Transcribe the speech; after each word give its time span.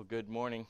Well, 0.00 0.06
good 0.08 0.30
morning. 0.30 0.66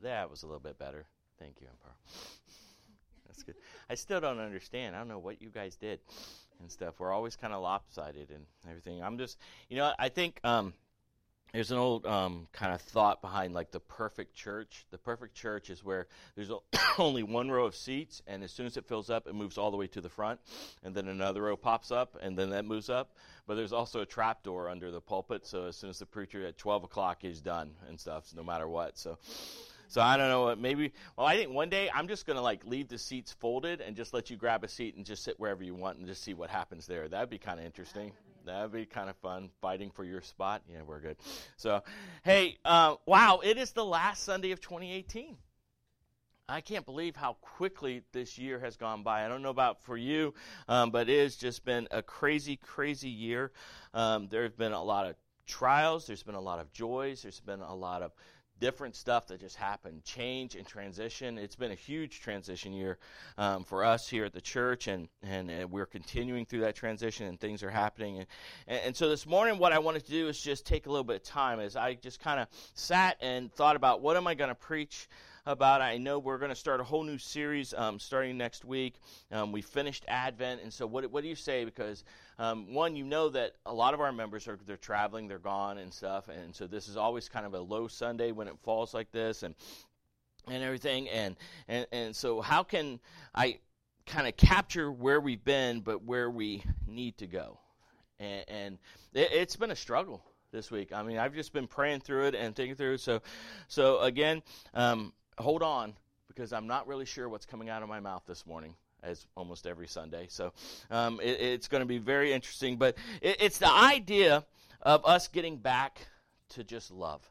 That 0.00 0.30
was 0.30 0.42
a 0.42 0.46
little 0.46 0.62
bit 0.62 0.78
better. 0.78 1.04
Thank 1.38 1.60
you, 1.60 1.66
Empire. 1.66 1.92
That's 3.26 3.42
good. 3.42 3.56
I 3.90 3.96
still 3.96 4.18
don't 4.18 4.38
understand. 4.38 4.96
I 4.96 5.00
don't 5.00 5.08
know 5.08 5.18
what 5.18 5.42
you 5.42 5.50
guys 5.50 5.76
did 5.76 6.00
and 6.58 6.72
stuff. 6.72 6.94
We're 7.00 7.12
always 7.12 7.36
kind 7.36 7.52
of 7.52 7.60
lopsided 7.60 8.30
and 8.30 8.46
everything. 8.66 9.02
I'm 9.02 9.18
just, 9.18 9.36
you 9.68 9.76
know, 9.76 9.92
I 9.98 10.08
think 10.08 10.40
um, 10.42 10.72
there's 11.52 11.70
an 11.70 11.78
old 11.78 12.04
um, 12.04 12.46
kind 12.52 12.74
of 12.74 12.80
thought 12.80 13.22
behind 13.22 13.54
like 13.54 13.70
the 13.70 13.80
perfect 13.80 14.34
church. 14.34 14.84
The 14.90 14.98
perfect 14.98 15.34
church 15.34 15.70
is 15.70 15.82
where 15.82 16.06
there's 16.36 16.50
only 16.98 17.22
one 17.22 17.50
row 17.50 17.64
of 17.64 17.74
seats, 17.74 18.22
and 18.26 18.44
as 18.44 18.52
soon 18.52 18.66
as 18.66 18.76
it 18.76 18.86
fills 18.86 19.08
up, 19.08 19.26
it 19.26 19.34
moves 19.34 19.56
all 19.56 19.70
the 19.70 19.76
way 19.76 19.86
to 19.88 20.00
the 20.00 20.08
front, 20.08 20.40
and 20.82 20.94
then 20.94 21.08
another 21.08 21.42
row 21.42 21.56
pops 21.56 21.90
up, 21.90 22.18
and 22.20 22.36
then 22.36 22.50
that 22.50 22.64
moves 22.64 22.90
up. 22.90 23.12
But 23.46 23.54
there's 23.54 23.72
also 23.72 24.00
a 24.00 24.06
trap 24.06 24.42
door 24.42 24.68
under 24.68 24.90
the 24.90 25.00
pulpit, 25.00 25.46
so 25.46 25.64
as 25.64 25.76
soon 25.76 25.90
as 25.90 25.98
the 25.98 26.06
preacher 26.06 26.46
at 26.46 26.58
12 26.58 26.84
o'clock 26.84 27.24
is 27.24 27.40
done 27.40 27.70
and 27.88 27.98
stuff, 27.98 28.26
no 28.36 28.42
matter 28.42 28.68
what. 28.68 28.98
So. 28.98 29.18
So 29.90 30.02
I 30.02 30.18
don't 30.18 30.28
know 30.28 30.42
what 30.42 30.58
maybe 30.58 30.92
well 31.16 31.26
I 31.26 31.38
think 31.38 31.50
one 31.50 31.70
day 31.70 31.88
I'm 31.94 32.08
just 32.08 32.26
gonna 32.26 32.42
like 32.42 32.62
leave 32.66 32.88
the 32.88 32.98
seats 32.98 33.32
folded 33.32 33.80
and 33.80 33.96
just 33.96 34.12
let 34.12 34.28
you 34.28 34.36
grab 34.36 34.62
a 34.62 34.68
seat 34.68 34.96
and 34.96 35.06
just 35.06 35.24
sit 35.24 35.40
wherever 35.40 35.64
you 35.64 35.74
want 35.74 35.96
and 35.96 36.06
just 36.06 36.22
see 36.22 36.34
what 36.34 36.50
happens 36.50 36.86
there. 36.86 37.08
That'd 37.08 37.30
be 37.30 37.38
kind 37.38 37.58
of 37.58 37.64
interesting. 37.64 38.12
That'd 38.48 38.72
be 38.72 38.86
kind 38.86 39.10
of 39.10 39.16
fun, 39.16 39.50
fighting 39.60 39.90
for 39.90 40.04
your 40.04 40.22
spot. 40.22 40.62
Yeah, 40.72 40.82
we're 40.86 41.00
good. 41.00 41.18
So, 41.56 41.82
hey, 42.24 42.56
uh, 42.64 42.96
wow, 43.04 43.40
it 43.44 43.58
is 43.58 43.72
the 43.72 43.84
last 43.84 44.24
Sunday 44.24 44.52
of 44.52 44.60
2018. 44.62 45.36
I 46.48 46.62
can't 46.62 46.86
believe 46.86 47.14
how 47.14 47.34
quickly 47.42 48.04
this 48.12 48.38
year 48.38 48.58
has 48.60 48.78
gone 48.78 49.02
by. 49.02 49.26
I 49.26 49.28
don't 49.28 49.42
know 49.42 49.50
about 49.50 49.82
for 49.82 49.98
you, 49.98 50.32
um, 50.66 50.90
but 50.90 51.10
it 51.10 51.22
has 51.22 51.36
just 51.36 51.62
been 51.62 51.88
a 51.90 52.00
crazy, 52.00 52.56
crazy 52.56 53.10
year. 53.10 53.52
Um, 53.92 54.28
there 54.28 54.44
have 54.44 54.56
been 54.56 54.72
a 54.72 54.82
lot 54.82 55.06
of 55.06 55.16
trials, 55.46 56.06
there's 56.06 56.22
been 56.22 56.34
a 56.34 56.40
lot 56.40 56.58
of 56.58 56.72
joys, 56.72 57.22
there's 57.22 57.40
been 57.40 57.60
a 57.60 57.74
lot 57.74 58.00
of 58.00 58.12
different 58.60 58.96
stuff 58.96 59.26
that 59.28 59.40
just 59.40 59.56
happened, 59.56 60.04
change 60.04 60.54
and 60.54 60.66
transition. 60.66 61.38
It's 61.38 61.56
been 61.56 61.70
a 61.70 61.76
huge 61.76 62.20
transition 62.20 62.72
year 62.72 62.98
um, 63.36 63.64
for 63.64 63.84
us 63.84 64.08
here 64.08 64.24
at 64.24 64.32
the 64.32 64.40
church, 64.40 64.88
and, 64.88 65.08
and, 65.22 65.50
and, 65.50 65.70
we're 65.70 65.86
continuing 65.86 66.46
through 66.46 66.60
that 66.60 66.74
transition, 66.74 67.26
and 67.26 67.38
things 67.38 67.62
are 67.62 67.70
happening. 67.70 68.18
And, 68.18 68.26
and, 68.66 68.80
and 68.86 68.96
so 68.96 69.08
this 69.08 69.26
morning, 69.26 69.58
what 69.58 69.72
I 69.72 69.78
wanted 69.78 70.04
to 70.06 70.10
do 70.10 70.28
is 70.28 70.40
just 70.40 70.66
take 70.66 70.86
a 70.86 70.90
little 70.90 71.04
bit 71.04 71.16
of 71.16 71.22
time 71.22 71.60
as 71.60 71.76
I 71.76 71.94
just 71.94 72.20
kind 72.20 72.40
of 72.40 72.48
sat 72.74 73.16
and 73.20 73.52
thought 73.52 73.76
about 73.76 74.00
what 74.00 74.16
am 74.16 74.26
I 74.26 74.34
going 74.34 74.48
to 74.48 74.54
preach 74.54 75.08
about. 75.48 75.80
I 75.80 75.96
know 75.96 76.18
we're 76.18 76.38
going 76.38 76.50
to 76.50 76.54
start 76.54 76.78
a 76.80 76.84
whole 76.84 77.02
new 77.02 77.16
series 77.16 77.72
um, 77.72 77.98
starting 77.98 78.36
next 78.36 78.66
week. 78.66 78.96
Um, 79.32 79.50
we 79.50 79.62
finished 79.62 80.04
Advent, 80.06 80.60
and 80.62 80.72
so 80.72 80.86
what, 80.86 81.10
what 81.10 81.22
do 81.22 81.28
you 81.28 81.34
say? 81.34 81.64
Because 81.64 82.04
um, 82.38 82.74
one, 82.74 82.94
you 82.94 83.04
know 83.04 83.30
that 83.30 83.52
a 83.64 83.72
lot 83.72 83.94
of 83.94 84.00
our 84.00 84.12
members 84.12 84.46
are 84.46 84.58
they're 84.66 84.76
traveling, 84.76 85.26
they're 85.26 85.38
gone 85.38 85.78
and 85.78 85.92
stuff, 85.92 86.28
and 86.28 86.54
so 86.54 86.66
this 86.66 86.86
is 86.86 86.98
always 86.98 87.28
kind 87.30 87.46
of 87.46 87.54
a 87.54 87.60
low 87.60 87.88
Sunday 87.88 88.30
when 88.30 88.46
it 88.46 88.54
falls 88.62 88.92
like 88.92 89.10
this, 89.10 89.42
and 89.42 89.54
and 90.48 90.62
everything, 90.62 91.08
and 91.08 91.34
and 91.66 91.86
and 91.92 92.14
so 92.14 92.42
how 92.42 92.62
can 92.62 93.00
I 93.34 93.58
kind 94.06 94.28
of 94.28 94.36
capture 94.36 94.92
where 94.92 95.20
we've 95.20 95.44
been, 95.44 95.80
but 95.80 96.04
where 96.04 96.30
we 96.30 96.62
need 96.86 97.16
to 97.18 97.26
go? 97.26 97.58
And, 98.20 98.44
and 98.48 98.78
it, 99.14 99.30
it's 99.32 99.56
been 99.56 99.70
a 99.70 99.76
struggle 99.76 100.22
this 100.52 100.70
week. 100.70 100.92
I 100.92 101.02
mean, 101.02 101.18
I've 101.18 101.34
just 101.34 101.52
been 101.52 101.66
praying 101.66 102.00
through 102.00 102.26
it 102.26 102.34
and 102.34 102.54
thinking 102.54 102.74
through 102.74 102.94
it. 102.94 103.00
So, 103.00 103.20
so 103.68 104.00
again, 104.00 104.42
um, 104.74 105.12
hold 105.38 105.62
on 105.62 105.94
because 106.28 106.52
I'm 106.52 106.66
not 106.66 106.86
really 106.86 107.06
sure 107.06 107.28
what's 107.28 107.46
coming 107.46 107.68
out 107.68 107.82
of 107.82 107.88
my 107.88 108.00
mouth 108.00 108.22
this 108.26 108.46
morning. 108.46 108.74
As 109.00 109.28
almost 109.36 109.68
every 109.68 109.86
Sunday, 109.86 110.26
so 110.28 110.52
um, 110.90 111.20
it, 111.22 111.40
it's 111.40 111.68
going 111.68 111.82
to 111.82 111.86
be 111.86 111.98
very 111.98 112.32
interesting. 112.32 112.78
But 112.78 112.96
it, 113.22 113.36
it's 113.38 113.58
the 113.58 113.70
idea 113.70 114.44
of 114.82 115.06
us 115.06 115.28
getting 115.28 115.56
back 115.56 116.08
to 116.48 116.64
just 116.64 116.90
love. 116.90 117.22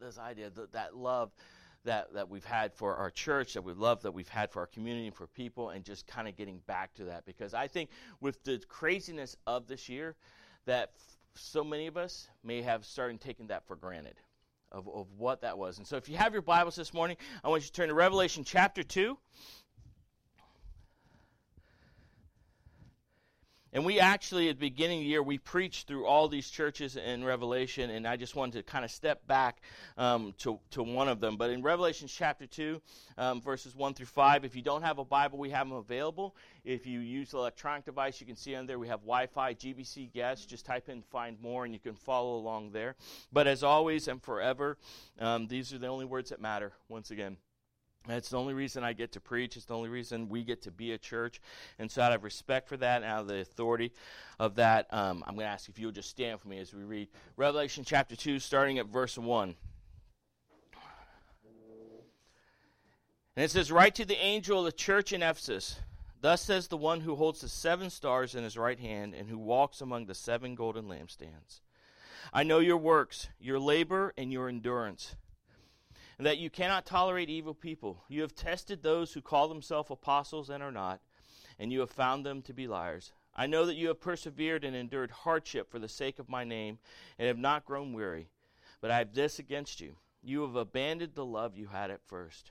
This 0.00 0.18
idea 0.18 0.48
that 0.48 0.72
that 0.72 0.96
love 0.96 1.30
that, 1.84 2.14
that 2.14 2.30
we've 2.30 2.44
had 2.44 2.72
for 2.72 2.96
our 2.96 3.10
church, 3.10 3.52
that 3.52 3.62
we 3.62 3.74
love 3.74 4.00
that 4.02 4.12
we've 4.12 4.28
had 4.28 4.50
for 4.50 4.60
our 4.60 4.66
community, 4.66 5.08
and 5.08 5.14
for 5.14 5.26
people, 5.26 5.68
and 5.68 5.84
just 5.84 6.06
kind 6.06 6.26
of 6.26 6.38
getting 6.38 6.60
back 6.66 6.94
to 6.94 7.04
that. 7.04 7.26
Because 7.26 7.52
I 7.52 7.68
think 7.68 7.90
with 8.22 8.42
the 8.44 8.62
craziness 8.66 9.36
of 9.46 9.66
this 9.66 9.90
year, 9.90 10.16
that 10.64 10.92
f- 10.94 11.18
so 11.34 11.62
many 11.62 11.86
of 11.86 11.98
us 11.98 12.28
may 12.42 12.62
have 12.62 12.86
started 12.86 13.20
taking 13.20 13.48
that 13.48 13.66
for 13.66 13.76
granted 13.76 14.14
of, 14.72 14.88
of 14.88 15.06
what 15.16 15.40
that 15.42 15.58
was. 15.58 15.78
And 15.78 15.86
so 15.86 15.96
if 15.96 16.08
you 16.08 16.16
have 16.16 16.32
your 16.32 16.42
Bibles 16.42 16.76
this 16.76 16.92
morning, 16.92 17.16
I 17.42 17.48
want 17.48 17.62
you 17.62 17.66
to 17.66 17.72
turn 17.72 17.88
to 17.88 17.94
Revelation 17.94 18.44
chapter 18.44 18.82
2. 18.82 19.16
And 23.72 23.84
we 23.84 24.00
actually, 24.00 24.48
at 24.48 24.56
the 24.56 24.60
beginning 24.60 24.98
of 24.98 25.04
the 25.04 25.08
year, 25.08 25.22
we 25.22 25.36
preached 25.36 25.86
through 25.86 26.06
all 26.06 26.26
these 26.26 26.48
churches 26.48 26.96
in 26.96 27.22
Revelation, 27.22 27.90
and 27.90 28.06
I 28.06 28.16
just 28.16 28.34
wanted 28.34 28.54
to 28.54 28.62
kind 28.62 28.84
of 28.84 28.90
step 28.90 29.26
back 29.26 29.60
um, 29.98 30.34
to, 30.38 30.58
to 30.70 30.82
one 30.82 31.08
of 31.08 31.20
them. 31.20 31.36
But 31.36 31.50
in 31.50 31.62
Revelation 31.62 32.08
chapter 32.08 32.46
2, 32.46 32.80
um, 33.18 33.42
verses 33.42 33.76
1 33.76 33.94
through 33.94 34.06
5, 34.06 34.44
if 34.44 34.56
you 34.56 34.62
don't 34.62 34.82
have 34.82 34.98
a 34.98 35.04
Bible, 35.04 35.38
we 35.38 35.50
have 35.50 35.68
them 35.68 35.76
available. 35.76 36.34
If 36.64 36.86
you 36.86 37.00
use 37.00 37.32
the 37.32 37.38
electronic 37.38 37.84
device, 37.84 38.20
you 38.20 38.26
can 38.26 38.36
see 38.36 38.54
on 38.54 38.66
there 38.66 38.78
we 38.78 38.88
have 38.88 39.00
Wi 39.00 39.26
Fi, 39.26 39.54
GBC 39.54 40.12
guest. 40.12 40.48
Just 40.48 40.64
type 40.64 40.88
in 40.88 41.02
find 41.02 41.38
more, 41.40 41.64
and 41.64 41.74
you 41.74 41.80
can 41.80 41.94
follow 41.94 42.36
along 42.36 42.72
there. 42.72 42.96
But 43.32 43.46
as 43.46 43.62
always 43.62 44.08
and 44.08 44.22
forever, 44.22 44.78
um, 45.18 45.46
these 45.46 45.74
are 45.74 45.78
the 45.78 45.88
only 45.88 46.06
words 46.06 46.30
that 46.30 46.40
matter, 46.40 46.72
once 46.88 47.10
again. 47.10 47.36
It's 48.08 48.30
the 48.30 48.38
only 48.38 48.54
reason 48.54 48.84
I 48.84 48.94
get 48.94 49.12
to 49.12 49.20
preach. 49.20 49.56
It's 49.56 49.66
the 49.66 49.74
only 49.74 49.88
reason 49.88 50.28
we 50.28 50.42
get 50.42 50.62
to 50.62 50.70
be 50.70 50.92
a 50.92 50.98
church. 50.98 51.40
And 51.78 51.90
so, 51.90 52.00
out 52.00 52.12
of 52.12 52.24
respect 52.24 52.68
for 52.68 52.76
that 52.78 53.02
and 53.02 53.04
out 53.04 53.20
of 53.20 53.28
the 53.28 53.40
authority 53.40 53.92
of 54.38 54.54
that, 54.56 54.92
um, 54.92 55.22
I'm 55.26 55.34
going 55.34 55.46
to 55.46 55.50
ask 55.50 55.68
if 55.68 55.78
you'll 55.78 55.92
just 55.92 56.08
stand 56.08 56.40
for 56.40 56.48
me 56.48 56.58
as 56.58 56.72
we 56.72 56.84
read 56.84 57.08
Revelation 57.36 57.84
chapter 57.84 58.16
2, 58.16 58.38
starting 58.38 58.78
at 58.78 58.86
verse 58.86 59.18
1. 59.18 59.54
And 63.36 63.44
it 63.44 63.50
says, 63.50 63.70
Write 63.70 63.94
to 63.96 64.04
the 64.04 64.18
angel 64.18 64.60
of 64.60 64.64
the 64.64 64.72
church 64.72 65.12
in 65.12 65.22
Ephesus. 65.22 65.78
Thus 66.20 66.42
says 66.42 66.66
the 66.66 66.76
one 66.76 67.02
who 67.02 67.14
holds 67.14 67.40
the 67.40 67.48
seven 67.48 67.90
stars 67.90 68.34
in 68.34 68.42
his 68.42 68.56
right 68.56 68.80
hand 68.80 69.14
and 69.14 69.28
who 69.28 69.38
walks 69.38 69.80
among 69.80 70.06
the 70.06 70.14
seven 70.14 70.54
golden 70.54 70.86
lampstands. 70.86 71.60
I 72.32 72.42
know 72.42 72.58
your 72.58 72.76
works, 72.76 73.28
your 73.38 73.60
labor, 73.60 74.12
and 74.18 74.32
your 74.32 74.48
endurance 74.48 75.14
and 76.18 76.26
that 76.26 76.38
you 76.38 76.50
cannot 76.50 76.84
tolerate 76.84 77.30
evil 77.30 77.54
people. 77.54 78.04
You 78.08 78.22
have 78.22 78.34
tested 78.34 78.82
those 78.82 79.12
who 79.12 79.22
call 79.22 79.48
themselves 79.48 79.90
apostles 79.90 80.50
and 80.50 80.62
are 80.62 80.72
not, 80.72 81.00
and 81.58 81.72
you 81.72 81.80
have 81.80 81.90
found 81.90 82.26
them 82.26 82.42
to 82.42 82.52
be 82.52 82.66
liars. 82.66 83.12
I 83.34 83.46
know 83.46 83.66
that 83.66 83.76
you 83.76 83.88
have 83.88 84.00
persevered 84.00 84.64
and 84.64 84.74
endured 84.74 85.10
hardship 85.10 85.70
for 85.70 85.78
the 85.78 85.88
sake 85.88 86.18
of 86.18 86.28
my 86.28 86.44
name, 86.44 86.78
and 87.18 87.28
have 87.28 87.38
not 87.38 87.64
grown 87.64 87.92
weary. 87.92 88.28
But 88.80 88.90
I 88.90 88.98
have 88.98 89.14
this 89.14 89.38
against 89.38 89.80
you 89.80 89.96
you 90.22 90.42
have 90.42 90.56
abandoned 90.56 91.14
the 91.14 91.24
love 91.24 91.56
you 91.56 91.68
had 91.68 91.90
at 91.90 92.06
first. 92.06 92.50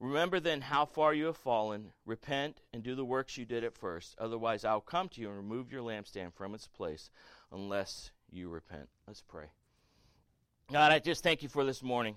Remember 0.00 0.40
then 0.40 0.62
how 0.62 0.84
far 0.84 1.14
you 1.14 1.26
have 1.26 1.36
fallen. 1.36 1.92
Repent 2.04 2.60
and 2.72 2.82
do 2.82 2.94
the 2.94 3.04
works 3.04 3.36
you 3.36 3.44
did 3.44 3.62
at 3.62 3.76
first. 3.76 4.16
Otherwise, 4.18 4.64
I 4.64 4.72
will 4.74 4.80
come 4.80 5.08
to 5.10 5.20
you 5.20 5.28
and 5.28 5.36
remove 5.36 5.70
your 5.70 5.82
lampstand 5.82 6.34
from 6.34 6.54
its 6.54 6.66
place 6.66 7.10
unless 7.52 8.10
you 8.30 8.48
repent. 8.48 8.88
Let's 9.06 9.22
pray. 9.22 9.46
God, 10.72 10.90
I 10.90 10.98
just 10.98 11.22
thank 11.22 11.42
you 11.42 11.48
for 11.48 11.64
this 11.64 11.82
morning. 11.82 12.16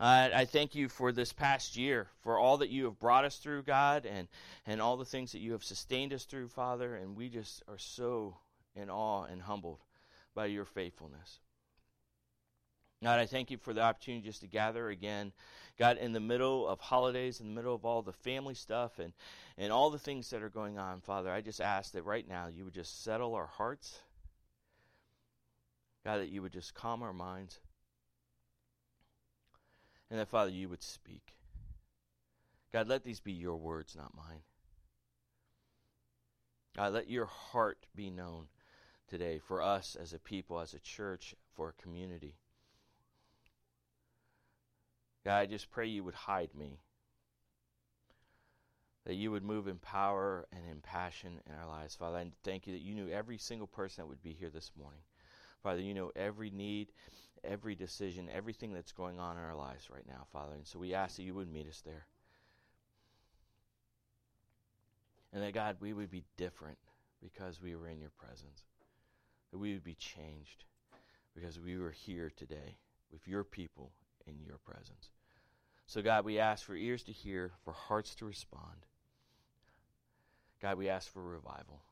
Uh, 0.00 0.28
I 0.32 0.44
thank 0.44 0.76
you 0.76 0.88
for 0.88 1.10
this 1.10 1.32
past 1.32 1.76
year, 1.76 2.06
for 2.20 2.38
all 2.38 2.58
that 2.58 2.70
you 2.70 2.84
have 2.84 3.00
brought 3.00 3.24
us 3.24 3.38
through, 3.38 3.64
God, 3.64 4.06
and, 4.06 4.28
and 4.64 4.80
all 4.80 4.96
the 4.96 5.04
things 5.04 5.32
that 5.32 5.40
you 5.40 5.52
have 5.52 5.64
sustained 5.64 6.12
us 6.12 6.24
through, 6.24 6.48
Father. 6.48 6.94
And 6.94 7.16
we 7.16 7.28
just 7.28 7.64
are 7.66 7.78
so 7.78 8.36
in 8.76 8.90
awe 8.90 9.24
and 9.24 9.42
humbled 9.42 9.80
by 10.36 10.46
your 10.46 10.64
faithfulness. 10.64 11.40
God, 13.02 13.18
I 13.18 13.26
thank 13.26 13.50
you 13.50 13.58
for 13.58 13.72
the 13.72 13.80
opportunity 13.80 14.24
just 14.24 14.40
to 14.42 14.46
gather 14.46 14.88
again. 14.88 15.32
God, 15.78 15.98
in 15.98 16.12
the 16.12 16.20
middle 16.20 16.68
of 16.68 16.80
holidays, 16.80 17.40
in 17.40 17.48
the 17.48 17.54
middle 17.54 17.74
of 17.74 17.84
all 17.84 18.02
the 18.02 18.12
family 18.12 18.54
stuff 18.54 19.00
and, 19.00 19.12
and 19.56 19.72
all 19.72 19.90
the 19.90 19.98
things 19.98 20.30
that 20.30 20.42
are 20.42 20.48
going 20.48 20.78
on, 20.78 21.00
Father, 21.00 21.30
I 21.30 21.40
just 21.40 21.60
ask 21.60 21.92
that 21.92 22.04
right 22.04 22.28
now 22.28 22.48
you 22.48 22.64
would 22.64 22.74
just 22.74 23.02
settle 23.02 23.34
our 23.34 23.46
hearts. 23.46 24.00
God, 26.04 26.18
that 26.18 26.30
you 26.30 26.42
would 26.42 26.52
just 26.52 26.74
calm 26.74 27.02
our 27.02 27.12
minds. 27.12 27.58
And 30.10 30.18
that, 30.18 30.28
Father, 30.28 30.50
you 30.50 30.68
would 30.68 30.82
speak. 30.82 31.34
God, 32.72 32.88
let 32.88 33.04
these 33.04 33.20
be 33.20 33.32
your 33.32 33.56
words, 33.56 33.96
not 33.96 34.16
mine. 34.16 34.40
God, 36.76 36.92
let 36.92 37.10
your 37.10 37.26
heart 37.26 37.86
be 37.94 38.10
known 38.10 38.46
today 39.08 39.38
for 39.38 39.62
us 39.62 39.96
as 40.00 40.12
a 40.12 40.18
people, 40.18 40.60
as 40.60 40.74
a 40.74 40.78
church, 40.78 41.34
for 41.54 41.70
a 41.70 41.82
community. 41.82 42.36
God, 45.24 45.38
I 45.38 45.46
just 45.46 45.70
pray 45.70 45.86
you 45.86 46.04
would 46.04 46.14
hide 46.14 46.54
me. 46.54 46.78
That 49.06 49.14
you 49.14 49.30
would 49.30 49.42
move 49.42 49.68
in 49.68 49.78
power 49.78 50.46
and 50.52 50.62
in 50.70 50.80
passion 50.82 51.40
in 51.46 51.54
our 51.54 51.66
lives. 51.66 51.96
Father, 51.96 52.18
I 52.18 52.30
thank 52.44 52.66
you 52.66 52.74
that 52.74 52.82
you 52.82 52.94
knew 52.94 53.08
every 53.08 53.38
single 53.38 53.66
person 53.66 54.02
that 54.02 54.08
would 54.08 54.22
be 54.22 54.34
here 54.38 54.50
this 54.50 54.70
morning. 54.78 55.00
Father, 55.62 55.80
you 55.80 55.94
know 55.94 56.12
every 56.14 56.50
need 56.50 56.92
every 57.44 57.74
decision, 57.74 58.28
everything 58.32 58.72
that's 58.72 58.92
going 58.92 59.18
on 59.18 59.36
in 59.36 59.42
our 59.42 59.54
lives 59.54 59.90
right 59.90 60.06
now, 60.06 60.26
Father. 60.32 60.54
And 60.54 60.66
so 60.66 60.78
we 60.78 60.94
ask 60.94 61.16
that 61.16 61.22
you 61.22 61.34
would 61.34 61.52
meet 61.52 61.68
us 61.68 61.82
there. 61.84 62.06
And 65.32 65.42
that, 65.42 65.52
God, 65.52 65.76
we 65.80 65.92
would 65.92 66.10
be 66.10 66.24
different 66.36 66.78
because 67.22 67.60
we 67.60 67.76
were 67.76 67.88
in 67.88 68.00
your 68.00 68.12
presence. 68.18 68.62
That 69.50 69.58
we 69.58 69.72
would 69.72 69.84
be 69.84 69.94
changed 69.94 70.64
because 71.34 71.60
we 71.60 71.78
were 71.78 71.90
here 71.90 72.30
today 72.34 72.76
with 73.12 73.26
your 73.26 73.44
people 73.44 73.92
in 74.26 74.34
your 74.46 74.58
presence. 74.58 75.10
So, 75.86 76.02
God, 76.02 76.24
we 76.24 76.38
ask 76.38 76.66
for 76.66 76.74
ears 76.74 77.02
to 77.04 77.12
hear, 77.12 77.52
for 77.64 77.72
hearts 77.72 78.14
to 78.16 78.26
respond. 78.26 78.86
God, 80.60 80.76
we 80.76 80.88
ask 80.88 81.10
for 81.10 81.22
revival. 81.22 81.82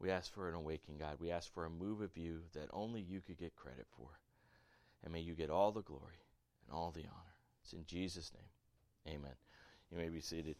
We 0.00 0.10
ask 0.10 0.32
for 0.32 0.48
an 0.48 0.54
awakening, 0.54 0.98
God. 0.98 1.16
We 1.20 1.30
ask 1.30 1.52
for 1.52 1.64
a 1.64 1.70
move 1.70 2.00
of 2.00 2.16
you 2.16 2.40
that 2.54 2.68
only 2.72 3.00
you 3.00 3.20
could 3.20 3.38
get 3.38 3.56
credit 3.56 3.86
for. 3.96 4.08
And 5.04 5.12
may 5.12 5.20
you 5.20 5.34
get 5.34 5.50
all 5.50 5.72
the 5.72 5.82
glory 5.82 6.20
and 6.66 6.76
all 6.76 6.90
the 6.90 7.02
honor. 7.02 7.34
It's 7.62 7.72
in 7.72 7.84
Jesus' 7.86 8.32
name. 8.34 9.16
Amen. 9.16 9.34
You 9.90 9.98
may 9.98 10.08
be 10.08 10.20
seated. 10.20 10.56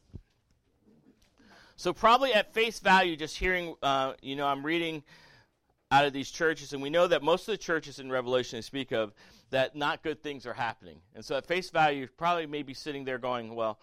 So, 1.76 1.92
probably 1.92 2.32
at 2.34 2.54
face 2.54 2.80
value, 2.80 3.14
just 3.14 3.36
hearing, 3.36 3.74
uh, 3.82 4.14
you 4.20 4.34
know, 4.34 4.46
I'm 4.46 4.66
reading 4.66 5.04
out 5.90 6.04
of 6.04 6.12
these 6.12 6.30
churches, 6.30 6.72
and 6.72 6.82
we 6.82 6.90
know 6.90 7.06
that 7.06 7.22
most 7.22 7.42
of 7.42 7.52
the 7.52 7.58
churches 7.58 7.98
in 7.98 8.10
Revelation 8.10 8.58
they 8.58 8.62
speak 8.62 8.92
of 8.92 9.12
that 9.50 9.76
not 9.76 10.02
good 10.02 10.22
things 10.22 10.44
are 10.44 10.54
happening. 10.54 10.98
And 11.14 11.24
so, 11.24 11.36
at 11.36 11.46
face 11.46 11.70
value, 11.70 12.08
probably 12.16 12.46
may 12.46 12.62
be 12.62 12.74
sitting 12.74 13.04
there 13.04 13.18
going, 13.18 13.54
well, 13.54 13.78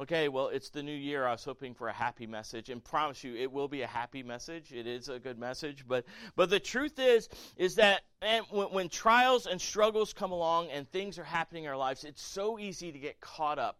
okay, 0.00 0.28
well, 0.28 0.48
it's 0.48 0.70
the 0.70 0.82
new 0.82 0.94
year. 0.94 1.26
I 1.26 1.32
was 1.32 1.44
hoping 1.44 1.74
for 1.74 1.88
a 1.88 1.92
happy 1.92 2.26
message, 2.26 2.70
and 2.70 2.82
promise 2.82 3.22
you, 3.22 3.36
it 3.36 3.50
will 3.50 3.68
be 3.68 3.82
a 3.82 3.86
happy 3.86 4.22
message. 4.22 4.72
It 4.72 4.86
is 4.86 5.08
a 5.08 5.18
good 5.18 5.38
message, 5.38 5.84
but 5.86 6.04
but 6.36 6.50
the 6.50 6.60
truth 6.60 6.98
is, 6.98 7.28
is 7.56 7.74
that 7.76 8.02
and 8.22 8.44
when, 8.50 8.68
when 8.68 8.88
trials 8.88 9.46
and 9.46 9.60
struggles 9.60 10.12
come 10.12 10.32
along 10.32 10.70
and 10.70 10.90
things 10.90 11.18
are 11.18 11.24
happening 11.24 11.64
in 11.64 11.70
our 11.70 11.76
lives, 11.76 12.04
it's 12.04 12.22
so 12.22 12.58
easy 12.58 12.92
to 12.92 12.98
get 12.98 13.20
caught 13.20 13.58
up 13.58 13.78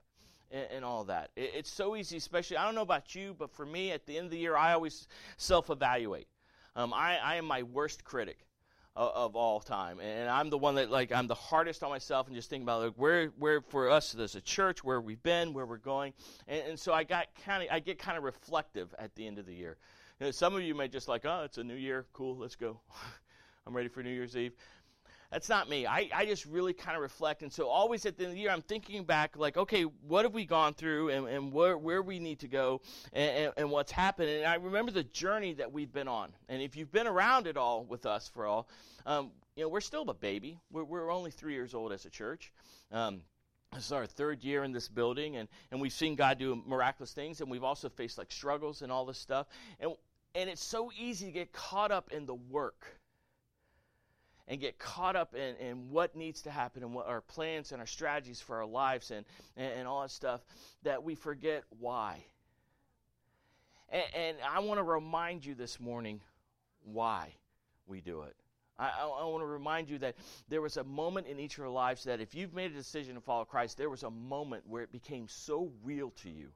in, 0.51 0.83
all 0.83 1.05
that. 1.05 1.31
It, 1.37 1.53
it's 1.55 1.71
so 1.71 1.97
easy, 1.97 2.17
especially 2.17 2.57
I 2.57 2.65
don't 2.65 2.75
know 2.75 2.83
about 2.83 3.15
you, 3.15 3.35
but 3.39 3.53
for 3.53 3.65
me, 3.65 3.93
at 3.93 4.07
the 4.07 4.17
end 4.17 4.27
of 4.27 4.31
the 4.31 4.39
year, 4.39 4.57
I 4.57 4.73
always 4.73 5.07
self-evaluate. 5.37 6.27
Um, 6.77 6.93
I, 6.93 7.19
I 7.19 7.37
am 7.37 7.45
my 7.45 7.63
worst 7.63 8.05
critic 8.05 8.39
of, 8.97 9.13
of, 9.15 9.37
all 9.37 9.61
time, 9.61 10.01
and 10.01 10.29
I'm 10.29 10.51
the 10.51 10.59
one 10.59 10.75
that 10.75 10.91
like 10.91 11.13
I'm 11.13 11.27
the 11.27 11.35
hardest 11.35 11.83
on 11.83 11.91
myself, 11.91 12.27
and 12.27 12.37
just 12.37 12.51
think 12.51 12.63
about 12.63 12.83
like 12.83 12.95
where 12.97 13.29
where 13.39 13.61
for 13.61 13.89
us 13.91 14.15
as 14.15 14.35
a 14.35 14.41
church, 14.41 14.83
where 14.83 15.01
we've 15.01 15.23
been, 15.23 15.53
where 15.53 15.67
we're 15.67 15.77
going, 15.77 16.13
and, 16.49 16.63
and 16.71 16.79
so 16.79 16.93
I 16.93 17.05
got 17.05 17.29
kind 17.45 17.63
of 17.63 17.69
I 17.71 17.79
get 17.79 17.99
kind 17.99 18.19
of 18.19 18.25
reflective 18.25 18.95
at 18.99 19.15
the 19.15 19.27
end 19.27 19.39
of 19.39 19.47
the 19.47 19.55
year. 19.55 19.77
You 20.19 20.27
know, 20.27 20.31
some 20.33 20.55
of 20.55 20.63
you 20.63 20.75
may 20.75 20.89
just 20.89 21.09
like, 21.09 21.25
oh, 21.25 21.43
it's 21.45 21.59
a 21.59 21.65
new 21.65 21.75
year, 21.75 22.07
cool, 22.13 22.37
let's 22.37 22.57
go. 22.57 22.81
I'm 23.67 23.77
ready 23.77 23.89
for 23.89 24.03
New 24.03 24.11
Year's 24.11 24.37
Eve. 24.37 24.53
That's 25.31 25.49
not 25.49 25.69
me. 25.69 25.87
I, 25.87 26.09
I 26.13 26.27
just 26.27 26.45
really 26.45 26.73
kind 26.73 26.97
of 26.97 27.03
reflect. 27.03 27.43
And 27.43 27.53
so, 27.53 27.69
always 27.69 28.05
at 28.05 28.17
the 28.17 28.25
end 28.25 28.31
of 28.33 28.35
the 28.35 28.43
year, 28.43 28.51
I'm 28.51 28.63
thinking 28.63 29.05
back, 29.05 29.37
like, 29.37 29.57
okay, 29.57 29.83
what 29.83 30.25
have 30.25 30.35
we 30.35 30.45
gone 30.45 30.75
through 30.75 31.11
and, 31.11 31.29
and 31.29 31.53
where, 31.53 31.79
where 31.79 32.03
we 32.03 32.19
need 32.19 32.41
to 32.41 32.49
go 32.49 32.81
and, 33.13 33.37
and, 33.37 33.53
and 33.57 33.71
what's 33.71 33.93
happened. 33.93 34.29
And 34.29 34.45
I 34.45 34.57
remember 34.57 34.91
the 34.91 35.05
journey 35.05 35.55
that 35.55 35.73
we've 35.73 35.93
been 35.93 36.09
on. 36.09 36.33
And 36.49 36.61
if 36.61 36.77
you've 36.77 36.91
been 36.91 37.07
around 37.07 37.47
it 37.47 37.57
all 37.57 37.85
with 37.85 38.07
us 38.07 38.29
for 38.29 38.45
all, 38.45 38.69
um, 39.07 39.31
you 39.55 39.63
know, 39.63 39.69
we're 39.69 39.81
still 39.81 40.09
a 40.11 40.15
baby. 40.15 40.59
We're, 40.73 40.85
we're 40.85 41.13
only 41.13 41.31
three 41.31 41.55
years 41.55 41.75
old 41.75 41.93
as 41.93 42.07
a 42.07 42.11
church. 42.11 42.53
Um, 42.91 43.23
this 43.73 43.87
is 43.87 43.93
our 43.93 44.07
third 44.07 44.43
year 44.43 44.65
in 44.65 44.73
this 44.73 44.89
building, 44.89 45.37
and, 45.37 45.49
and 45.71 45.81
we've 45.81 45.93
seen 45.93 46.17
God 46.17 46.41
do 46.41 46.61
miraculous 46.67 47.13
things, 47.13 47.41
and 47.41 47.49
we've 47.49 47.63
also 47.63 47.89
faced 47.89 48.19
like 48.19 48.33
struggles 48.33 48.83
and 48.83 48.91
all 48.91 49.07
this 49.07 49.19
stuff. 49.19 49.47
And, 49.79 49.93
and 50.35 50.51
it's 50.51 50.65
so 50.65 50.91
easy 50.99 51.27
to 51.27 51.33
get 51.33 51.53
caught 51.53 51.93
up 51.93 52.11
in 52.11 52.27
the 52.27 52.35
work 52.35 53.00
and 54.51 54.61
get 54.61 54.81
caught 54.81 55.15
up 55.15 55.37
in, 55.37 55.55
in 55.65 55.91
what 55.91 56.17
needs 56.17 56.43
to 56.43 56.51
happen 56.51 56.83
and 56.83 56.93
what 56.93 57.07
our 57.07 57.21
plans 57.21 57.71
and 57.71 57.81
our 57.81 57.87
strategies 57.87 58.41
for 58.41 58.57
our 58.57 58.67
lives 58.67 59.13
and, 59.13 59.25
and, 59.57 59.73
and 59.73 59.89
all 59.89 60.03
that 60.03 60.11
stuff 60.11 60.41
that 60.83 61.05
we 61.05 61.15
forget 61.15 61.63
why. 61.79 62.25
And, 63.89 64.03
and 64.13 64.37
I 64.47 64.59
want 64.59 64.79
to 64.79 64.83
remind 64.83 65.47
you 65.47 65.55
this 65.55 65.79
morning 65.79 66.21
why 66.83 67.33
we 67.87 68.01
do 68.01 68.23
it. 68.23 68.35
I, 68.77 68.89
I, 68.89 69.07
I 69.07 69.25
want 69.27 69.43
to 69.43 69.47
remind 69.47 69.89
you 69.89 69.99
that 69.99 70.17
there 70.49 70.61
was 70.61 70.77
a 70.77 70.85
moment 70.85 71.29
in 71.29 71.39
each 71.39 71.57
of 71.57 71.65
our 71.65 71.71
lives 71.71 72.03
that 72.05 72.21
if 72.21 72.35
you've 72.35 72.53
made 72.53 72.73
a 72.73 72.75
decision 72.75 73.15
to 73.15 73.21
follow 73.21 73.45
Christ, 73.45 73.79
there 73.79 73.89
was 73.89 74.03
a 74.03 74.11
moment 74.11 74.65
where 74.67 74.83
it 74.83 74.91
became 74.91 75.29
so 75.29 75.71
real 75.85 76.11
to 76.23 76.29
you 76.29 76.49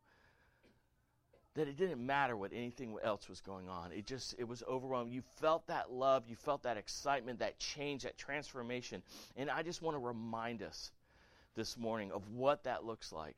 that 1.55 1.69
it 1.69 1.77
didn't 1.77 2.05
matter 2.05 2.37
what 2.37 2.53
anything 2.53 2.97
else 3.03 3.29
was 3.29 3.41
going 3.41 3.69
on. 3.69 3.93
It 3.93 4.06
just 4.06 4.35
it 4.39 4.49
was 4.49 4.62
overwhelming. 4.69 5.12
You 5.12 5.23
felt 5.41 5.67
that 5.69 5.93
love, 5.93 6.25
you 6.29 6.37
felt 6.37 6.65
that 6.65 6.77
excitement, 6.77 7.39
that 7.39 7.59
change, 7.59 8.03
that 8.03 8.19
transformation. 8.19 9.03
And 9.37 9.51
I 9.51 9.62
just 9.62 9.81
want 9.81 9.95
to 9.95 10.01
remind 10.01 10.62
us 10.62 10.91
this 11.55 11.77
morning 11.77 12.11
of 12.11 12.29
what 12.31 12.65
that 12.65 12.85
looks 12.85 13.12
like. 13.12 13.37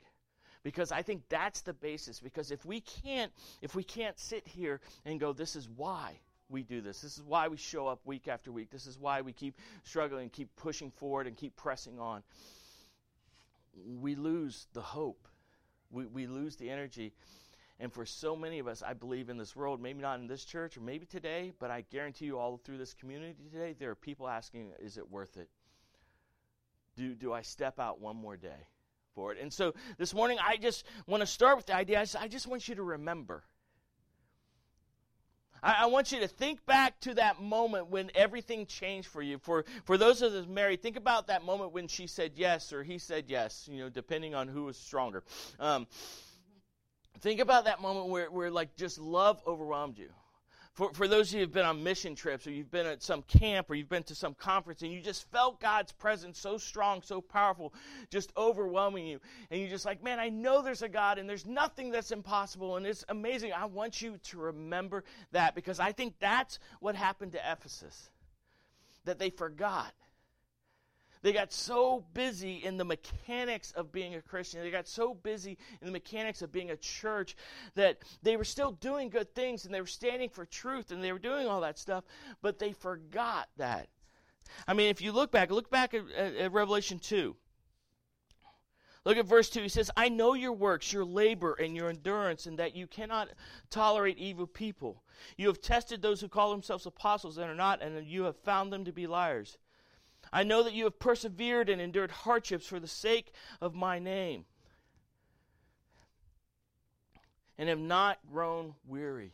Because 0.63 0.91
I 0.91 1.03
think 1.03 1.21
that's 1.29 1.61
the 1.61 1.73
basis 1.73 2.19
because 2.19 2.51
if 2.51 2.65
we 2.65 2.81
can't 2.81 3.31
if 3.61 3.75
we 3.75 3.83
can't 3.83 4.19
sit 4.19 4.47
here 4.47 4.81
and 5.05 5.19
go 5.19 5.31
this 5.31 5.55
is 5.55 5.69
why 5.75 6.19
we 6.49 6.63
do 6.63 6.81
this. 6.81 7.01
This 7.01 7.17
is 7.17 7.23
why 7.23 7.47
we 7.49 7.57
show 7.57 7.87
up 7.87 7.99
week 8.05 8.27
after 8.27 8.51
week. 8.51 8.69
This 8.71 8.87
is 8.87 8.97
why 8.97 9.21
we 9.21 9.33
keep 9.33 9.55
struggling, 9.83 10.29
keep 10.29 10.55
pushing 10.55 10.91
forward 10.91 11.27
and 11.27 11.35
keep 11.35 11.55
pressing 11.55 11.99
on. 11.99 12.23
We 13.99 14.15
lose 14.15 14.65
the 14.73 14.81
hope. 14.81 15.27
We, 15.91 16.05
we 16.05 16.27
lose 16.27 16.55
the 16.55 16.69
energy 16.69 17.13
and 17.79 17.93
for 17.93 18.05
so 18.05 18.35
many 18.35 18.59
of 18.59 18.67
us, 18.67 18.81
I 18.81 18.93
believe 18.93 19.29
in 19.29 19.37
this 19.37 19.55
world, 19.55 19.79
maybe 19.79 20.01
not 20.01 20.19
in 20.19 20.27
this 20.27 20.43
church 20.43 20.77
or 20.77 20.81
maybe 20.81 21.05
today, 21.05 21.53
but 21.59 21.69
I 21.69 21.81
guarantee 21.91 22.25
you 22.25 22.39
all 22.39 22.57
through 22.57 22.79
this 22.79 22.93
community 22.93 23.35
today, 23.51 23.75
there 23.77 23.91
are 23.91 23.95
people 23.95 24.27
asking, 24.27 24.71
is 24.79 24.97
it 24.97 25.11
worth 25.11 25.37
it? 25.37 25.49
Do, 26.95 27.13
do 27.13 27.31
I 27.31 27.43
step 27.43 27.79
out 27.79 28.01
one 28.01 28.15
more 28.15 28.35
day 28.35 28.67
for 29.13 29.31
it? 29.31 29.37
And 29.39 29.53
so 29.53 29.75
this 29.99 30.15
morning, 30.15 30.39
I 30.43 30.57
just 30.57 30.85
want 31.05 31.21
to 31.21 31.27
start 31.27 31.57
with 31.57 31.67
the 31.67 31.75
idea 31.75 32.03
I 32.19 32.27
just 32.27 32.47
want 32.47 32.67
you 32.67 32.75
to 32.75 32.83
remember. 32.83 33.43
I, 35.61 35.83
I 35.83 35.85
want 35.87 36.11
you 36.11 36.19
to 36.21 36.27
think 36.27 36.65
back 36.65 36.99
to 37.01 37.13
that 37.15 37.39
moment 37.39 37.89
when 37.89 38.09
everything 38.15 38.65
changed 38.65 39.07
for 39.07 39.21
you. 39.21 39.37
For, 39.37 39.65
for 39.83 39.99
those 39.99 40.23
of 40.23 40.33
us 40.33 40.47
married, 40.47 40.81
think 40.81 40.97
about 40.97 41.27
that 41.27 41.43
moment 41.43 41.73
when 41.73 41.87
she 41.87 42.07
said 42.07 42.31
yes 42.35 42.73
or 42.73 42.83
he 42.83 42.97
said 42.97 43.25
yes, 43.27 43.69
you 43.71 43.79
know, 43.79 43.89
depending 43.89 44.33
on 44.33 44.47
who 44.47 44.63
was 44.63 44.77
stronger. 44.77 45.23
Um, 45.59 45.85
Think 47.21 47.39
about 47.39 47.65
that 47.65 47.81
moment 47.81 48.09
where, 48.09 48.29
where 48.29 48.51
like 48.51 48.75
just 48.75 48.99
love 48.99 49.41
overwhelmed 49.47 49.97
you. 49.97 50.09
For, 50.77 50.93
for 50.93 51.07
those 51.07 51.29
of 51.29 51.33
you 51.33 51.39
who've 51.39 51.51
been 51.51 51.65
on 51.65 51.83
mission 51.83 52.13
trips 52.13 52.45
or 52.45 52.51
you've 52.51 52.69
been 52.69 52.85
at 52.85 53.01
some 53.01 53.23
camp 53.23 53.71
or 53.71 53.73
you've 53.73 53.89
been 53.89 54.03
to 54.03 54.13
some 54.13 54.35
conference 54.35 54.83
and 54.83 54.91
you 54.91 55.01
just 55.01 55.27
felt 55.31 55.59
God's 55.59 55.91
presence 55.91 56.37
so 56.37 56.59
strong, 56.59 57.01
so 57.01 57.19
powerful, 57.19 57.73
just 58.11 58.31
overwhelming 58.37 59.07
you. 59.07 59.19
And 59.49 59.59
you're 59.59 59.71
just 59.71 59.85
like, 59.85 60.03
man, 60.03 60.19
I 60.19 60.29
know 60.29 60.61
there's 60.61 60.83
a 60.83 60.87
God 60.87 61.17
and 61.17 61.27
there's 61.27 61.47
nothing 61.47 61.89
that's 61.89 62.11
impossible 62.11 62.77
and 62.77 62.85
it's 62.85 63.03
amazing. 63.09 63.53
I 63.53 63.65
want 63.65 64.03
you 64.03 64.19
to 64.25 64.37
remember 64.37 65.03
that 65.31 65.55
because 65.55 65.79
I 65.79 65.93
think 65.93 66.13
that's 66.19 66.59
what 66.79 66.93
happened 66.95 67.31
to 67.31 67.39
Ephesus. 67.51 68.11
That 69.05 69.17
they 69.17 69.31
forgot 69.31 69.91
they 71.27 71.33
got 71.33 71.51
so 71.51 72.05
busy 72.13 72.63
in 72.63 72.77
the 72.77 72.85
mechanics 72.85 73.73
of 73.73 73.91
being 73.91 74.15
a 74.15 74.21
Christian. 74.21 74.61
They 74.61 74.71
got 74.71 74.87
so 74.87 75.13
busy 75.13 75.57
in 75.81 75.87
the 75.87 75.91
mechanics 75.91 76.41
of 76.41 76.53
being 76.53 76.71
a 76.71 76.77
church 76.77 77.35
that 77.75 77.97
they 78.23 78.37
were 78.37 78.45
still 78.45 78.71
doing 78.71 79.09
good 79.09 79.35
things 79.35 79.65
and 79.65 79.73
they 79.73 79.81
were 79.81 79.87
standing 79.87 80.29
for 80.29 80.45
truth 80.45 80.89
and 80.89 81.03
they 81.03 81.11
were 81.11 81.19
doing 81.19 81.45
all 81.45 81.59
that 81.59 81.77
stuff, 81.77 82.05
but 82.41 82.59
they 82.59 82.71
forgot 82.71 83.49
that. 83.57 83.89
I 84.69 84.73
mean, 84.73 84.89
if 84.89 85.01
you 85.01 85.11
look 85.11 85.29
back, 85.29 85.51
look 85.51 85.69
back 85.69 85.93
at, 85.93 86.09
at, 86.17 86.33
at 86.35 86.53
Revelation 86.53 86.97
2. 86.97 87.35
Look 89.03 89.17
at 89.17 89.25
verse 89.25 89.49
2. 89.49 89.63
He 89.63 89.67
says, 89.67 89.91
I 89.97 90.07
know 90.07 90.33
your 90.33 90.53
works, 90.53 90.93
your 90.93 91.03
labor, 91.03 91.55
and 91.55 91.75
your 91.75 91.89
endurance, 91.89 92.45
and 92.45 92.57
that 92.57 92.73
you 92.73 92.87
cannot 92.87 93.27
tolerate 93.69 94.17
evil 94.17 94.47
people. 94.47 95.03
You 95.35 95.47
have 95.47 95.59
tested 95.59 96.01
those 96.01 96.21
who 96.21 96.29
call 96.29 96.51
themselves 96.51 96.85
apostles 96.85 97.37
and 97.37 97.49
are 97.49 97.55
not, 97.55 97.81
and 97.81 98.07
you 98.07 98.23
have 98.23 98.37
found 98.37 98.71
them 98.71 98.85
to 98.85 98.93
be 98.93 99.07
liars. 99.07 99.57
I 100.31 100.43
know 100.43 100.63
that 100.63 100.73
you 100.73 100.85
have 100.85 100.99
persevered 100.99 101.69
and 101.69 101.81
endured 101.81 102.11
hardships 102.11 102.67
for 102.67 102.79
the 102.79 102.87
sake 102.87 103.31
of 103.61 103.73
my 103.73 103.99
name 103.99 104.45
and 107.57 107.69
have 107.69 107.79
not 107.79 108.19
grown 108.31 108.75
weary. 108.85 109.33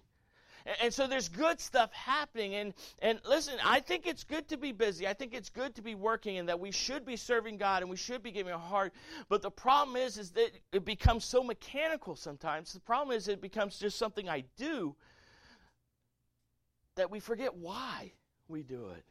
And, 0.81 0.93
so 0.93 1.07
there's 1.07 1.27
good 1.27 1.59
stuff 1.59 1.91
happening. 1.91 2.55
And, 2.55 2.73
and 2.99 3.19
listen, 3.27 3.55
I 3.63 3.81
think 3.81 4.07
it's 4.07 4.23
good 4.23 4.47
to 4.49 4.57
be 4.57 4.71
busy. 4.71 5.05
I 5.05 5.13
think 5.13 5.33
it's 5.33 5.49
good 5.49 5.75
to 5.75 5.81
be 5.81 5.93
working 5.93 6.37
and 6.37 6.47
that 6.47 6.59
we 6.59 6.71
should 6.71 7.05
be 7.05 7.17
serving 7.17 7.57
God 7.57 7.81
and 7.81 7.91
we 7.91 7.97
should 7.97 8.23
be 8.23 8.31
giving 8.31 8.53
our 8.53 8.59
heart. 8.59 8.93
But 9.27 9.41
the 9.41 9.51
problem 9.51 9.97
is, 9.97 10.17
is 10.17 10.31
that 10.31 10.51
it 10.71 10.85
becomes 10.85 11.25
so 11.25 11.43
mechanical 11.43 12.15
sometimes. 12.15 12.71
The 12.71 12.79
problem 12.79 13.15
is 13.15 13.27
it 13.27 13.41
becomes 13.41 13.77
just 13.77 13.97
something 13.97 14.29
I 14.29 14.45
do 14.55 14.95
that 16.95 17.11
we 17.11 17.19
forget 17.19 17.55
why 17.55 18.13
we 18.47 18.63
do 18.63 18.87
it. 18.95 19.03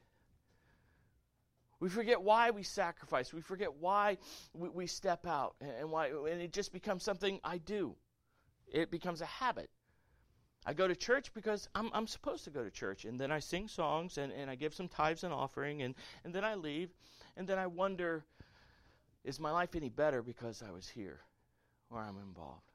We 1.82 1.88
forget 1.88 2.22
why 2.22 2.52
we 2.52 2.62
sacrifice. 2.62 3.34
We 3.34 3.40
forget 3.40 3.74
why 3.80 4.18
we, 4.54 4.68
we 4.68 4.86
step 4.86 5.26
out 5.26 5.56
and 5.60 5.90
why 5.90 6.10
and 6.10 6.40
it 6.40 6.52
just 6.52 6.72
becomes 6.72 7.02
something 7.02 7.40
I 7.42 7.58
do. 7.58 7.96
It 8.68 8.88
becomes 8.88 9.20
a 9.20 9.26
habit. 9.26 9.68
I 10.64 10.74
go 10.74 10.86
to 10.86 10.94
church 10.94 11.34
because 11.34 11.68
I'm, 11.74 11.90
I'm 11.92 12.06
supposed 12.06 12.44
to 12.44 12.50
go 12.50 12.62
to 12.62 12.70
church. 12.70 13.04
And 13.04 13.18
then 13.18 13.32
I 13.32 13.40
sing 13.40 13.66
songs 13.66 14.16
and, 14.16 14.32
and 14.32 14.48
I 14.48 14.54
give 14.54 14.74
some 14.74 14.86
tithes 14.86 15.24
and 15.24 15.34
offering 15.34 15.82
and, 15.82 15.96
and 16.22 16.32
then 16.32 16.44
I 16.44 16.54
leave. 16.54 16.90
And 17.36 17.48
then 17.48 17.58
I 17.58 17.66
wonder, 17.66 18.24
is 19.24 19.40
my 19.40 19.50
life 19.50 19.74
any 19.74 19.88
better 19.88 20.22
because 20.22 20.62
I 20.62 20.70
was 20.70 20.88
here 20.88 21.18
or 21.90 21.98
I'm 21.98 22.16
involved? 22.16 22.71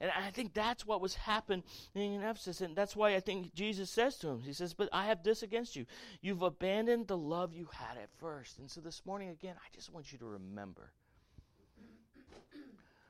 And 0.00 0.12
I 0.12 0.30
think 0.30 0.54
that's 0.54 0.86
what 0.86 1.00
was 1.00 1.14
happening 1.14 1.64
in 1.94 2.22
Ephesus. 2.22 2.60
And 2.60 2.76
that's 2.76 2.94
why 2.94 3.16
I 3.16 3.20
think 3.20 3.52
Jesus 3.54 3.90
says 3.90 4.16
to 4.18 4.28
him, 4.28 4.42
He 4.42 4.52
says, 4.52 4.72
But 4.72 4.88
I 4.92 5.06
have 5.06 5.24
this 5.24 5.42
against 5.42 5.74
you. 5.74 5.86
You've 6.20 6.42
abandoned 6.42 7.08
the 7.08 7.16
love 7.16 7.52
you 7.52 7.68
had 7.72 7.98
at 7.98 8.08
first. 8.20 8.58
And 8.58 8.70
so 8.70 8.80
this 8.80 9.02
morning, 9.04 9.30
again, 9.30 9.56
I 9.56 9.74
just 9.74 9.92
want 9.92 10.12
you 10.12 10.18
to 10.18 10.26
remember. 10.26 10.92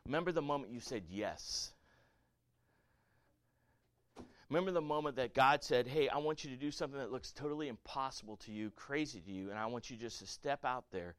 Remember 0.07 0.33
the 0.33 0.42
moment 0.42 0.73
you 0.73 0.80
said 0.80 1.02
yes. 1.11 1.73
Remember 4.49 4.71
the 4.71 4.80
moment 4.80 5.16
that 5.16 5.35
God 5.35 5.62
said, 5.62 5.87
Hey, 5.87 6.09
I 6.09 6.16
want 6.18 6.42
you 6.42 6.50
to 6.50 6.57
do 6.57 6.71
something 6.71 6.99
that 6.99 7.12
looks 7.12 7.33
totally 7.33 7.68
impossible 7.68 8.37
to 8.38 8.52
you, 8.52 8.71
crazy 8.71 9.21
to 9.21 9.30
you, 9.30 9.50
and 9.50 9.59
I 9.59 9.66
want 9.66 9.90
you 9.90 9.97
just 9.99 10.21
to 10.21 10.26
step 10.26 10.64
out 10.64 10.85
there 10.90 11.16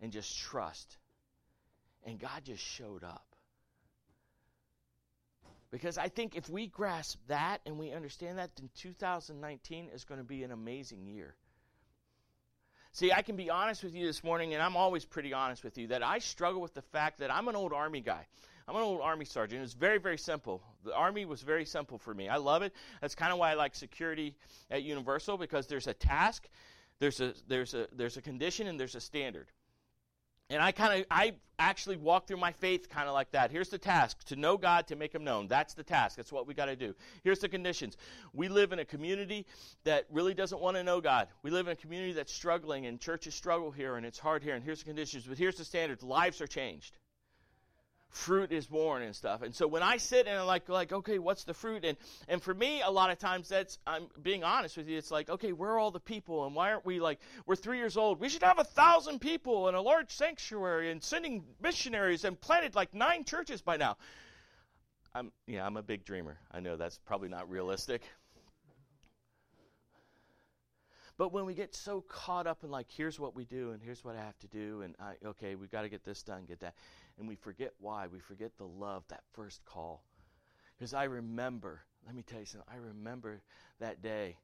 and 0.00 0.12
just 0.12 0.38
trust. 0.38 0.98
And 2.06 2.20
God 2.20 2.44
just 2.44 2.62
showed 2.62 3.02
up. 3.02 3.29
Because 5.70 5.98
I 5.98 6.08
think 6.08 6.36
if 6.36 6.48
we 6.48 6.66
grasp 6.66 7.18
that 7.28 7.60
and 7.64 7.78
we 7.78 7.92
understand 7.92 8.38
that, 8.38 8.50
then 8.56 8.68
2019 8.76 9.88
is 9.94 10.04
going 10.04 10.18
to 10.18 10.24
be 10.24 10.42
an 10.42 10.50
amazing 10.50 11.06
year. 11.06 11.34
See, 12.92 13.12
I 13.12 13.22
can 13.22 13.36
be 13.36 13.50
honest 13.50 13.84
with 13.84 13.94
you 13.94 14.04
this 14.04 14.24
morning, 14.24 14.52
and 14.54 14.62
I'm 14.62 14.76
always 14.76 15.04
pretty 15.04 15.32
honest 15.32 15.62
with 15.62 15.78
you, 15.78 15.86
that 15.88 16.02
I 16.02 16.18
struggle 16.18 16.60
with 16.60 16.74
the 16.74 16.82
fact 16.82 17.20
that 17.20 17.32
I'm 17.32 17.46
an 17.46 17.54
old 17.54 17.72
Army 17.72 18.00
guy. 18.00 18.26
I'm 18.66 18.74
an 18.74 18.82
old 18.82 19.00
Army 19.00 19.24
sergeant. 19.24 19.62
It's 19.62 19.74
very, 19.74 19.98
very 19.98 20.18
simple. 20.18 20.60
The 20.84 20.94
Army 20.94 21.24
was 21.24 21.42
very 21.42 21.64
simple 21.64 21.98
for 21.98 22.12
me. 22.12 22.28
I 22.28 22.36
love 22.36 22.62
it. 22.62 22.72
That's 23.00 23.14
kind 23.14 23.32
of 23.32 23.38
why 23.38 23.52
I 23.52 23.54
like 23.54 23.76
security 23.76 24.34
at 24.72 24.82
Universal 24.82 25.38
because 25.38 25.68
there's 25.68 25.86
a 25.86 25.94
task, 25.94 26.48
there's 26.98 27.20
a, 27.20 27.32
there's 27.46 27.74
a, 27.74 27.86
there's 27.92 28.16
a 28.16 28.22
condition, 28.22 28.66
and 28.66 28.78
there's 28.78 28.96
a 28.96 29.00
standard. 29.00 29.46
And 30.50 30.60
I 30.60 30.72
kind 30.72 31.00
of, 31.00 31.06
I 31.10 31.34
actually 31.60 31.96
walk 31.96 32.26
through 32.26 32.38
my 32.38 32.50
faith 32.52 32.88
kind 32.88 33.06
of 33.06 33.14
like 33.14 33.30
that. 33.30 33.52
Here's 33.52 33.68
the 33.68 33.78
task 33.78 34.24
to 34.24 34.36
know 34.36 34.56
God, 34.56 34.88
to 34.88 34.96
make 34.96 35.14
Him 35.14 35.22
known. 35.22 35.46
That's 35.46 35.74
the 35.74 35.84
task. 35.84 36.16
That's 36.16 36.32
what 36.32 36.46
we 36.46 36.54
got 36.54 36.66
to 36.66 36.74
do. 36.74 36.94
Here's 37.22 37.38
the 37.38 37.48
conditions. 37.48 37.96
We 38.32 38.48
live 38.48 38.72
in 38.72 38.80
a 38.80 38.84
community 38.84 39.46
that 39.84 40.06
really 40.10 40.34
doesn't 40.34 40.60
want 40.60 40.76
to 40.76 40.82
know 40.82 41.00
God. 41.00 41.28
We 41.44 41.50
live 41.50 41.68
in 41.68 41.72
a 41.72 41.76
community 41.76 42.12
that's 42.14 42.32
struggling, 42.32 42.86
and 42.86 43.00
churches 43.00 43.34
struggle 43.34 43.70
here, 43.70 43.94
and 43.94 44.04
it's 44.04 44.18
hard 44.18 44.42
here. 44.42 44.56
And 44.56 44.64
here's 44.64 44.80
the 44.80 44.86
conditions. 44.86 45.24
But 45.24 45.38
here's 45.38 45.56
the 45.56 45.64
standards. 45.64 46.02
Lives 46.02 46.40
are 46.40 46.48
changed 46.48 46.96
fruit 48.10 48.52
is 48.52 48.66
born 48.66 49.02
and 49.02 49.14
stuff. 49.14 49.42
And 49.42 49.54
so 49.54 49.66
when 49.66 49.82
I 49.82 49.96
sit 49.96 50.26
and 50.26 50.38
I'm 50.38 50.46
like, 50.46 50.68
like, 50.68 50.92
okay, 50.92 51.18
what's 51.18 51.44
the 51.44 51.54
fruit? 51.54 51.84
And 51.84 51.96
and 52.28 52.42
for 52.42 52.52
me, 52.52 52.82
a 52.82 52.90
lot 52.90 53.10
of 53.10 53.18
times 53.18 53.48
that's 53.48 53.78
I'm 53.86 54.08
being 54.20 54.44
honest 54.44 54.76
with 54.76 54.88
you. 54.88 54.98
It's 54.98 55.10
like, 55.10 55.30
okay, 55.30 55.52
where 55.52 55.70
are 55.70 55.78
all 55.78 55.90
the 55.90 56.00
people? 56.00 56.46
And 56.46 56.54
why 56.54 56.72
aren't 56.72 56.84
we 56.84 57.00
like 57.00 57.20
we're 57.46 57.56
three 57.56 57.78
years 57.78 57.96
old? 57.96 58.20
We 58.20 58.28
should 58.28 58.42
have 58.42 58.58
a 58.58 58.64
thousand 58.64 59.20
people 59.20 59.68
in 59.68 59.74
a 59.74 59.80
large 59.80 60.10
sanctuary 60.10 60.90
and 60.90 61.02
sending 61.02 61.44
missionaries 61.62 62.24
and 62.24 62.40
planted 62.40 62.74
like 62.74 62.92
nine 62.94 63.24
churches 63.24 63.62
by 63.62 63.76
now. 63.76 63.96
I'm 65.14 65.32
yeah, 65.46 65.64
I'm 65.64 65.76
a 65.76 65.82
big 65.82 66.04
dreamer. 66.04 66.38
I 66.52 66.60
know 66.60 66.76
that's 66.76 66.98
probably 66.98 67.28
not 67.28 67.48
realistic. 67.48 68.02
But 71.20 71.34
when 71.34 71.44
we 71.44 71.52
get 71.52 71.74
so 71.74 72.00
caught 72.00 72.46
up 72.46 72.64
in 72.64 72.70
like, 72.70 72.86
here's 72.90 73.20
what 73.20 73.36
we 73.36 73.44
do 73.44 73.72
and 73.72 73.82
here's 73.82 74.02
what 74.02 74.16
I 74.16 74.20
have 74.20 74.38
to 74.38 74.46
do, 74.46 74.80
and 74.80 74.96
I, 74.98 75.16
okay, 75.26 75.54
we've 75.54 75.70
got 75.70 75.82
to 75.82 75.90
get 75.90 76.02
this 76.02 76.22
done, 76.22 76.46
get 76.46 76.60
that 76.60 76.72
and 77.20 77.28
we 77.28 77.36
forget 77.36 77.72
why. 77.78 78.06
We 78.08 78.18
forget 78.18 78.56
the 78.56 78.66
love, 78.66 79.04
that 79.08 79.22
first 79.34 79.64
call. 79.64 80.02
Because 80.76 80.94
I 80.94 81.04
remember, 81.04 81.82
let 82.06 82.16
me 82.16 82.22
tell 82.22 82.40
you 82.40 82.46
something, 82.46 82.68
I 82.72 82.78
remember 82.78 83.42
that 83.78 84.02
day 84.02 84.38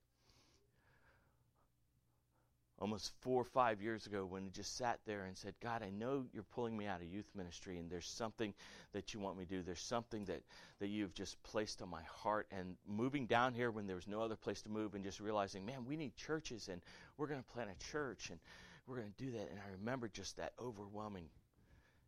almost 2.78 3.11
four 3.23 3.40
or 3.40 3.45
five 3.45 3.80
years 3.80 4.06
ago 4.06 4.26
when 4.26 4.45
he 4.45 4.50
just 4.50 4.76
sat 4.76 5.00
there 5.06 5.25
and 5.25 5.35
said, 5.35 5.54
God, 5.62 5.83
I 5.83 5.88
know 5.88 6.26
you're 6.35 6.42
pulling 6.42 6.76
me 6.76 6.87
out 6.87 7.00
of 7.00 7.06
youth 7.06 7.30
ministry 7.35 7.78
and 7.78 7.90
there's 7.90 8.06
something 8.06 8.52
that 8.92 9.14
you 9.14 9.21
want 9.21 9.38
me 9.38 9.47
to 9.47 9.50
do. 9.50 9.62
There's 9.62 9.80
something 9.80 10.26
that, 10.26 10.42
that 10.78 10.88
you've 10.88 11.14
just 11.14 11.42
placed 11.42 11.80
on 11.80 11.88
my 11.88 12.02
heart. 12.02 12.47
And 12.50 12.76
moving 12.87 13.25
down 13.25 13.54
here 13.54 13.71
when 13.71 13.87
there 13.87 13.97
was 13.97 14.06
no 14.06 14.21
other 14.21 14.37
place 14.37 14.61
to 14.62 14.68
move 14.68 14.95
and 14.95 15.02
just 15.02 15.21
realizing, 15.21 15.64
man, 15.64 15.87
we 15.88 15.97
need 15.97 16.14
churches 16.16 16.68
and 16.71 16.83
we're 17.16 17.28
going 17.28 17.42
to 17.42 17.52
plant 17.52 17.71
a 17.71 17.90
church 17.90 18.28
and 18.28 18.38
we're 18.87 18.97
going 18.97 19.12
to 19.16 19.25
do 19.25 19.30
that. 19.33 19.49
And 19.50 19.59
I 19.59 19.73
remember 19.80 20.09
just 20.09 20.37
that 20.37 20.52
overwhelming 20.61 21.30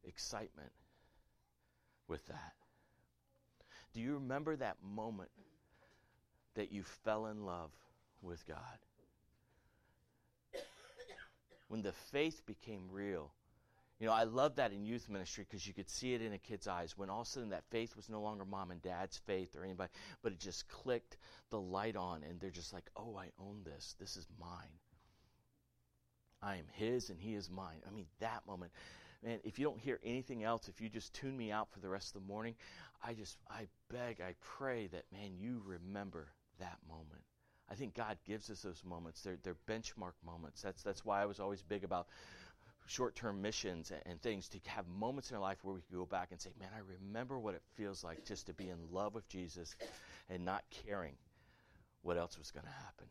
excitement 0.08 0.72
with 2.08 2.26
that. 2.26 2.54
Do 3.94 4.00
you 4.00 4.14
remember 4.14 4.56
that 4.56 4.76
moment 4.82 5.30
that 6.54 6.72
you 6.72 6.82
fell 6.82 7.26
in 7.26 7.44
love 7.44 7.70
with 8.22 8.46
God? 8.46 8.58
When 11.68 11.82
the 11.82 11.92
faith 11.92 12.46
became 12.46 12.88
real. 12.90 13.30
You 14.00 14.06
know, 14.06 14.12
I 14.12 14.22
love 14.22 14.56
that 14.56 14.72
in 14.72 14.84
youth 14.84 15.08
ministry 15.08 15.44
because 15.48 15.66
you 15.66 15.74
could 15.74 15.90
see 15.90 16.14
it 16.14 16.22
in 16.22 16.32
a 16.32 16.38
kid's 16.38 16.68
eyes 16.68 16.96
when 16.96 17.10
all 17.10 17.22
of 17.22 17.26
a 17.26 17.30
sudden 17.30 17.50
that 17.50 17.64
faith 17.70 17.96
was 17.96 18.08
no 18.08 18.22
longer 18.22 18.44
mom 18.44 18.70
and 18.70 18.80
dad's 18.80 19.18
faith 19.26 19.56
or 19.56 19.64
anybody, 19.64 19.90
but 20.22 20.32
it 20.32 20.38
just 20.38 20.68
clicked 20.68 21.16
the 21.50 21.60
light 21.60 21.96
on 21.96 22.22
and 22.22 22.40
they're 22.40 22.50
just 22.50 22.72
like, 22.72 22.88
oh, 22.96 23.16
I 23.18 23.30
own 23.40 23.62
this. 23.64 23.96
This 23.98 24.16
is 24.16 24.26
mine. 24.40 24.78
I 26.40 26.56
am 26.56 26.66
his 26.74 27.10
and 27.10 27.20
he 27.20 27.34
is 27.34 27.50
mine. 27.50 27.82
I 27.86 27.90
mean, 27.90 28.06
that 28.20 28.46
moment 28.46 28.70
man, 29.25 29.38
if 29.44 29.58
you 29.58 29.64
don't 29.64 29.80
hear 29.80 29.98
anything 30.04 30.44
else, 30.44 30.68
if 30.68 30.80
you 30.80 30.88
just 30.88 31.12
tune 31.14 31.37
me 31.37 31.50
out 31.50 31.70
for 31.70 31.80
the 31.80 31.88
rest 31.88 32.14
of 32.14 32.22
the 32.22 32.28
morning, 32.28 32.54
I 33.04 33.14
just, 33.14 33.37
I 33.50 33.66
beg, 33.90 34.20
I 34.20 34.34
pray 34.40 34.88
that, 34.88 35.04
man, 35.12 35.32
you 35.38 35.62
remember 35.64 36.28
that 36.58 36.78
moment. 36.88 37.22
I 37.70 37.75
think 37.75 37.94
God 37.94 38.16
gives 38.26 38.50
us 38.50 38.62
those 38.62 38.82
moments. 38.84 39.22
They're, 39.22 39.38
they're 39.42 39.56
benchmark 39.68 40.14
moments. 40.25 40.62
That's, 40.62 40.82
that's 40.82 41.04
why 41.04 41.22
I 41.22 41.26
was 41.26 41.38
always 41.38 41.62
big 41.62 41.84
about 41.84 42.08
short 42.87 43.14
term 43.14 43.42
missions 43.42 43.90
and, 43.90 44.00
and, 44.06 44.22
things 44.22 44.48
to 44.48 44.58
have 44.66 44.87
moments 44.88 45.30
in 45.30 45.37
our 45.37 45.42
life 45.42 45.58
where 45.62 45.75
we 45.75 45.82
can 45.82 45.98
go 45.98 46.06
back 46.06 46.28
and 46.30 46.40
say, 46.40 46.50
man, 46.58 46.70
I 46.75 46.80
remember 47.04 47.38
what 47.38 47.54
it 47.54 47.62
feels 47.76 48.02
like 48.02 48.25
just 48.25 48.46
to 48.46 48.54
be 48.54 48.70
in 48.70 48.78
love 48.90 49.14
with 49.14 49.28
Jesus 49.28 49.76
and 50.30 50.44
not 50.44 50.64
caring 50.87 51.14
what 52.02 52.16
else 52.16 52.38
was 52.38 52.50
going 52.50 52.64
to 52.64 52.72
happen. 52.72 53.06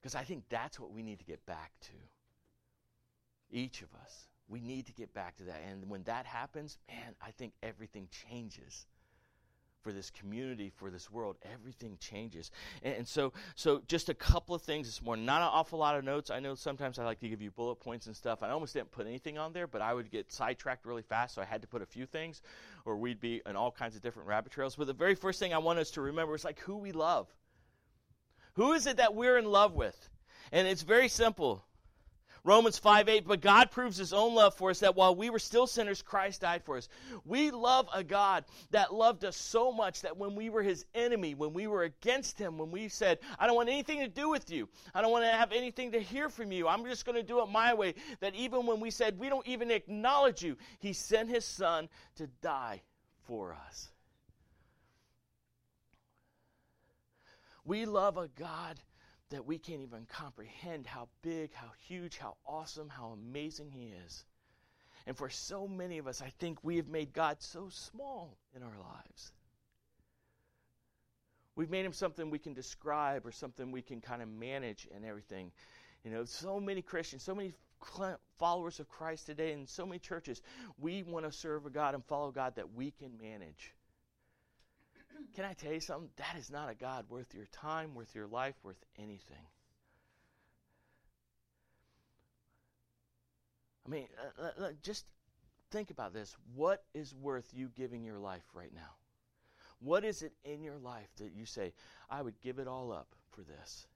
Because 0.00 0.14
I 0.14 0.24
think 0.24 0.44
that's 0.48 0.80
what 0.80 0.92
we 0.92 1.02
need 1.02 1.18
to 1.18 1.24
get 1.26 1.44
back 1.44 1.72
to. 1.82 1.92
Each 3.50 3.82
of 3.82 3.88
us. 4.02 4.28
We 4.48 4.60
need 4.60 4.86
to 4.86 4.92
get 4.92 5.12
back 5.12 5.36
to 5.38 5.44
that. 5.44 5.60
And 5.70 5.88
when 5.88 6.04
that 6.04 6.26
happens, 6.26 6.78
man, 6.88 7.14
I 7.20 7.32
think 7.32 7.52
everything 7.62 8.08
changes 8.28 8.86
for 9.86 9.92
this 9.92 10.10
community, 10.10 10.72
for 10.74 10.90
this 10.90 11.10
world. 11.12 11.36
Everything 11.52 11.96
changes. 12.00 12.50
And, 12.82 12.94
and, 12.94 13.08
so, 13.08 13.32
so 13.54 13.82
just 13.86 14.08
a 14.08 14.14
couple 14.14 14.52
of 14.52 14.62
things 14.62 14.88
this 14.88 15.00
morning. 15.00 15.24
Not 15.24 15.42
an 15.42 15.48
awful 15.52 15.78
lot 15.78 15.96
of 15.96 16.04
notes. 16.04 16.28
I 16.28 16.40
know 16.40 16.56
sometimes 16.56 16.98
I 16.98 17.04
like 17.04 17.20
to 17.20 17.28
give 17.28 17.40
you 17.40 17.52
bullet 17.52 17.76
points 17.76 18.06
and 18.06 18.16
stuff. 18.16 18.42
I 18.42 18.50
almost 18.50 18.74
didn't 18.74 18.90
put 18.90 19.06
anything 19.06 19.38
on 19.38 19.52
there, 19.52 19.68
but 19.68 19.82
I 19.82 19.94
would 19.94 20.10
get 20.10 20.32
sidetracked 20.32 20.86
really 20.86 21.02
fast, 21.02 21.36
so 21.36 21.42
I 21.42 21.44
had 21.44 21.62
to 21.62 21.68
put 21.68 21.82
a 21.82 21.86
few 21.86 22.04
things, 22.04 22.42
or 22.84 22.96
we'd 22.96 23.20
be 23.20 23.42
in 23.46 23.54
all 23.54 23.70
kinds 23.70 23.94
of 23.94 24.02
different 24.02 24.28
rabbit 24.28 24.50
trails. 24.52 24.74
But 24.74 24.88
the 24.88 24.92
very 24.92 25.14
first 25.14 25.38
thing 25.38 25.54
I 25.54 25.58
want 25.58 25.78
us 25.78 25.92
to 25.92 26.00
remember 26.00 26.34
is 26.34 26.44
like 26.44 26.58
who 26.60 26.76
we 26.78 26.90
love. 26.90 27.28
Who 28.54 28.72
is 28.72 28.86
it 28.86 28.96
that 28.96 29.14
we're 29.14 29.38
in 29.38 29.44
love 29.44 29.74
with? 29.74 30.08
And 30.50 30.66
it's 30.66 30.82
very 30.82 31.08
simple. 31.08 31.64
Romans 32.46 32.78
5 32.78 33.08
8, 33.08 33.26
but 33.26 33.40
God 33.40 33.72
proves 33.72 33.96
his 33.96 34.12
own 34.12 34.36
love 34.36 34.54
for 34.54 34.70
us 34.70 34.78
that 34.78 34.94
while 34.94 35.16
we 35.16 35.30
were 35.30 35.40
still 35.40 35.66
sinners, 35.66 36.00
Christ 36.00 36.42
died 36.42 36.62
for 36.62 36.76
us. 36.76 36.88
We 37.24 37.50
love 37.50 37.88
a 37.92 38.04
God 38.04 38.44
that 38.70 38.94
loved 38.94 39.24
us 39.24 39.36
so 39.36 39.72
much 39.72 40.02
that 40.02 40.16
when 40.16 40.36
we 40.36 40.48
were 40.48 40.62
his 40.62 40.86
enemy, 40.94 41.34
when 41.34 41.52
we 41.52 41.66
were 41.66 41.82
against 41.82 42.38
him, 42.38 42.56
when 42.56 42.70
we 42.70 42.88
said, 42.88 43.18
I 43.40 43.48
don't 43.48 43.56
want 43.56 43.68
anything 43.68 43.98
to 43.98 44.08
do 44.08 44.28
with 44.28 44.48
you, 44.48 44.68
I 44.94 45.02
don't 45.02 45.10
want 45.10 45.24
to 45.24 45.30
have 45.30 45.50
anything 45.50 45.90
to 45.90 46.00
hear 46.00 46.28
from 46.28 46.52
you, 46.52 46.68
I'm 46.68 46.84
just 46.84 47.04
going 47.04 47.16
to 47.16 47.24
do 47.24 47.42
it 47.42 47.46
my 47.46 47.74
way, 47.74 47.94
that 48.20 48.36
even 48.36 48.64
when 48.64 48.78
we 48.78 48.92
said, 48.92 49.18
we 49.18 49.28
don't 49.28 49.46
even 49.48 49.72
acknowledge 49.72 50.40
you, 50.40 50.56
he 50.78 50.92
sent 50.92 51.28
his 51.28 51.44
son 51.44 51.88
to 52.14 52.28
die 52.42 52.80
for 53.26 53.56
us. 53.66 53.88
We 57.64 57.86
love 57.86 58.16
a 58.16 58.28
God 58.28 58.80
that 59.30 59.46
we 59.46 59.58
can't 59.58 59.82
even 59.82 60.06
comprehend 60.06 60.86
how 60.86 61.08
big, 61.22 61.52
how 61.52 61.70
huge, 61.88 62.16
how 62.18 62.36
awesome, 62.46 62.88
how 62.88 63.08
amazing 63.08 63.70
He 63.70 63.92
is. 64.06 64.24
And 65.06 65.16
for 65.16 65.30
so 65.30 65.68
many 65.68 65.98
of 65.98 66.06
us, 66.06 66.20
I 66.22 66.32
think 66.38 66.58
we 66.62 66.76
have 66.76 66.88
made 66.88 67.12
God 67.12 67.40
so 67.40 67.68
small 67.70 68.36
in 68.54 68.62
our 68.62 68.78
lives. 68.78 69.32
We've 71.54 71.70
made 71.70 71.86
him 71.86 71.92
something 71.92 72.28
we 72.28 72.38
can 72.38 72.54
describe 72.54 73.24
or 73.24 73.32
something 73.32 73.72
we 73.72 73.82
can 73.82 74.00
kind 74.00 74.20
of 74.20 74.28
manage 74.28 74.86
and 74.94 75.04
everything. 75.04 75.52
You 76.04 76.10
know, 76.10 76.24
so 76.24 76.60
many 76.60 76.82
Christians, 76.82 77.22
so 77.22 77.34
many 77.34 77.54
followers 78.38 78.80
of 78.80 78.88
Christ 78.88 79.26
today, 79.26 79.52
in 79.52 79.66
so 79.66 79.86
many 79.86 79.98
churches, 79.98 80.42
we 80.78 81.02
want 81.02 81.24
to 81.24 81.32
serve 81.32 81.66
a 81.66 81.70
God 81.70 81.94
and 81.94 82.04
follow 82.04 82.30
God 82.30 82.56
that 82.56 82.74
we 82.74 82.90
can 82.90 83.16
manage. 83.20 83.74
Can 85.34 85.44
I 85.44 85.52
tell 85.52 85.72
you 85.72 85.80
something? 85.80 86.10
That 86.16 86.36
is 86.38 86.50
not 86.50 86.70
a 86.70 86.74
God 86.74 87.04
worth 87.08 87.34
your 87.34 87.46
time, 87.46 87.94
worth 87.94 88.14
your 88.14 88.26
life, 88.26 88.54
worth 88.62 88.82
anything. 88.98 89.46
I 93.86 93.90
mean, 93.90 94.08
uh, 94.38 94.64
uh, 94.64 94.70
just 94.82 95.04
think 95.70 95.90
about 95.90 96.12
this. 96.12 96.34
What 96.54 96.84
is 96.94 97.14
worth 97.14 97.48
you 97.52 97.70
giving 97.76 98.02
your 98.02 98.18
life 98.18 98.44
right 98.54 98.72
now? 98.74 98.96
What 99.78 100.04
is 100.04 100.22
it 100.22 100.32
in 100.44 100.62
your 100.62 100.78
life 100.78 101.08
that 101.18 101.32
you 101.32 101.44
say, 101.44 101.72
I 102.10 102.22
would 102.22 102.40
give 102.40 102.58
it 102.58 102.66
all 102.66 102.90
up 102.90 103.08
for 103.30 103.42
this? 103.42 103.86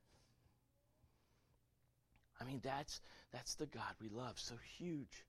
I 2.40 2.44
mean, 2.44 2.60
that's 2.62 3.00
that's 3.32 3.54
the 3.54 3.66
God 3.66 3.94
we 4.00 4.08
love. 4.08 4.38
So 4.38 4.54
huge, 4.78 5.24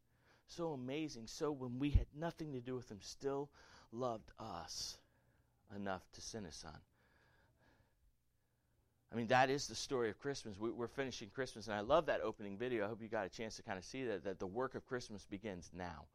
so 0.48 0.74
amazing. 0.74 1.28
So 1.28 1.52
when 1.52 1.80
we 1.80 1.90
had 1.90 2.08
nothing 2.18 2.54
to 2.54 2.62
do 2.62 2.76
with 2.76 2.90
him, 2.90 3.00
still 3.02 3.50
loved 3.92 4.32
us 4.40 4.98
enough 5.76 6.02
to 6.14 6.22
send 6.22 6.46
his 6.46 6.56
son. 6.56 6.78
I 9.12 9.18
mean, 9.18 9.28
that 9.28 9.50
is 9.50 9.68
the 9.68 9.76
story 9.76 10.10
of 10.10 10.20
Christmas. 10.20 10.58
We, 10.58 10.70
are 10.70 10.88
finishing 10.88 11.30
Christmas, 11.30 11.68
and 11.68 11.76
I 11.76 11.82
love 11.82 12.06
that 12.06 12.22
opening 12.22 12.58
video. 12.58 12.86
I 12.86 12.88
hope 12.88 13.02
you 13.02 13.10
got 13.10 13.26
a 13.26 13.30
chance 13.30 13.58
to 13.58 13.64
kind 13.64 13.78
of 13.78 13.84
see 13.84 14.06
that, 14.06 14.24
that 14.24 14.40
the 14.40 14.48
work 14.48 14.74
of 14.74 14.88
Christmas 14.88 15.26
begins 15.26 15.70
now. 15.76 16.06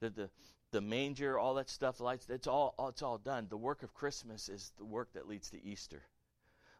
That 0.00 0.14
the, 0.14 0.30
the 0.70 0.80
manger, 0.80 1.36
all 1.36 1.54
that 1.54 1.68
stuff, 1.68 1.98
lights, 1.98 2.26
it's 2.30 2.46
all, 2.46 2.74
it's 2.88 3.02
all 3.02 3.18
done. 3.18 3.48
The 3.50 3.56
work 3.56 3.82
of 3.82 3.92
Christmas 3.92 4.48
is 4.48 4.70
the 4.78 4.84
work 4.84 5.12
that 5.14 5.26
leads 5.26 5.50
to 5.50 5.64
Easter, 5.64 6.02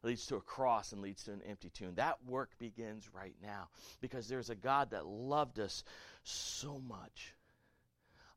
leads 0.05 0.27
to 0.27 0.37
a 0.37 0.41
cross, 0.41 0.93
and 0.93 1.03
leads 1.03 1.25
to 1.25 1.33
an 1.33 1.43
empty 1.49 1.71
tomb. 1.71 1.95
That 1.97 2.19
work 2.25 2.51
begins 2.61 3.11
right 3.13 3.35
now 3.43 3.71
because 4.01 4.29
there's 4.29 4.51
a 4.51 4.55
God 4.55 4.91
that 4.91 5.07
loved 5.07 5.59
us 5.59 5.83
so 6.23 6.81
much. 6.87 7.35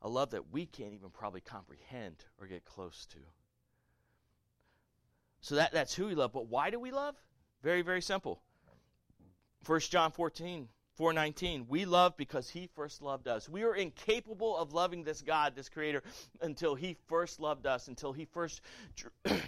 A 0.02 0.08
love 0.08 0.30
that 0.30 0.52
we 0.52 0.66
can't 0.66 0.94
even 0.94 1.10
probably 1.10 1.40
comprehend 1.40 2.16
or 2.40 2.46
get 2.46 2.64
close 2.64 3.06
to. 3.06 3.18
So 5.40 5.56
that, 5.56 5.72
that's 5.72 5.94
who 5.94 6.06
we 6.06 6.14
love. 6.14 6.32
But 6.32 6.46
why 6.46 6.70
do 6.70 6.78
we 6.78 6.90
love? 6.90 7.16
Very, 7.62 7.82
very 7.82 8.02
simple. 8.02 8.40
1 9.66 9.80
John 9.80 10.10
14, 10.10 10.68
419. 10.94 11.66
We 11.68 11.84
love 11.84 12.16
because 12.16 12.48
he 12.48 12.68
first 12.74 13.00
loved 13.00 13.28
us. 13.28 13.48
We 13.48 13.62
are 13.62 13.74
incapable 13.74 14.56
of 14.56 14.72
loving 14.72 15.04
this 15.04 15.22
God, 15.22 15.54
this 15.54 15.68
creator, 15.68 16.02
until 16.40 16.74
he 16.74 16.96
first 17.08 17.40
loved 17.40 17.66
us, 17.66 17.88
until 17.88 18.12
he 18.12 18.24
first 18.24 18.60
drew, 18.96 19.10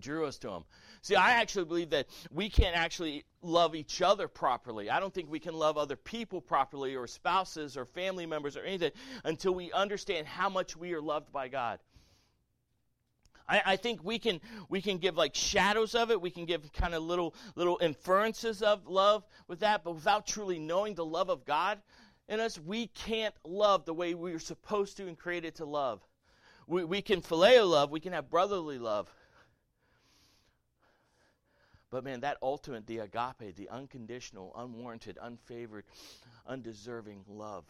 drew 0.00 0.26
us 0.26 0.38
to 0.38 0.50
him. 0.50 0.64
See, 1.02 1.14
I 1.14 1.32
actually 1.32 1.64
believe 1.64 1.90
that 1.90 2.06
we 2.30 2.48
can't 2.48 2.76
actually 2.76 3.24
love 3.42 3.74
each 3.74 4.02
other 4.02 4.28
properly. 4.28 4.90
I 4.90 5.00
don't 5.00 5.12
think 5.12 5.30
we 5.30 5.38
can 5.38 5.54
love 5.54 5.76
other 5.76 5.96
people 5.96 6.40
properly, 6.40 6.96
or 6.96 7.06
spouses, 7.06 7.76
or 7.76 7.84
family 7.84 8.26
members, 8.26 8.56
or 8.56 8.62
anything, 8.62 8.92
until 9.24 9.54
we 9.54 9.72
understand 9.72 10.26
how 10.26 10.48
much 10.48 10.76
we 10.76 10.94
are 10.94 11.02
loved 11.02 11.32
by 11.32 11.48
God. 11.48 11.78
I, 13.48 13.62
I 13.64 13.76
think 13.76 14.04
we 14.04 14.18
can 14.18 14.40
we 14.68 14.82
can 14.82 14.98
give 14.98 15.16
like 15.16 15.34
shadows 15.34 15.94
of 15.94 16.10
it. 16.10 16.20
We 16.20 16.30
can 16.30 16.44
give 16.44 16.72
kind 16.72 16.94
of 16.94 17.02
little 17.02 17.34
little 17.54 17.78
inferences 17.80 18.62
of 18.62 18.86
love 18.86 19.24
with 19.46 19.60
that, 19.60 19.84
but 19.84 19.94
without 19.94 20.26
truly 20.26 20.58
knowing 20.58 20.94
the 20.94 21.04
love 21.04 21.30
of 21.30 21.44
God 21.44 21.80
in 22.28 22.40
us, 22.40 22.58
we 22.58 22.88
can't 22.88 23.34
love 23.44 23.86
the 23.86 23.94
way 23.94 24.14
we 24.14 24.32
are 24.34 24.38
supposed 24.38 24.98
to 24.98 25.08
and 25.08 25.18
created 25.18 25.54
to 25.56 25.64
love. 25.64 26.02
We, 26.66 26.84
we 26.84 27.00
can 27.00 27.22
phileo 27.22 27.68
love, 27.68 27.90
we 27.90 28.00
can 28.00 28.12
have 28.12 28.28
brotherly 28.28 28.78
love. 28.78 29.10
But 31.90 32.04
man, 32.04 32.20
that 32.20 32.36
ultimate, 32.42 32.86
the 32.86 32.98
agape, 32.98 33.56
the 33.56 33.70
unconditional, 33.70 34.52
unwarranted, 34.56 35.18
unfavored, 35.22 35.84
undeserving 36.46 37.24
love 37.28 37.64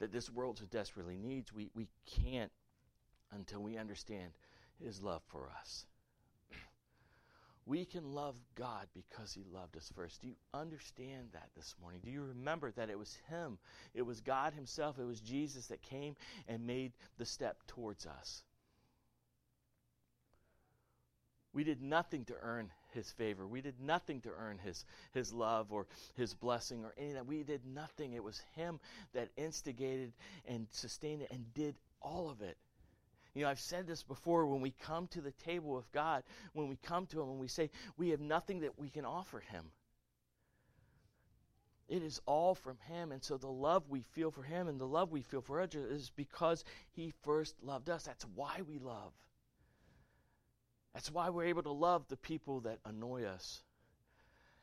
that 0.00 0.12
this 0.12 0.30
world 0.30 0.58
so 0.58 0.64
desperately 0.64 1.16
needs, 1.16 1.52
we, 1.52 1.70
we 1.74 1.86
can't 2.06 2.50
until 3.32 3.60
we 3.60 3.76
understand 3.76 4.32
his 4.82 5.00
love 5.00 5.22
for 5.28 5.50
us. 5.60 5.86
We 7.66 7.84
can 7.84 8.14
love 8.14 8.34
God 8.56 8.88
because 8.94 9.32
he 9.32 9.44
loved 9.52 9.76
us 9.76 9.92
first. 9.94 10.22
Do 10.22 10.26
you 10.26 10.34
understand 10.52 11.28
that 11.34 11.50
this 11.54 11.76
morning? 11.80 12.00
Do 12.02 12.10
you 12.10 12.22
remember 12.22 12.72
that 12.72 12.90
it 12.90 12.98
was 12.98 13.16
him? 13.28 13.58
It 13.94 14.02
was 14.02 14.20
God 14.20 14.54
himself. 14.54 14.98
It 14.98 15.04
was 15.04 15.20
Jesus 15.20 15.66
that 15.66 15.82
came 15.82 16.16
and 16.48 16.66
made 16.66 16.92
the 17.18 17.26
step 17.26 17.58
towards 17.68 18.06
us. 18.06 18.42
We 21.52 21.64
did 21.64 21.82
nothing 21.82 22.24
to 22.26 22.34
earn 22.40 22.70
his 22.92 23.10
favor. 23.10 23.46
We 23.46 23.60
did 23.60 23.80
nothing 23.80 24.20
to 24.22 24.30
earn 24.36 24.58
his, 24.58 24.84
his 25.12 25.32
love 25.32 25.72
or 25.72 25.86
his 26.16 26.34
blessing 26.34 26.84
or 26.84 26.94
any 26.96 27.08
of 27.08 27.14
that. 27.14 27.26
We 27.26 27.42
did 27.42 27.66
nothing. 27.66 28.12
It 28.12 28.22
was 28.22 28.40
him 28.54 28.78
that 29.14 29.30
instigated 29.36 30.12
and 30.46 30.66
sustained 30.70 31.22
it 31.22 31.30
and 31.30 31.52
did 31.54 31.74
all 32.00 32.30
of 32.30 32.40
it. 32.40 32.56
You 33.34 33.42
know, 33.42 33.50
I've 33.50 33.60
said 33.60 33.86
this 33.86 34.02
before 34.02 34.46
when 34.46 34.60
we 34.60 34.72
come 34.72 35.06
to 35.08 35.20
the 35.20 35.30
table 35.30 35.74
with 35.74 35.90
God, 35.92 36.24
when 36.52 36.68
we 36.68 36.76
come 36.76 37.06
to 37.06 37.22
Him 37.22 37.28
and 37.30 37.38
we 37.38 37.48
say, 37.48 37.70
we 37.96 38.10
have 38.10 38.20
nothing 38.20 38.60
that 38.60 38.78
we 38.78 38.88
can 38.88 39.04
offer 39.04 39.38
Him. 39.38 39.64
It 41.88 42.02
is 42.02 42.20
all 42.26 42.54
from 42.54 42.76
Him. 42.88 43.12
And 43.12 43.22
so 43.22 43.36
the 43.36 43.48
love 43.48 43.88
we 43.88 44.02
feel 44.02 44.30
for 44.30 44.42
Him 44.42 44.68
and 44.68 44.80
the 44.80 44.86
love 44.86 45.12
we 45.12 45.22
feel 45.22 45.42
for 45.42 45.60
others 45.60 45.90
is 45.90 46.10
because 46.10 46.64
He 46.92 47.12
first 47.22 47.54
loved 47.62 47.88
us. 47.88 48.04
That's 48.04 48.26
why 48.34 48.62
we 48.66 48.78
love. 48.78 49.12
That's 50.94 51.10
why 51.10 51.30
we're 51.30 51.46
able 51.46 51.62
to 51.62 51.72
love 51.72 52.08
the 52.08 52.16
people 52.16 52.60
that 52.60 52.78
annoy 52.84 53.24
us 53.24 53.62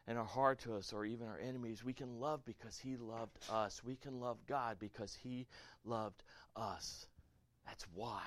and 0.08 0.18
are 0.18 0.26
hard 0.26 0.60
to 0.60 0.76
us 0.76 0.94
or 0.94 1.06
even 1.06 1.28
our 1.28 1.40
enemies. 1.40 1.84
We 1.84 1.94
can 1.94 2.20
love 2.20 2.44
because 2.46 2.78
He 2.78 2.98
loved 2.98 3.38
us. 3.50 3.84
We 3.84 3.96
can 3.96 4.20
love 4.20 4.38
God 4.48 4.78
because 4.80 5.14
He 5.14 5.48
loved 5.86 6.24
us. 6.56 7.08
That's 7.66 7.86
why. 7.94 8.22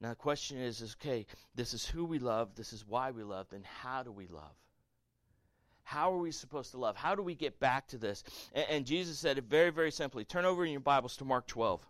Now, 0.00 0.10
the 0.10 0.16
question 0.16 0.58
is, 0.58 0.82
is 0.82 0.94
okay, 1.00 1.24
this 1.54 1.72
is 1.72 1.86
who 1.86 2.04
we 2.04 2.18
love, 2.18 2.54
this 2.54 2.74
is 2.74 2.86
why 2.86 3.10
we 3.12 3.22
love, 3.22 3.46
then 3.50 3.64
how 3.80 4.02
do 4.02 4.12
we 4.12 4.26
love? 4.26 4.54
How 5.82 6.12
are 6.12 6.18
we 6.18 6.32
supposed 6.32 6.72
to 6.72 6.78
love? 6.78 6.96
How 6.96 7.14
do 7.14 7.22
we 7.22 7.34
get 7.34 7.60
back 7.60 7.86
to 7.88 7.98
this? 7.98 8.24
And, 8.52 8.66
and 8.68 8.86
Jesus 8.86 9.18
said 9.18 9.38
it 9.38 9.44
very, 9.44 9.70
very 9.70 9.90
simply. 9.90 10.24
Turn 10.24 10.44
over 10.44 10.64
in 10.66 10.72
your 10.72 10.80
Bibles 10.80 11.16
to 11.18 11.24
Mark 11.24 11.46
12. 11.46 11.86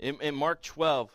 In, 0.00 0.20
in 0.20 0.34
Mark 0.34 0.62
12, 0.62 1.10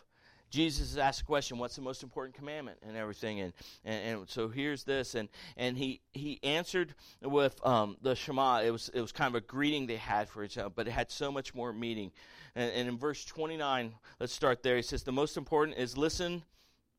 Jesus 0.48 0.96
asked 0.96 1.22
a 1.22 1.24
question, 1.24 1.58
what's 1.58 1.74
the 1.74 1.82
most 1.82 2.02
important 2.02 2.36
commandment 2.36 2.78
and 2.86 2.96
everything? 2.96 3.40
And, 3.40 3.52
and, 3.84 4.18
and 4.18 4.30
so 4.30 4.48
here's 4.48 4.84
this. 4.84 5.16
And, 5.16 5.28
and 5.56 5.76
he, 5.76 6.00
he 6.12 6.38
answered 6.42 6.94
with 7.20 7.64
um, 7.66 7.96
the 8.00 8.14
Shema. 8.14 8.62
It 8.62 8.70
was, 8.70 8.88
it 8.94 9.00
was 9.00 9.12
kind 9.12 9.34
of 9.34 9.42
a 9.42 9.44
greeting 9.44 9.86
they 9.86 9.96
had 9.96 10.28
for 10.28 10.44
each 10.44 10.56
other, 10.56 10.70
but 10.70 10.86
it 10.86 10.92
had 10.92 11.10
so 11.10 11.32
much 11.32 11.54
more 11.54 11.72
meaning. 11.72 12.12
And, 12.54 12.70
and 12.72 12.88
in 12.88 12.96
verse 12.96 13.24
29, 13.24 13.92
let's 14.20 14.32
start 14.32 14.62
there. 14.62 14.76
He 14.76 14.82
says, 14.82 15.02
The 15.02 15.12
most 15.12 15.36
important 15.36 15.78
is 15.78 15.98
listen, 15.98 16.44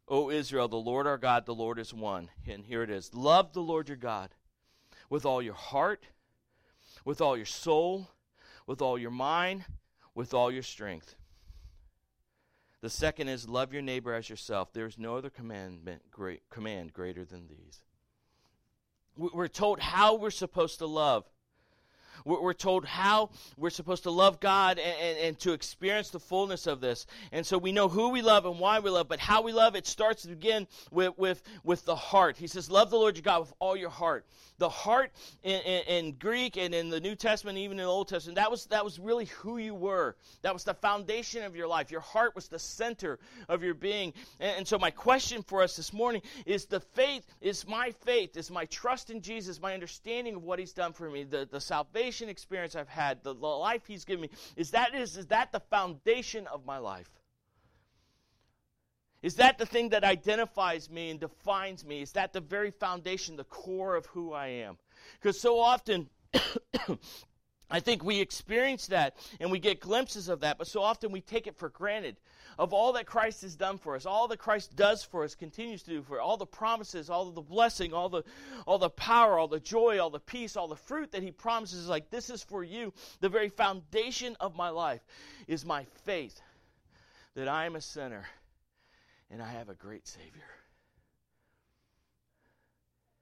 O 0.09 0.29
Israel, 0.29 0.67
the 0.67 0.75
Lord 0.75 1.07
our 1.07 1.17
God, 1.17 1.45
the 1.45 1.55
Lord 1.55 1.79
is 1.79 1.93
one. 1.93 2.29
And 2.47 2.65
here 2.65 2.83
it 2.83 2.89
is 2.89 3.13
Love 3.13 3.53
the 3.53 3.61
Lord 3.61 3.87
your 3.87 3.97
God 3.97 4.29
with 5.09 5.25
all 5.25 5.41
your 5.41 5.53
heart, 5.53 6.05
with 7.05 7.21
all 7.21 7.37
your 7.37 7.45
soul, 7.45 8.09
with 8.65 8.81
all 8.81 8.99
your 8.99 9.11
mind, 9.11 9.63
with 10.13 10.33
all 10.33 10.51
your 10.51 10.63
strength. 10.63 11.15
The 12.81 12.89
second 12.89 13.27
is 13.27 13.49
love 13.49 13.73
your 13.73 13.81
neighbor 13.81 14.13
as 14.13 14.29
yourself. 14.29 14.71
There's 14.71 14.97
no 14.97 15.17
other 15.17 15.29
commandment 15.29 16.03
great, 16.11 16.41
command 16.49 16.93
greater 16.93 17.25
than 17.25 17.47
these. 17.47 17.81
We're 19.15 19.47
told 19.47 19.79
how 19.79 20.15
we're 20.15 20.29
supposed 20.29 20.77
to 20.79 20.85
love. 20.85 21.25
We're, 22.25 22.53
told 22.53 22.85
how 22.85 23.29
we're 23.57 23.69
supposed 23.69 24.03
to 24.03 24.11
love 24.11 24.39
God 24.39 24.79
and, 24.79 24.95
and, 24.99 25.17
and, 25.19 25.39
to 25.39 25.53
experience 25.53 26.09
the 26.09 26.19
fullness 26.19 26.67
of 26.67 26.81
this. 26.81 27.05
And 27.31 27.45
so 27.45 27.57
we 27.57 27.71
know 27.71 27.87
who 27.87 28.09
we 28.09 28.21
love 28.21 28.45
and 28.45 28.59
why 28.59 28.79
we 28.79 28.89
love, 28.89 29.07
but 29.07 29.19
how 29.19 29.41
we 29.41 29.53
love, 29.53 29.75
it 29.75 29.85
starts 29.85 30.25
again 30.25 30.67
with, 30.91 31.17
with, 31.17 31.41
with 31.63 31.85
the 31.85 31.95
heart. 31.95 32.37
He 32.37 32.47
says, 32.47 32.69
Love 32.69 32.89
the 32.89 32.97
Lord 32.97 33.15
your 33.15 33.23
God 33.23 33.41
with 33.41 33.53
all 33.59 33.75
your 33.75 33.89
heart. 33.89 34.25
The 34.57 34.69
heart 34.69 35.11
in, 35.43 35.61
in, 35.61 35.83
in 35.87 36.11
Greek 36.13 36.57
and 36.57 36.73
in 36.73 36.89
the 36.89 36.99
New 36.99 37.15
Testament, 37.15 37.57
even 37.59 37.79
in 37.79 37.85
the 37.85 37.89
Old 37.89 38.07
Testament, 38.07 38.37
that 38.37 38.49
was, 38.49 38.65
that 38.67 38.83
was 38.83 38.99
really 38.99 39.25
who 39.25 39.57
you 39.57 39.75
were. 39.75 40.15
That 40.41 40.53
was 40.53 40.63
the 40.63 40.73
foundation 40.73 41.43
of 41.43 41.55
your 41.55 41.67
life. 41.67 41.91
Your 41.91 42.01
heart 42.01 42.33
was 42.35 42.47
the 42.47 42.57
center 42.57 43.19
of 43.47 43.63
your 43.63 43.75
being. 43.75 44.13
And, 44.39 44.57
and 44.57 44.67
so, 44.67 44.79
my 44.79 44.89
question 44.89 45.43
for 45.43 45.61
us 45.61 45.75
this 45.75 45.93
morning 45.93 46.23
is 46.45 46.65
the 46.65 46.79
faith, 46.79 47.25
is 47.39 47.67
my 47.67 47.91
faith, 48.03 48.35
is 48.35 48.49
my 48.49 48.65
trust 48.65 49.11
in 49.11 49.21
Jesus, 49.21 49.61
my 49.61 49.73
understanding 49.73 50.35
of 50.35 50.43
what 50.43 50.57
He's 50.57 50.73
done 50.73 50.93
for 50.93 51.09
me, 51.09 51.23
the, 51.23 51.47
the 51.49 51.61
salvation 51.61 52.06
salvation 52.07 52.29
experience 52.29 52.75
I've 52.75 52.87
had, 52.87 53.21
the, 53.23 53.33
the 53.33 53.45
life 53.45 53.81
He's 53.85 54.05
given 54.05 54.21
me, 54.21 54.29
is 54.55 54.71
that 54.71 54.95
is, 54.95 55.17
is 55.17 55.27
that 55.27 55.51
the 55.51 55.59
foundation 55.59 56.47
of 56.47 56.65
my 56.65 56.77
life? 56.77 57.09
Is 59.21 59.35
that 59.35 59.57
the 59.57 59.65
thing 59.65 59.89
that 59.89 60.05
identifies 60.05 60.89
me 60.89 61.09
and 61.09 61.19
defines 61.19 61.83
me? 61.83 62.01
Is 62.01 62.13
that 62.13 62.31
the 62.31 62.39
very 62.39 62.71
foundation, 62.71 63.35
the 63.35 63.43
core 63.43 63.95
of 63.95 64.05
who 64.05 64.31
I 64.31 64.47
am? 64.47 64.77
Because 65.19 65.39
so 65.39 65.59
often, 65.59 66.07
I 67.69 67.81
think 67.81 68.05
we 68.05 68.21
experience 68.21 68.87
that 68.87 69.17
and 69.41 69.51
we 69.51 69.59
get 69.59 69.81
glimpses 69.81 70.29
of 70.29 70.41
that, 70.41 70.57
but 70.57 70.67
so 70.67 70.81
often 70.81 71.11
we 71.11 71.19
take 71.19 71.45
it 71.45 71.57
for 71.57 71.67
granted 71.67 72.15
of 72.57 72.73
all 72.73 72.93
that 72.93 73.05
Christ 73.05 73.41
has 73.43 73.55
done 73.55 73.77
for 73.77 73.95
us, 73.95 74.05
all 74.05 74.27
that 74.29 74.37
Christ 74.37 74.75
does 74.75 75.03
for 75.03 75.23
us, 75.23 75.35
continues 75.35 75.83
to 75.83 75.91
do 75.91 76.01
for 76.01 76.19
us, 76.19 76.23
all 76.23 76.37
the 76.37 76.45
promises, 76.45 77.09
all 77.09 77.31
the 77.31 77.41
blessing, 77.41 77.93
all 77.93 78.09
the 78.09 78.23
all 78.65 78.79
the 78.79 78.89
power, 78.89 79.37
all 79.37 79.47
the 79.47 79.59
joy, 79.59 79.99
all 79.99 80.09
the 80.09 80.19
peace, 80.19 80.55
all 80.55 80.67
the 80.67 80.75
fruit 80.75 81.11
that 81.11 81.23
he 81.23 81.31
promises 81.31 81.87
like 81.87 82.09
this 82.09 82.29
is 82.29 82.43
for 82.43 82.63
you. 82.63 82.93
The 83.19 83.29
very 83.29 83.49
foundation 83.49 84.35
of 84.39 84.55
my 84.55 84.69
life 84.69 85.01
is 85.47 85.65
my 85.65 85.85
faith 86.05 86.41
that 87.35 87.47
I 87.47 87.65
am 87.65 87.75
a 87.75 87.81
sinner 87.81 88.25
and 89.29 89.41
I 89.41 89.51
have 89.51 89.69
a 89.69 89.75
great 89.75 90.07
savior. 90.07 90.49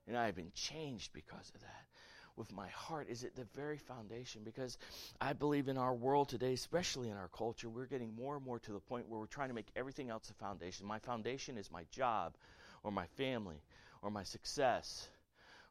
And 0.07 0.15
I 0.15 0.27
have 0.27 0.35
been 0.35 0.51
changed 0.53 1.13
because 1.13 1.51
of 1.53 1.61
that. 1.61 1.85
With 2.37 2.51
my 2.53 2.67
heart 2.69 3.07
is 3.09 3.23
at 3.23 3.35
the 3.35 3.45
very 3.55 3.77
foundation 3.77 4.41
because 4.43 4.77
I 5.21 5.33
believe 5.33 5.67
in 5.67 5.77
our 5.77 5.93
world 5.93 6.29
today, 6.29 6.53
especially 6.53 7.09
in 7.09 7.17
our 7.17 7.29
culture, 7.29 7.69
we're 7.69 7.85
getting 7.85 8.13
more 8.15 8.35
and 8.35 8.45
more 8.45 8.59
to 8.59 8.71
the 8.73 8.79
point 8.79 9.07
where 9.07 9.19
we're 9.19 9.25
trying 9.25 9.49
to 9.49 9.55
make 9.55 9.71
everything 9.75 10.09
else 10.09 10.29
a 10.29 10.33
foundation. 10.33 10.85
My 10.85 10.99
foundation 10.99 11.57
is 11.57 11.71
my 11.71 11.85
job 11.91 12.35
or 12.83 12.91
my 12.91 13.05
family 13.17 13.61
or 14.01 14.11
my 14.11 14.23
success 14.23 15.07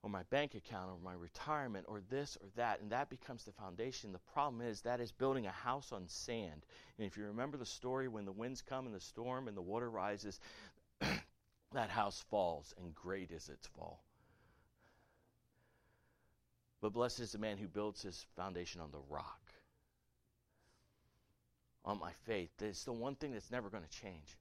or 0.03 0.11
my 0.11 0.23
bank 0.25 0.55
account 0.55 0.91
or 0.91 0.99
my 1.03 1.15
retirement 1.15 1.87
or 1.89 2.01
this 2.11 2.37
or 2.41 2.49
that 2.57 2.81
and 2.81 2.91
that 2.91 3.11
becomes 3.11 3.45
the 3.45 3.53
foundation. 3.53 4.13
The 4.13 4.19
problem 4.33 4.63
is 4.63 4.81
that 4.83 5.01
is 5.01 5.13
building 5.13 5.47
a 5.47 5.51
house 5.51 5.93
on 5.93 6.09
sand. 6.09 6.65
And 6.99 7.07
if 7.07 7.17
you 7.17 7.25
remember 7.25 7.57
the 7.57 7.67
story 7.67 8.09
when 8.09 8.25
the 8.25 8.33
winds 8.33 8.63
come 8.63 8.87
and 8.87 8.95
the 8.95 9.01
storm 9.01 9.49
and 9.49 9.57
the 9.57 9.63
water 9.63 9.91
rises 9.91 10.41
that 11.73 11.91
house 11.91 12.25
falls 12.31 12.75
and 12.79 12.95
great 12.95 13.31
is 13.31 13.49
its 13.49 13.67
fall 13.67 14.03
but 16.85 16.93
blessed 16.93 17.21
is 17.21 17.33
the 17.33 17.39
man 17.39 17.57
who 17.57 17.67
builds 17.67 18.03
his 18.03 18.27
foundation 18.37 18.79
on 18.83 18.91
the 18.91 18.99
rock, 19.09 19.41
on 21.83 21.99
my 21.99 22.13
faith. 22.27 22.51
It's 22.61 22.85
the 22.85 22.93
one 22.93 23.15
thing 23.15 23.33
that's 23.33 23.51
never 23.51 23.71
going 23.71 23.85
to 23.85 23.89
change. 23.89 24.37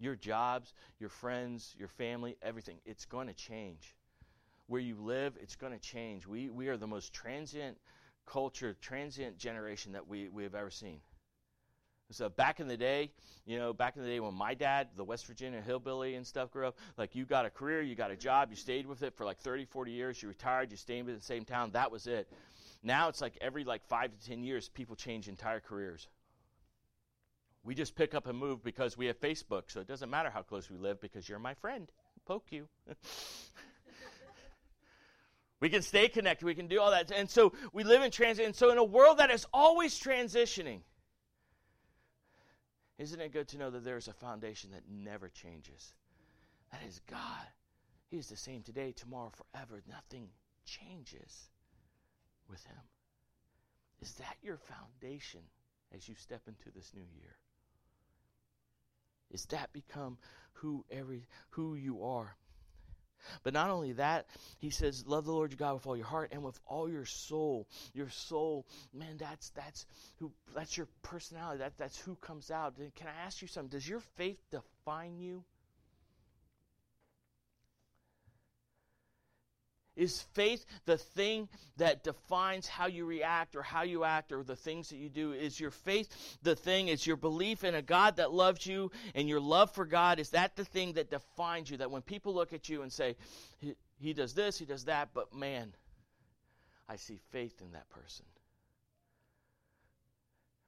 Your 0.00 0.16
jobs, 0.16 0.72
your 0.98 1.10
friends, 1.10 1.74
your 1.78 1.88
family, 1.88 2.38
everything, 2.40 2.78
it's 2.86 3.04
going 3.04 3.26
to 3.26 3.34
change. 3.34 3.94
Where 4.66 4.80
you 4.80 4.96
live, 4.96 5.34
it's 5.38 5.54
going 5.54 5.74
to 5.74 5.78
change. 5.78 6.26
We, 6.26 6.48
we 6.48 6.68
are 6.68 6.78
the 6.78 6.86
most 6.86 7.12
transient 7.12 7.76
culture, 8.24 8.74
transient 8.80 9.36
generation 9.36 9.92
that 9.92 10.08
we, 10.08 10.30
we 10.30 10.44
have 10.44 10.54
ever 10.54 10.70
seen. 10.70 11.00
So 12.10 12.28
back 12.28 12.60
in 12.60 12.68
the 12.68 12.76
day, 12.76 13.10
you 13.46 13.58
know, 13.58 13.72
back 13.72 13.96
in 13.96 14.02
the 14.02 14.08
day 14.08 14.20
when 14.20 14.34
my 14.34 14.54
dad, 14.54 14.88
the 14.96 15.04
West 15.04 15.26
Virginia 15.26 15.60
hillbilly 15.60 16.14
and 16.14 16.26
stuff 16.26 16.50
grew 16.50 16.66
up, 16.66 16.78
like 16.96 17.14
you 17.14 17.24
got 17.24 17.46
a 17.46 17.50
career, 17.50 17.82
you 17.82 17.94
got 17.94 18.10
a 18.10 18.16
job, 18.16 18.50
you 18.50 18.56
stayed 18.56 18.86
with 18.86 19.02
it 19.02 19.14
for 19.16 19.24
like 19.24 19.38
30, 19.38 19.64
40 19.64 19.90
years, 19.90 20.22
you 20.22 20.28
retired, 20.28 20.70
you 20.70 20.76
stayed 20.76 21.00
in 21.00 21.06
the 21.06 21.20
same 21.20 21.44
town, 21.44 21.70
that 21.72 21.90
was 21.90 22.06
it. 22.06 22.28
Now 22.82 23.08
it's 23.08 23.20
like 23.20 23.38
every 23.40 23.64
like 23.64 23.84
5 23.86 24.12
to 24.12 24.28
10 24.28 24.44
years 24.44 24.68
people 24.68 24.96
change 24.96 25.28
entire 25.28 25.60
careers. 25.60 26.06
We 27.64 27.74
just 27.74 27.96
pick 27.96 28.14
up 28.14 28.26
and 28.26 28.38
move 28.38 28.62
because 28.62 28.96
we 28.96 29.06
have 29.06 29.18
Facebook, 29.18 29.64
so 29.68 29.80
it 29.80 29.86
doesn't 29.86 30.10
matter 30.10 30.28
how 30.28 30.42
close 30.42 30.70
we 30.70 30.76
live 30.76 31.00
because 31.00 31.26
you're 31.26 31.38
my 31.38 31.54
friend. 31.54 31.90
Poke 32.26 32.44
you. 32.50 32.68
we 35.60 35.70
can 35.70 35.80
stay 35.80 36.08
connected, 36.08 36.44
we 36.44 36.54
can 36.54 36.66
do 36.66 36.78
all 36.78 36.90
that. 36.90 37.10
And 37.10 37.30
so 37.30 37.54
we 37.72 37.82
live 37.82 38.02
in 38.02 38.10
transit. 38.10 38.44
And 38.44 38.54
so 38.54 38.70
in 38.70 38.76
a 38.76 38.84
world 38.84 39.18
that 39.18 39.30
is 39.30 39.46
always 39.54 39.98
transitioning, 39.98 40.80
isn't 42.98 43.20
it 43.20 43.32
good 43.32 43.48
to 43.48 43.58
know 43.58 43.70
that 43.70 43.84
there 43.84 43.96
is 43.96 44.08
a 44.08 44.12
foundation 44.12 44.70
that 44.72 44.88
never 44.88 45.28
changes? 45.28 45.92
That 46.70 46.82
is 46.86 47.00
God. 47.10 47.46
He 48.10 48.18
is 48.18 48.28
the 48.28 48.36
same 48.36 48.62
today, 48.62 48.92
tomorrow, 48.92 49.30
forever. 49.30 49.82
Nothing 49.88 50.28
changes 50.64 51.48
with 52.48 52.64
Him. 52.66 52.76
Is 54.00 54.12
that 54.14 54.36
your 54.42 54.58
foundation 54.58 55.40
as 55.94 56.08
you 56.08 56.14
step 56.16 56.42
into 56.46 56.70
this 56.74 56.92
new 56.94 57.06
year? 57.20 57.36
Is 59.30 59.46
that 59.46 59.72
become 59.72 60.18
who 60.54 60.84
every 60.90 61.26
who 61.50 61.74
you 61.74 62.04
are? 62.04 62.36
But 63.42 63.54
not 63.54 63.70
only 63.70 63.92
that, 63.92 64.26
he 64.58 64.70
says, 64.70 65.04
love 65.06 65.24
the 65.24 65.32
Lord 65.32 65.52
your 65.52 65.58
God 65.58 65.74
with 65.74 65.86
all 65.86 65.96
your 65.96 66.06
heart 66.06 66.30
and 66.32 66.42
with 66.42 66.58
all 66.66 66.88
your 66.88 67.04
soul. 67.04 67.66
Your 67.92 68.10
soul, 68.10 68.66
man, 68.92 69.16
that's 69.18 69.50
that's 69.50 69.86
who 70.18 70.32
that's 70.54 70.76
your 70.76 70.88
personality. 71.02 71.58
That 71.58 71.76
that's 71.78 71.98
who 71.98 72.16
comes 72.16 72.50
out. 72.50 72.76
Can 72.76 73.08
I 73.08 73.26
ask 73.26 73.42
you 73.42 73.48
something? 73.48 73.70
Does 73.70 73.88
your 73.88 74.00
faith 74.16 74.38
define 74.50 75.18
you? 75.18 75.44
Is 79.96 80.22
faith 80.32 80.66
the 80.86 80.98
thing 80.98 81.48
that 81.76 82.02
defines 82.02 82.66
how 82.66 82.86
you 82.86 83.04
react 83.04 83.54
or 83.54 83.62
how 83.62 83.82
you 83.82 84.02
act 84.02 84.32
or 84.32 84.42
the 84.42 84.56
things 84.56 84.88
that 84.88 84.96
you 84.96 85.08
do? 85.08 85.32
Is 85.32 85.60
your 85.60 85.70
faith 85.70 86.36
the 86.42 86.56
thing? 86.56 86.88
Is 86.88 87.06
your 87.06 87.16
belief 87.16 87.62
in 87.62 87.76
a 87.76 87.82
God 87.82 88.16
that 88.16 88.32
loves 88.32 88.66
you 88.66 88.90
and 89.14 89.28
your 89.28 89.38
love 89.38 89.70
for 89.70 89.84
God, 89.84 90.18
is 90.18 90.30
that 90.30 90.56
the 90.56 90.64
thing 90.64 90.94
that 90.94 91.10
defines 91.10 91.70
you? 91.70 91.76
That 91.76 91.92
when 91.92 92.02
people 92.02 92.34
look 92.34 92.52
at 92.52 92.68
you 92.68 92.82
and 92.82 92.92
say, 92.92 93.14
he, 93.60 93.74
he 94.00 94.12
does 94.12 94.34
this, 94.34 94.58
he 94.58 94.64
does 94.64 94.84
that, 94.86 95.10
but 95.14 95.32
man, 95.32 95.72
I 96.88 96.96
see 96.96 97.20
faith 97.30 97.60
in 97.62 97.70
that 97.72 97.88
person. 97.90 98.26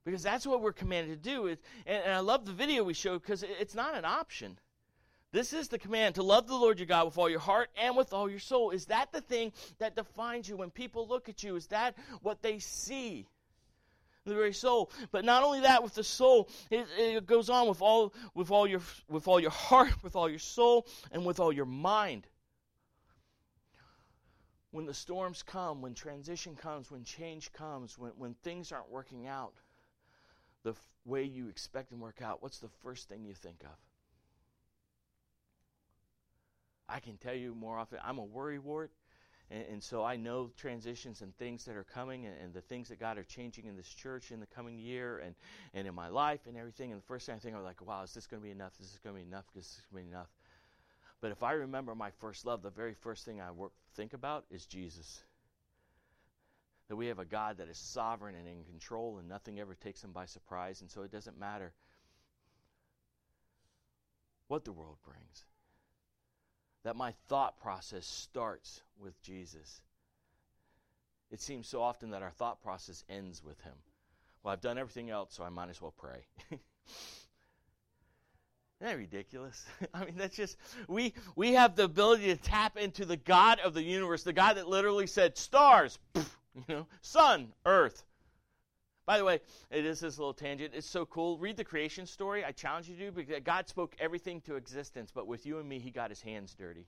Because 0.05 0.23
that's 0.23 0.47
what 0.47 0.61
we're 0.61 0.71
commanded 0.71 1.21
to 1.21 1.29
do. 1.29 1.47
and, 1.47 1.57
and 1.85 2.13
I 2.13 2.19
love 2.19 2.45
the 2.45 2.53
video 2.53 2.85
we 2.85 2.93
showed 2.93 3.21
because 3.21 3.43
it's 3.43 3.75
not 3.75 3.93
an 3.93 4.05
option. 4.05 4.57
This 5.37 5.53
is 5.53 5.67
the 5.67 5.77
command 5.77 6.15
to 6.15 6.23
love 6.23 6.47
the 6.47 6.55
Lord 6.55 6.79
your 6.79 6.87
God 6.87 7.05
with 7.05 7.19
all 7.19 7.29
your 7.29 7.39
heart 7.39 7.69
and 7.79 7.95
with 7.95 8.11
all 8.11 8.27
your 8.27 8.39
soul. 8.39 8.71
Is 8.71 8.87
that 8.87 9.11
the 9.11 9.21
thing 9.21 9.53
that 9.77 9.95
defines 9.95 10.49
you 10.49 10.57
when 10.57 10.71
people 10.71 11.07
look 11.07 11.29
at 11.29 11.43
you? 11.43 11.55
Is 11.55 11.67
that 11.67 11.95
what 12.23 12.41
they 12.41 12.57
see? 12.57 13.27
The 14.25 14.33
very 14.33 14.51
soul. 14.51 14.89
But 15.11 15.25
not 15.25 15.43
only 15.43 15.59
that, 15.59 15.83
with 15.83 15.93
the 15.93 16.03
soul, 16.03 16.49
it, 16.71 16.87
it 16.97 17.27
goes 17.27 17.51
on 17.51 17.67
with 17.67 17.83
all 17.83 18.15
with 18.33 18.49
all 18.49 18.65
your 18.65 18.81
with 19.09 19.27
all 19.27 19.39
your 19.39 19.51
heart, 19.51 19.91
with 20.03 20.15
all 20.15 20.27
your 20.27 20.39
soul, 20.39 20.87
and 21.11 21.23
with 21.23 21.39
all 21.39 21.53
your 21.53 21.65
mind. 21.67 22.25
When 24.71 24.87
the 24.87 24.93
storms 24.95 25.43
come, 25.43 25.83
when 25.83 25.93
transition 25.93 26.55
comes, 26.55 26.89
when 26.89 27.03
change 27.03 27.53
comes, 27.53 27.95
when, 27.95 28.13
when 28.17 28.33
things 28.41 28.71
aren't 28.71 28.89
working 28.89 29.27
out 29.27 29.53
the 30.63 30.71
f- 30.71 30.81
way 31.05 31.25
you 31.25 31.47
expect 31.47 31.91
them 31.91 31.99
to 31.99 32.03
work 32.05 32.23
out, 32.23 32.41
what's 32.41 32.57
the 32.57 32.69
first 32.81 33.07
thing 33.07 33.23
you 33.23 33.35
think 33.35 33.61
of? 33.63 33.86
I 36.89 36.99
can 36.99 37.17
tell 37.17 37.33
you 37.33 37.53
more 37.53 37.77
often, 37.77 37.99
I'm 38.03 38.17
a 38.17 38.25
worrywart. 38.25 38.89
And, 39.49 39.63
and, 39.71 39.83
so 39.83 40.03
I 40.03 40.17
know 40.17 40.51
transitions 40.57 41.21
and 41.21 41.35
things 41.37 41.63
that 41.65 41.77
are 41.77 41.85
coming 41.85 42.25
and, 42.25 42.35
and, 42.43 42.53
the 42.53 42.59
things 42.59 42.89
that 42.89 42.99
God 42.99 43.17
are 43.17 43.23
changing 43.23 43.65
in 43.65 43.77
this 43.77 43.87
church 43.87 44.31
in 44.31 44.41
the 44.41 44.45
coming 44.45 44.77
year 44.77 45.19
and, 45.19 45.35
and 45.73 45.87
in 45.87 45.95
my 45.95 46.09
life 46.09 46.41
and 46.47 46.57
everything. 46.57 46.91
And 46.91 47.01
the 47.01 47.05
first 47.05 47.25
thing 47.25 47.35
I 47.35 47.39
think, 47.39 47.55
I'm 47.55 47.63
like, 47.63 47.85
wow, 47.85 48.03
is 48.03 48.13
this 48.13 48.27
going 48.27 48.41
to 48.41 48.45
be 48.45 48.51
enough? 48.51 48.73
Is 48.81 48.91
this 48.91 48.99
going 49.01 49.15
to 49.15 49.21
be 49.21 49.27
enough? 49.27 49.45
Is 49.55 49.63
this 49.63 49.81
going 49.89 50.03
to 50.03 50.09
be 50.09 50.15
enough? 50.15 50.27
But 51.21 51.31
if 51.31 51.43
I 51.43 51.53
remember 51.53 51.95
my 51.95 52.11
first 52.19 52.45
love, 52.45 52.61
the 52.61 52.69
very 52.69 52.93
first 52.93 53.23
thing 53.23 53.39
I 53.39 53.51
work, 53.51 53.71
think 53.95 54.13
about 54.13 54.43
is 54.51 54.65
Jesus. 54.65 55.23
That 56.89 56.97
we 56.97 57.07
have 57.07 57.19
a 57.19 57.25
God 57.25 57.57
that 57.59 57.69
is 57.69 57.77
sovereign 57.77 58.35
and 58.35 58.47
in 58.49 58.65
control 58.65 59.17
and 59.17 59.29
nothing 59.29 59.61
ever 59.61 59.75
takes 59.75 60.03
him 60.03 60.11
by 60.11 60.25
surprise. 60.25 60.81
And 60.81 60.91
so 60.91 61.03
it 61.03 61.11
doesn't 61.11 61.39
matter 61.39 61.73
what 64.49 64.65
the 64.65 64.73
world 64.73 64.97
brings 65.05 65.45
that 66.87 66.95
my 66.95 67.11
thought 67.27 67.59
process 67.59 68.05
starts 68.05 68.81
with 68.97 69.21
Jesus. 69.21 69.81
It 71.29 71.41
seems 71.41 71.67
so 71.67 71.81
often 71.81 72.11
that 72.11 72.21
our 72.21 72.31
thought 72.31 72.61
process 72.61 73.03
ends 73.09 73.43
with 73.43 73.59
Him. 73.59 73.73
Well, 74.41 74.53
I've 74.53 74.61
done 74.61 74.77
everything 74.77 75.09
else, 75.09 75.33
so 75.33 75.43
I 75.43 75.49
might 75.49 75.69
as 75.69 75.81
well 75.81 75.93
pray. 75.97 76.25
Isn't 76.49 76.61
that 78.79 78.97
ridiculous? 78.97 79.65
I 79.93 80.05
mean, 80.05 80.13
that's 80.15 80.37
just 80.37 80.55
we 80.87 81.13
we 81.35 81.55
have 81.55 81.75
the 81.75 81.83
ability 81.83 82.27
to 82.27 82.37
tap 82.37 82.77
into 82.77 83.03
the 83.03 83.17
God 83.17 83.59
of 83.59 83.73
the 83.73 83.83
universe, 83.83 84.23
the 84.23 84.31
God 84.31 84.55
that 84.55 84.69
literally 84.69 85.07
said 85.07 85.37
stars, 85.37 85.99
you 86.15 86.23
know, 86.69 86.87
sun, 87.01 87.49
earth, 87.65 88.05
by 89.07 89.17
the 89.17 89.23
way, 89.23 89.39
it 89.71 89.85
is 89.85 90.01
this 90.01 90.19
little 90.19 90.33
tangent. 90.33 90.73
It's 90.75 90.85
so 90.85 91.05
cool. 91.05 91.37
Read 91.37 91.55
the 91.55 91.63
creation 91.63 92.05
story. 92.05 92.43
I 92.43 92.51
challenge 92.51 92.89
you 92.89 92.95
to 92.97 93.05
do 93.05 93.11
because 93.11 93.39
God 93.43 93.69
spoke 93.69 93.95
everything 93.99 94.41
to 94.41 94.55
existence, 94.55 95.11
but 95.15 95.27
with 95.27 95.45
you 95.45 95.59
and 95.59 95.67
me, 95.67 95.79
He 95.79 95.91
got 95.91 96.09
His 96.09 96.21
hands 96.21 96.53
dirty. 96.53 96.85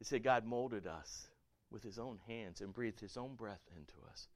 It 0.00 0.06
said 0.06 0.22
God 0.22 0.46
molded 0.46 0.86
us 0.86 1.28
with 1.70 1.82
His 1.82 1.98
own 1.98 2.18
hands 2.26 2.62
and 2.62 2.72
breathed 2.72 2.98
His 2.98 3.18
own 3.18 3.34
breath 3.34 3.60
into 3.76 3.92
us. 4.10 4.26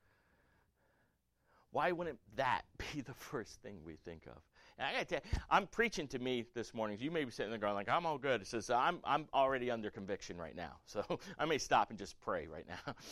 Why 1.71 1.91
wouldn't 1.91 2.19
that 2.37 2.63
be 2.95 3.01
the 3.01 3.15
first 3.15 3.63
thing 3.63 3.79
we 3.87 3.97
think 4.05 4.27
of? 4.27 4.37
And 4.79 4.87
I 4.87 4.93
got 4.93 4.99
to 4.99 5.05
tell 5.07 5.21
you, 5.25 5.39
I'm 5.51 5.67
preaching 5.67 6.09
to 6.09 6.19
me 6.19 6.45
this 6.55 6.75
morning. 6.75 6.99
You 7.01 7.11
may 7.11 7.25
be 7.25 7.31
sitting 7.31 7.51
there 7.51 7.59
going 7.59 7.75
like, 7.75 7.89
"I'm 7.89 8.05
all 8.05 8.19
good." 8.19 8.43
It 8.43 8.49
says 8.49 8.69
I'm 8.69 8.99
I'm 9.03 9.29
already 9.33 9.71
under 9.71 9.89
conviction 9.89 10.37
right 10.37 10.55
now, 10.55 10.77
so 10.87 11.21
I 11.39 11.47
may 11.47 11.57
stop 11.57 11.89
and 11.89 11.99
just 11.99 12.21
pray 12.21 12.47
right 12.47 12.67
now. 12.69 12.95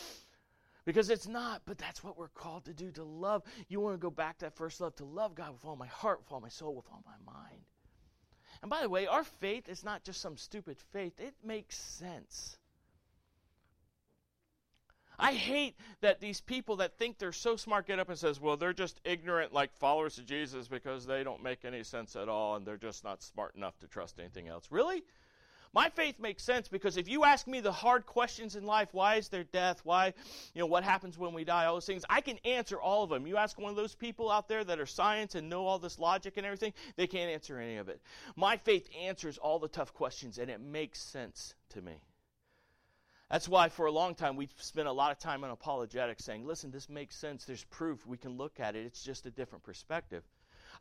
Because 0.84 1.10
it's 1.10 1.28
not, 1.28 1.62
but 1.64 1.78
that's 1.78 2.02
what 2.02 2.18
we're 2.18 2.28
called 2.28 2.64
to 2.64 2.74
do 2.74 2.90
to 2.92 3.04
love. 3.04 3.42
You 3.68 3.80
want 3.80 3.94
to 3.94 3.98
go 3.98 4.10
back 4.10 4.38
to 4.38 4.46
that 4.46 4.56
first 4.56 4.80
love, 4.80 4.96
to 4.96 5.04
love 5.04 5.34
God 5.34 5.52
with 5.52 5.64
all 5.64 5.76
my 5.76 5.86
heart, 5.86 6.20
with 6.20 6.32
all 6.32 6.40
my 6.40 6.48
soul, 6.48 6.74
with 6.74 6.86
all 6.90 7.04
my 7.06 7.32
mind. 7.32 7.62
And 8.62 8.70
by 8.70 8.82
the 8.82 8.88
way, 8.88 9.06
our 9.06 9.24
faith 9.24 9.68
is 9.68 9.84
not 9.84 10.04
just 10.04 10.20
some 10.20 10.36
stupid 10.36 10.78
faith, 10.92 11.20
it 11.20 11.34
makes 11.44 11.76
sense. 11.78 12.58
I 15.18 15.34
hate 15.34 15.76
that 16.00 16.20
these 16.20 16.40
people 16.40 16.76
that 16.76 16.98
think 16.98 17.18
they're 17.18 17.32
so 17.32 17.54
smart 17.56 17.86
get 17.86 18.00
up 18.00 18.08
and 18.08 18.18
says, 18.18 18.40
"Well, 18.40 18.56
they're 18.56 18.72
just 18.72 19.00
ignorant 19.04 19.52
like 19.52 19.72
followers 19.74 20.18
of 20.18 20.26
Jesus 20.26 20.66
because 20.66 21.06
they 21.06 21.22
don't 21.22 21.42
make 21.42 21.64
any 21.64 21.84
sense 21.84 22.16
at 22.16 22.28
all 22.28 22.56
and 22.56 22.66
they're 22.66 22.76
just 22.76 23.04
not 23.04 23.22
smart 23.22 23.54
enough 23.54 23.78
to 23.80 23.86
trust 23.86 24.18
anything 24.18 24.48
else." 24.48 24.70
Really? 24.70 25.04
My 25.74 25.88
faith 25.88 26.20
makes 26.20 26.42
sense 26.42 26.68
because 26.68 26.98
if 26.98 27.08
you 27.08 27.24
ask 27.24 27.46
me 27.46 27.60
the 27.60 27.72
hard 27.72 28.04
questions 28.04 28.56
in 28.56 28.66
life, 28.66 28.88
why 28.92 29.14
is 29.16 29.28
there 29.28 29.44
death? 29.44 29.80
Why, 29.84 30.12
you 30.54 30.60
know, 30.60 30.66
what 30.66 30.84
happens 30.84 31.16
when 31.16 31.32
we 31.32 31.44
die? 31.44 31.64
All 31.64 31.74
those 31.74 31.86
things, 31.86 32.04
I 32.10 32.20
can 32.20 32.36
answer 32.44 32.78
all 32.78 33.04
of 33.04 33.10
them. 33.10 33.26
You 33.26 33.38
ask 33.38 33.58
one 33.58 33.70
of 33.70 33.76
those 33.76 33.94
people 33.94 34.30
out 34.30 34.48
there 34.48 34.62
that 34.64 34.78
are 34.78 34.86
science 34.86 35.34
and 35.34 35.48
know 35.48 35.66
all 35.66 35.78
this 35.78 35.98
logic 35.98 36.34
and 36.36 36.44
everything, 36.44 36.74
they 36.96 37.06
can't 37.06 37.30
answer 37.30 37.58
any 37.58 37.78
of 37.78 37.88
it. 37.88 38.02
My 38.36 38.58
faith 38.58 38.86
answers 39.00 39.38
all 39.38 39.58
the 39.58 39.68
tough 39.68 39.94
questions 39.94 40.36
and 40.36 40.50
it 40.50 40.60
makes 40.60 41.00
sense 41.00 41.54
to 41.70 41.80
me. 41.80 42.02
That's 43.30 43.48
why 43.48 43.70
for 43.70 43.86
a 43.86 43.92
long 43.92 44.14
time 44.14 44.36
we've 44.36 44.52
spent 44.58 44.88
a 44.88 44.92
lot 44.92 45.10
of 45.10 45.18
time 45.18 45.42
on 45.42 45.50
apologetics 45.50 46.22
saying, 46.22 46.46
listen, 46.46 46.70
this 46.70 46.90
makes 46.90 47.16
sense. 47.16 47.46
There's 47.46 47.64
proof. 47.64 48.06
We 48.06 48.18
can 48.18 48.36
look 48.36 48.60
at 48.60 48.76
it. 48.76 48.84
It's 48.84 49.02
just 49.02 49.24
a 49.24 49.30
different 49.30 49.64
perspective. 49.64 50.22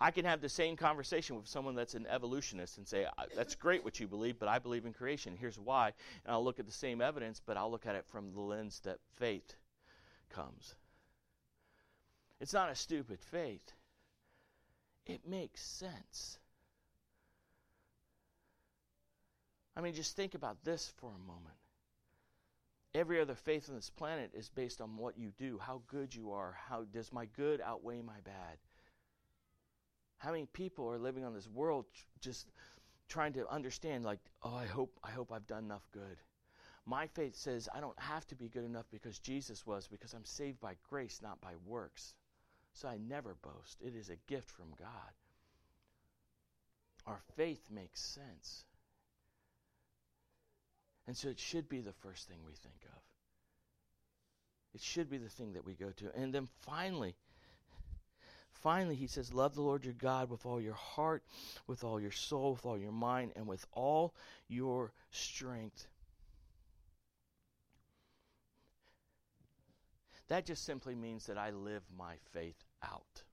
I 0.02 0.10
can 0.10 0.26
have 0.26 0.42
the 0.42 0.50
same 0.50 0.76
conversation 0.76 1.36
with 1.36 1.48
someone 1.48 1.76
that's 1.76 1.94
an 1.94 2.08
evolutionist 2.10 2.80
and 2.80 2.88
say, 2.88 3.06
that's 3.36 3.54
great 3.54 3.84
what 3.84 4.00
you 4.00 4.08
believe, 4.08 4.40
but 4.40 4.50
I 4.50 4.58
believe 4.58 4.88
in 4.88 4.94
creation. 4.94 5.38
Here's 5.40 5.60
why. 5.60 5.94
And 6.26 6.34
I'll 6.34 6.44
look 6.44 6.60
at 6.60 6.66
the 6.66 6.72
same 6.72 7.02
evidence, 7.02 7.40
but 7.46 7.56
I'll 7.56 7.70
look 7.70 7.86
at 7.86 7.94
it 7.94 8.06
from 8.08 8.34
the 8.34 8.42
lens 8.42 8.82
that 8.84 8.98
faith 9.18 9.56
comes. 10.32 10.74
It's 12.40 12.54
not 12.54 12.72
a 12.72 12.76
stupid 12.76 13.20
faith, 13.22 13.74
it 15.06 15.22
makes 15.28 15.62
sense. 15.62 16.40
I 19.78 19.82
mean, 19.82 19.94
just 19.94 20.16
think 20.16 20.34
about 20.34 20.64
this 20.64 20.92
for 20.98 21.12
a 21.12 21.28
moment. 21.28 21.56
Every 22.96 23.22
other 23.22 23.36
faith 23.36 23.70
on 23.70 23.76
this 23.76 23.92
planet 23.92 24.32
is 24.34 24.50
based 24.50 24.82
on 24.82 24.98
what 24.98 25.18
you 25.18 25.32
do, 25.38 25.60
how 25.60 25.84
good 25.88 26.14
you 26.16 26.32
are, 26.32 26.58
how 26.68 26.86
does 26.92 27.14
my 27.14 27.28
good 27.38 27.62
outweigh 27.62 28.02
my 28.02 28.20
bad? 28.26 28.58
How 30.22 30.32
many 30.32 30.46
people 30.46 30.88
are 30.88 31.00
living 31.00 31.26
on 31.26 31.34
this 31.34 31.48
world 31.48 31.86
just 32.20 32.48
trying 33.10 33.34
to 33.34 33.50
understand 33.50 34.06
like, 34.06 34.20
oh, 34.44 34.54
I 34.56 34.68
hope 34.68 35.00
I 35.04 35.10
hope 35.10 35.32
I've 35.32 35.48
done 35.48 35.64
enough 35.64 35.88
good. 35.92 36.18
My 36.86 37.08
faith 37.08 37.36
says 37.36 37.68
I 37.74 37.80
don't 37.80 38.00
have 38.00 38.28
to 38.28 38.36
be 38.36 38.48
good 38.48 38.64
enough 38.64 38.86
because 38.92 39.18
Jesus 39.18 39.66
was 39.66 39.88
because 39.88 40.14
I'm 40.14 40.26
saved 40.26 40.60
by 40.60 40.76
grace, 40.88 41.22
not 41.24 41.42
by 41.42 41.54
works. 41.66 42.14
So 42.74 42.88
I 42.88 42.98
never 42.98 43.36
boast. 43.42 43.82
It 43.82 43.96
is 43.96 44.10
a 44.10 44.16
gift 44.28 44.52
from 44.52 44.68
God. 44.78 45.12
Our 47.08 47.20
faith 47.36 47.64
makes 47.72 48.00
sense. 48.00 48.66
And 51.08 51.18
so 51.18 51.30
it 51.30 51.40
should 51.40 51.68
be 51.68 51.82
the 51.82 51.94
first 51.94 52.28
thing 52.28 52.38
we 52.46 52.54
think 52.54 52.86
of. 52.86 53.02
It 54.76 54.82
should 54.82 55.10
be 55.10 55.18
the 55.18 55.30
thing 55.30 55.54
that 55.54 55.66
we 55.66 55.74
go 55.74 55.90
to. 55.98 56.16
And 56.16 56.32
then 56.32 56.48
finally, 56.62 57.16
finally, 58.62 58.96
he 58.96 59.08
says, 59.08 59.34
Love 59.34 59.56
the 59.56 59.62
Lord 59.62 59.86
your 59.86 59.94
God 59.94 60.30
with 60.30 60.46
all 60.46 60.62
your 60.62 60.74
heart, 60.74 61.24
with 61.68 61.84
all 61.84 62.00
your 62.00 62.12
soul, 62.12 62.54
with 62.54 62.66
all 62.66 62.78
your 62.78 62.92
mind, 62.92 63.34
and 63.36 63.48
with 63.48 63.66
all 63.74 64.14
your 64.48 64.92
strength. 65.12 65.88
That 70.28 70.46
just 70.46 70.64
simply 70.64 70.96
means 70.96 71.26
that 71.26 71.38
I 71.38 71.50
live 71.50 71.84
my 71.98 72.16
faith 72.32 72.64
out. 72.82 73.24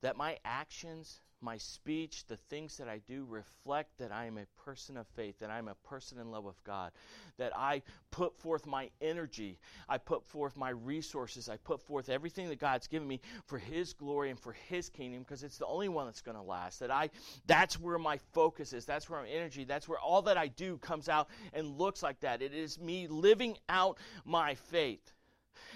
That 0.00 0.16
my 0.16 0.38
actions 0.44 1.20
my 1.44 1.58
speech, 1.58 2.24
the 2.26 2.38
things 2.48 2.78
that 2.78 2.88
I 2.88 3.00
do 3.06 3.26
reflect 3.28 3.98
that 3.98 4.10
I 4.10 4.24
am 4.24 4.38
a 4.38 4.46
person 4.64 4.96
of 4.96 5.06
faith, 5.08 5.38
that 5.40 5.50
I'm 5.50 5.68
a 5.68 5.74
person 5.86 6.18
in 6.18 6.30
love 6.30 6.44
with 6.44 6.62
God, 6.64 6.90
that 7.36 7.52
I 7.56 7.82
put 8.10 8.34
forth 8.34 8.66
my 8.66 8.90
energy, 9.00 9.58
I 9.88 9.98
put 9.98 10.24
forth 10.24 10.56
my 10.56 10.70
resources, 10.70 11.48
I 11.48 11.58
put 11.58 11.80
forth 11.82 12.08
everything 12.08 12.48
that 12.48 12.58
God's 12.58 12.86
given 12.86 13.06
me 13.06 13.20
for 13.46 13.58
his 13.58 13.92
glory 13.92 14.30
and 14.30 14.38
for 14.38 14.52
his 14.68 14.88
kingdom 14.88 15.20
because 15.20 15.42
it's 15.42 15.58
the 15.58 15.66
only 15.66 15.88
one 15.88 16.06
that's 16.06 16.22
going 16.22 16.36
to 16.36 16.42
last. 16.42 16.80
That 16.80 16.90
I 16.90 17.10
that's 17.46 17.78
where 17.78 17.98
my 17.98 18.18
focus 18.32 18.72
is, 18.72 18.86
that's 18.86 19.10
where 19.10 19.22
my 19.22 19.28
energy, 19.28 19.64
that's 19.64 19.86
where 19.86 19.98
all 19.98 20.22
that 20.22 20.38
I 20.38 20.48
do 20.48 20.78
comes 20.78 21.08
out 21.08 21.28
and 21.52 21.78
looks 21.78 22.02
like 22.02 22.20
that. 22.20 22.40
It 22.40 22.54
is 22.54 22.80
me 22.80 23.06
living 23.06 23.58
out 23.68 23.98
my 24.24 24.54
faith. 24.54 25.12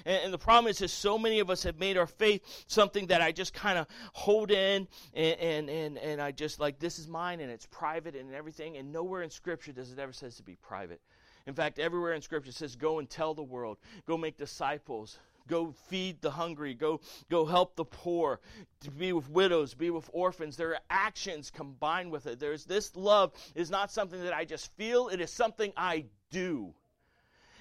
And, 0.04 0.24
and, 0.24 0.32
the 0.32 0.38
problem 0.38 0.70
is, 0.70 0.80
is 0.80 0.92
so 0.92 1.18
many 1.18 1.40
of 1.40 1.50
us 1.50 1.62
have 1.62 1.78
made 1.78 1.96
our 1.96 2.06
faith 2.06 2.64
something 2.66 3.06
that 3.08 3.20
I 3.20 3.32
just 3.32 3.54
kind 3.54 3.78
of 3.78 3.86
hold 4.12 4.50
in 4.50 4.88
and, 5.14 5.40
and, 5.40 5.70
and, 5.70 5.98
and 5.98 6.20
I 6.20 6.32
just 6.32 6.60
like, 6.60 6.78
this 6.78 6.98
is 6.98 7.08
mine 7.08 7.40
and 7.40 7.50
it's 7.50 7.66
private 7.66 8.14
and 8.14 8.34
everything. 8.34 8.76
And 8.76 8.92
nowhere 8.92 9.22
in 9.22 9.30
Scripture 9.30 9.72
does 9.72 9.92
it 9.92 9.98
ever 9.98 10.12
says 10.12 10.36
to 10.36 10.42
be 10.42 10.56
private. 10.56 11.00
In 11.46 11.54
fact, 11.54 11.78
everywhere 11.78 12.12
in 12.12 12.22
Scripture 12.22 12.52
says, 12.52 12.76
go 12.76 12.98
and 12.98 13.08
tell 13.08 13.34
the 13.34 13.42
world, 13.42 13.78
go 14.06 14.16
make 14.16 14.36
disciples, 14.36 15.18
go 15.48 15.72
feed 15.88 16.20
the 16.20 16.30
hungry. 16.30 16.74
Go 16.74 17.00
go 17.28 17.44
help 17.44 17.74
the 17.74 17.84
poor. 17.84 18.40
To 18.82 18.90
be 18.90 19.12
with 19.12 19.28
widows 19.28 19.74
be 19.74 19.90
with 19.90 20.08
orphans. 20.12 20.56
There 20.56 20.70
are 20.70 20.80
actions 20.88 21.50
combined 21.50 22.12
with 22.12 22.26
it. 22.26 22.38
There's 22.38 22.64
this 22.64 22.94
love 22.94 23.32
is 23.54 23.70
not 23.70 23.90
something 23.90 24.22
that 24.22 24.34
i 24.34 24.44
just 24.44 24.72
feel. 24.76 25.08
It 25.08 25.20
is 25.20 25.32
something 25.32 25.72
i 25.76 26.04
do 26.30 26.74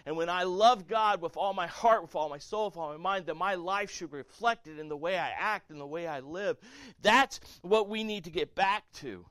and 0.07 0.15
when 0.15 0.29
I 0.29 0.43
love 0.43 0.87
God 0.87 1.19
with 1.19 1.35
all 1.35 1.53
my 1.53 1.67
heart, 1.67 2.01
with 2.01 2.15
all 2.15 2.29
my 2.29 2.37
soul, 2.37 2.67
with 2.67 2.77
all 2.77 2.91
my 2.91 2.97
mind, 2.97 3.25
that 3.25 3.35
my 3.35 3.55
life 3.55 3.91
should 3.91 4.13
reflect 4.13 4.65
it 4.67 4.79
in 4.79 4.87
the 4.87 4.95
way 4.95 5.17
I 5.17 5.31
act 5.37 5.69
and 5.69 5.81
the 5.81 5.85
way 5.85 6.07
I 6.07 6.21
live. 6.21 6.55
That's 7.01 7.41
what 7.61 7.89
we 7.89 8.05
need 8.05 8.23
to 8.23 8.29
get 8.29 8.55
back 8.55 8.89
to. 8.99 9.25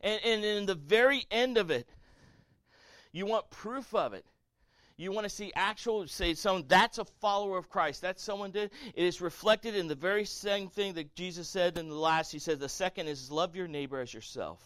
And, 0.00 0.18
and 0.24 0.44
in 0.46 0.64
the 0.64 0.76
very 0.76 1.26
end 1.30 1.58
of 1.58 1.70
it, 1.70 1.86
you 3.12 3.26
want 3.26 3.50
proof 3.50 3.94
of 3.94 4.14
it. 4.14 4.24
You 4.96 5.12
want 5.12 5.24
to 5.24 5.30
see 5.30 5.52
actual, 5.54 6.06
say, 6.06 6.32
someone, 6.32 6.64
that's 6.68 6.96
a 6.96 7.04
follower 7.04 7.58
of 7.58 7.68
Christ. 7.68 8.00
That's 8.00 8.22
someone 8.22 8.50
did. 8.50 8.70
It 8.94 9.04
is 9.04 9.20
reflected 9.20 9.76
in 9.76 9.88
the 9.88 9.94
very 9.94 10.24
same 10.24 10.70
thing 10.70 10.94
that 10.94 11.14
Jesus 11.14 11.46
said 11.50 11.76
in 11.76 11.90
the 11.90 11.94
last. 11.94 12.32
He 12.32 12.38
said, 12.38 12.60
the 12.60 12.68
second 12.70 13.08
is 13.08 13.30
love 13.30 13.54
your 13.54 13.68
neighbor 13.68 14.00
as 14.00 14.14
yourself. 14.14 14.58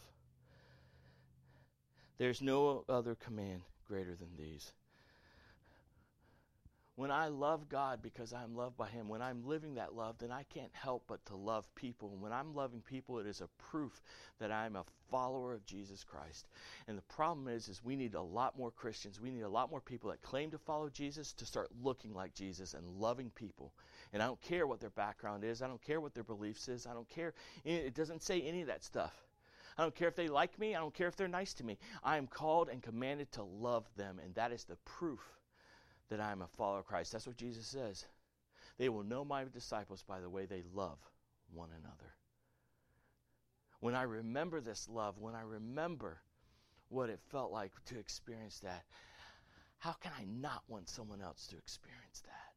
There's 2.18 2.42
no 2.42 2.84
other 2.88 3.14
command 3.14 3.62
greater 3.86 4.14
than 4.14 4.36
these. 4.38 4.72
When 6.94 7.10
I 7.10 7.28
love 7.28 7.70
God 7.70 8.00
because 8.02 8.34
I'm 8.34 8.54
loved 8.54 8.76
by 8.76 8.88
Him, 8.88 9.08
when 9.08 9.22
I'm 9.22 9.46
living 9.46 9.74
that 9.76 9.94
love, 9.94 10.16
then 10.18 10.30
I 10.30 10.42
can't 10.42 10.70
help 10.74 11.04
but 11.08 11.24
to 11.26 11.36
love 11.36 11.66
people. 11.74 12.10
And 12.12 12.20
when 12.20 12.32
I'm 12.32 12.54
loving 12.54 12.82
people, 12.82 13.18
it 13.18 13.26
is 13.26 13.40
a 13.40 13.48
proof 13.70 14.02
that 14.38 14.52
I'm 14.52 14.76
a 14.76 14.84
follower 15.10 15.54
of 15.54 15.64
Jesus 15.64 16.04
Christ. 16.04 16.48
And 16.86 16.98
the 16.98 17.02
problem 17.02 17.48
is, 17.48 17.68
is 17.68 17.82
we 17.82 17.96
need 17.96 18.14
a 18.14 18.20
lot 18.20 18.58
more 18.58 18.70
Christians. 18.70 19.20
We 19.20 19.30
need 19.30 19.40
a 19.40 19.48
lot 19.48 19.70
more 19.70 19.80
people 19.80 20.10
that 20.10 20.20
claim 20.20 20.50
to 20.50 20.58
follow 20.58 20.90
Jesus 20.90 21.32
to 21.34 21.46
start 21.46 21.70
looking 21.82 22.12
like 22.12 22.34
Jesus 22.34 22.74
and 22.74 22.86
loving 23.00 23.30
people. 23.30 23.72
And 24.12 24.22
I 24.22 24.26
don't 24.26 24.40
care 24.42 24.66
what 24.66 24.80
their 24.80 24.90
background 24.90 25.44
is. 25.44 25.62
I 25.62 25.68
don't 25.68 25.82
care 25.82 26.00
what 26.00 26.14
their 26.14 26.24
beliefs 26.24 26.68
is. 26.68 26.86
I 26.86 26.92
don't 26.92 27.08
care. 27.08 27.32
It 27.64 27.94
doesn't 27.94 28.22
say 28.22 28.42
any 28.42 28.60
of 28.60 28.66
that 28.66 28.84
stuff. 28.84 29.14
I 29.78 29.82
don't 29.82 29.94
care 29.94 30.08
if 30.08 30.16
they 30.16 30.28
like 30.28 30.58
me. 30.58 30.74
I 30.74 30.80
don't 30.80 30.94
care 30.94 31.08
if 31.08 31.16
they're 31.16 31.28
nice 31.28 31.54
to 31.54 31.64
me. 31.64 31.78
I 32.04 32.16
am 32.16 32.26
called 32.26 32.68
and 32.68 32.82
commanded 32.82 33.32
to 33.32 33.42
love 33.42 33.88
them, 33.96 34.20
and 34.22 34.34
that 34.34 34.52
is 34.52 34.64
the 34.64 34.76
proof 34.84 35.20
that 36.10 36.20
I 36.20 36.30
am 36.30 36.42
a 36.42 36.46
follower 36.46 36.80
of 36.80 36.86
Christ. 36.86 37.12
That's 37.12 37.26
what 37.26 37.36
Jesus 37.36 37.66
says. 37.66 38.06
They 38.78 38.88
will 38.88 39.04
know 39.04 39.24
my 39.24 39.44
disciples 39.44 40.02
by 40.02 40.20
the 40.20 40.30
way 40.30 40.46
they 40.46 40.62
love 40.74 40.98
one 41.52 41.70
another. 41.78 42.14
When 43.80 43.94
I 43.94 44.02
remember 44.02 44.60
this 44.60 44.88
love, 44.88 45.18
when 45.18 45.34
I 45.34 45.42
remember 45.42 46.20
what 46.88 47.10
it 47.10 47.20
felt 47.30 47.50
like 47.50 47.72
to 47.86 47.98
experience 47.98 48.60
that, 48.60 48.84
how 49.78 49.92
can 49.92 50.12
I 50.18 50.24
not 50.24 50.62
want 50.68 50.88
someone 50.88 51.20
else 51.20 51.46
to 51.48 51.56
experience 51.56 52.20
that? 52.24 52.52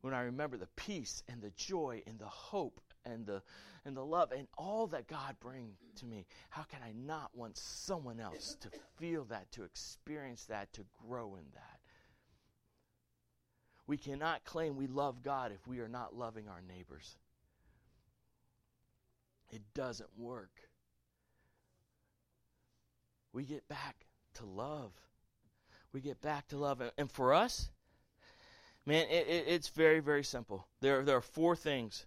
When 0.00 0.14
I 0.14 0.22
remember 0.22 0.56
the 0.56 0.68
peace 0.76 1.22
and 1.28 1.42
the 1.42 1.50
joy 1.50 2.02
and 2.06 2.18
the 2.18 2.26
hope 2.26 2.80
and 3.04 3.26
the 3.26 3.42
and 3.84 3.96
the 3.96 4.04
love 4.04 4.32
and 4.32 4.48
all 4.56 4.86
that 4.88 5.08
God 5.08 5.36
brings 5.40 5.76
to 5.96 6.06
me, 6.06 6.26
how 6.48 6.62
can 6.62 6.80
I 6.82 6.92
not 6.92 7.36
want 7.36 7.56
someone 7.56 8.18
else 8.18 8.56
to 8.60 8.70
feel 8.96 9.24
that, 9.24 9.52
to 9.52 9.64
experience 9.64 10.44
that, 10.44 10.72
to 10.74 10.86
grow 11.06 11.36
in 11.36 11.44
that? 11.54 11.80
We 13.86 13.98
cannot 13.98 14.44
claim 14.44 14.76
we 14.76 14.86
love 14.86 15.22
God 15.22 15.52
if 15.52 15.66
we 15.66 15.80
are 15.80 15.88
not 15.88 16.16
loving 16.16 16.48
our 16.48 16.62
neighbors. 16.66 17.16
It 19.50 19.62
doesn't 19.74 20.08
work. 20.16 20.50
We 23.34 23.44
get 23.44 23.68
back 23.68 24.06
to 24.34 24.46
love. 24.46 24.92
We 25.92 26.00
get 26.00 26.22
back 26.22 26.48
to 26.48 26.56
love. 26.56 26.82
And 26.96 27.10
for 27.10 27.34
us, 27.34 27.68
man, 28.86 29.06
it, 29.10 29.28
it, 29.28 29.44
it's 29.46 29.68
very, 29.68 30.00
very 30.00 30.24
simple. 30.24 30.66
There, 30.80 31.04
there 31.04 31.16
are 31.16 31.20
four 31.20 31.54
things 31.54 32.06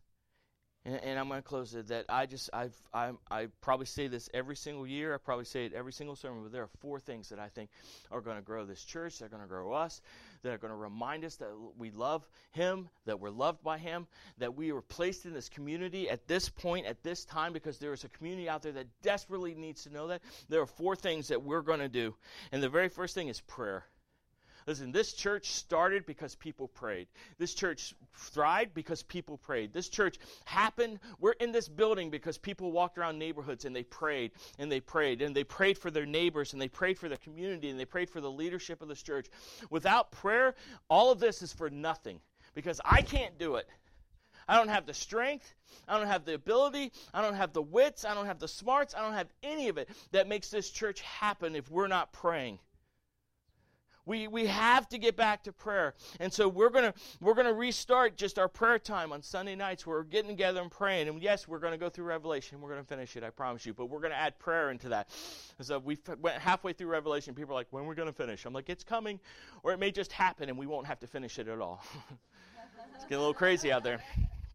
and, 0.88 1.04
and 1.04 1.20
I'm 1.20 1.28
going 1.28 1.42
to 1.42 1.48
close 1.48 1.76
it. 1.76 1.88
That 1.90 2.06
I 2.10 2.26
just 2.26 2.50
I've 2.54 2.76
I 2.94 3.12
I 3.30 3.48
probably 3.62 3.86
say 3.86 4.08
this 4.08 4.30
every 4.34 4.56
single 4.56 4.88
year. 4.88 5.14
I 5.14 5.18
probably 5.18 5.46
say 5.46 5.66
it 5.66 5.74
every 5.74 5.92
single 5.92 6.16
sermon. 6.16 6.44
But 6.44 6.54
there 6.54 6.64
are 6.64 6.70
four 6.80 7.00
things 7.00 7.30
that 7.30 7.40
I 7.40 7.50
think 7.50 7.70
are 8.10 8.22
going 8.22 8.38
to 8.38 8.42
grow 8.42 8.66
this 8.66 8.84
church. 8.84 9.20
They're 9.20 9.30
going 9.30 9.42
to 9.42 9.48
grow 9.48 9.74
us. 9.74 10.02
That 10.44 10.54
are 10.54 10.58
going 10.58 10.72
to 10.72 10.78
remind 10.78 11.26
us 11.26 11.36
that 11.36 11.50
we 11.78 11.92
love 11.92 12.26
Him. 12.52 12.88
That 13.06 13.20
we're 13.20 13.30
loved 13.30 13.64
by 13.64 13.78
Him. 13.78 14.08
That 14.38 14.56
we 14.56 14.72
are 14.72 14.82
placed 14.82 15.26
in 15.26 15.34
this 15.34 15.50
community 15.50 16.10
at 16.10 16.28
this 16.28 16.48
point 16.48 16.86
at 16.86 17.04
this 17.04 17.26
time 17.26 17.52
because 17.52 17.78
there 17.78 17.94
is 17.94 18.06
a 18.06 18.10
community 18.10 18.48
out 18.48 18.62
there 18.62 18.72
that 18.72 18.88
desperately 19.02 19.54
needs 19.54 19.84
to 19.84 19.90
know 19.90 20.08
that. 20.08 20.22
There 20.48 20.62
are 20.62 20.68
four 20.68 20.96
things 20.96 21.28
that 21.28 21.44
we're 21.44 21.62
going 21.62 21.80
to 21.80 21.90
do, 21.90 22.16
and 22.52 22.64
the 22.64 22.70
very 22.70 22.90
first 22.90 23.14
thing 23.14 23.28
is 23.28 23.42
prayer. 23.42 23.84
Listen, 24.68 24.92
this 24.92 25.14
church 25.14 25.52
started 25.52 26.06
because 26.06 26.36
people 26.36 26.68
prayed. 26.68 27.08
This 27.38 27.54
church 27.54 27.96
thrived 28.18 28.74
because 28.74 29.02
people 29.02 29.38
prayed. 29.38 29.72
This 29.72 29.88
church 29.88 30.18
happened. 30.44 31.00
We're 31.22 31.32
in 31.40 31.54
this 31.54 31.70
building 31.70 32.10
because 32.10 32.38
people 32.38 32.74
walked 32.74 32.98
around 32.98 33.18
neighborhoods 33.18 33.64
and 33.64 33.74
they 33.74 33.84
prayed 33.84 34.32
and 34.60 34.70
they 34.70 34.82
prayed 34.82 35.22
and 35.22 35.34
they 35.34 35.46
prayed 35.46 35.78
for 35.78 35.90
their 35.90 36.06
neighbors 36.06 36.52
and 36.52 36.62
they 36.62 36.68
prayed 36.68 37.00
for 37.00 37.08
the 37.08 37.16
community 37.16 37.70
and 37.70 37.80
they 37.80 37.86
prayed 37.86 38.10
for 38.10 38.20
the 38.20 38.30
leadership 38.30 38.82
of 38.82 38.90
this 38.90 39.02
church. 39.02 39.28
Without 39.70 40.12
prayer, 40.12 40.54
all 40.90 41.12
of 41.12 41.20
this 41.20 41.42
is 41.42 41.54
for 41.54 41.70
nothing 41.70 42.20
because 42.54 42.82
I 42.84 43.02
can't 43.02 43.40
do 43.40 43.56
it. 43.56 43.70
I 44.50 44.58
don't 44.58 44.70
have 44.70 44.86
the 44.86 44.94
strength. 44.94 45.54
I 45.88 45.98
don't 45.98 46.08
have 46.08 46.26
the 46.26 46.34
ability. 46.34 46.92
I 47.14 47.22
don't 47.22 47.36
have 47.36 47.54
the 47.54 47.62
wits. 47.62 48.04
I 48.04 48.14
don't 48.14 48.26
have 48.26 48.40
the 48.40 48.48
smarts. 48.50 48.96
I 48.96 49.02
don't 49.02 49.14
have 49.14 49.28
any 49.44 49.70
of 49.70 49.78
it 49.78 49.90
that 50.12 50.28
makes 50.28 50.50
this 50.50 50.70
church 50.70 51.00
happen 51.02 51.56
if 51.56 51.70
we're 51.72 51.88
not 51.88 52.12
praying. 52.12 52.60
We, 54.08 54.30
we 54.30 54.46
have 54.46 54.88
to 54.90 54.98
get 54.98 55.18
back 55.18 55.44
to 55.44 55.52
prayer. 55.52 55.94
And 56.22 56.32
so 56.32 56.48
we're 56.48 56.70
going 56.70 56.86
to 56.86 56.94
we're 57.20 57.34
going 57.34 57.46
to 57.46 57.54
restart 57.54 58.16
just 58.16 58.40
our 58.40 58.48
prayer 58.48 58.80
time 58.80 59.12
on 59.12 59.22
Sunday 59.22 59.54
nights. 59.54 59.86
where 59.86 59.98
We're 59.98 60.04
getting 60.06 60.30
together 60.30 60.62
and 60.62 60.72
praying. 60.72 61.10
And 61.10 61.22
yes, 61.22 61.46
we're 61.46 61.60
going 61.60 61.74
to 61.74 61.78
go 61.78 61.90
through 61.90 62.06
Revelation. 62.06 62.62
We're 62.62 62.70
going 62.70 62.82
to 62.82 62.88
finish 62.88 63.18
it, 63.18 63.24
I 63.24 63.32
promise 63.32 63.66
you. 63.66 63.74
But 63.74 63.88
we're 63.88 64.00
going 64.00 64.14
to 64.14 64.18
add 64.18 64.40
prayer 64.40 64.72
into 64.72 64.88
that. 64.90 65.10
So 65.60 65.80
we 65.80 65.98
went 66.22 66.38
halfway 66.38 66.72
through 66.72 66.88
Revelation. 66.88 67.36
People 67.36 67.52
are 67.52 67.60
like, 67.60 67.68
when 67.72 67.84
are 67.84 67.88
we 67.88 67.96
going 67.96 68.08
to 68.08 68.14
finish? 68.14 68.46
I'm 68.46 68.54
like, 68.54 68.70
it's 68.70 68.86
coming. 68.86 69.20
Or 69.64 69.74
it 69.74 69.78
may 69.78 69.92
just 69.92 70.14
happen 70.14 70.48
and 70.48 70.58
we 70.58 70.68
won't 70.68 70.88
have 70.88 71.00
to 71.02 71.08
finish 71.08 71.38
it 71.38 71.50
at 71.50 71.60
all. 71.60 71.84
it's 72.96 73.04
getting 73.04 73.18
a 73.18 73.20
little 73.20 73.34
crazy 73.34 73.74
out 73.74 73.84
there. 73.84 74.02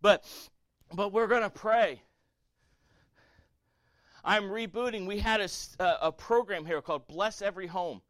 But 0.01 0.25
but 0.95 1.13
we're 1.13 1.27
going 1.27 1.43
to 1.43 1.51
pray. 1.51 2.01
I'm 4.25 4.45
rebooting. 4.45 5.07
We 5.07 5.19
had 5.19 5.41
a, 5.43 6.07
a 6.07 6.11
program 6.11 6.65
here 6.65 6.81
called 6.81 7.07
Bless 7.07 7.43
Every 7.43 7.67
Home 7.67 8.01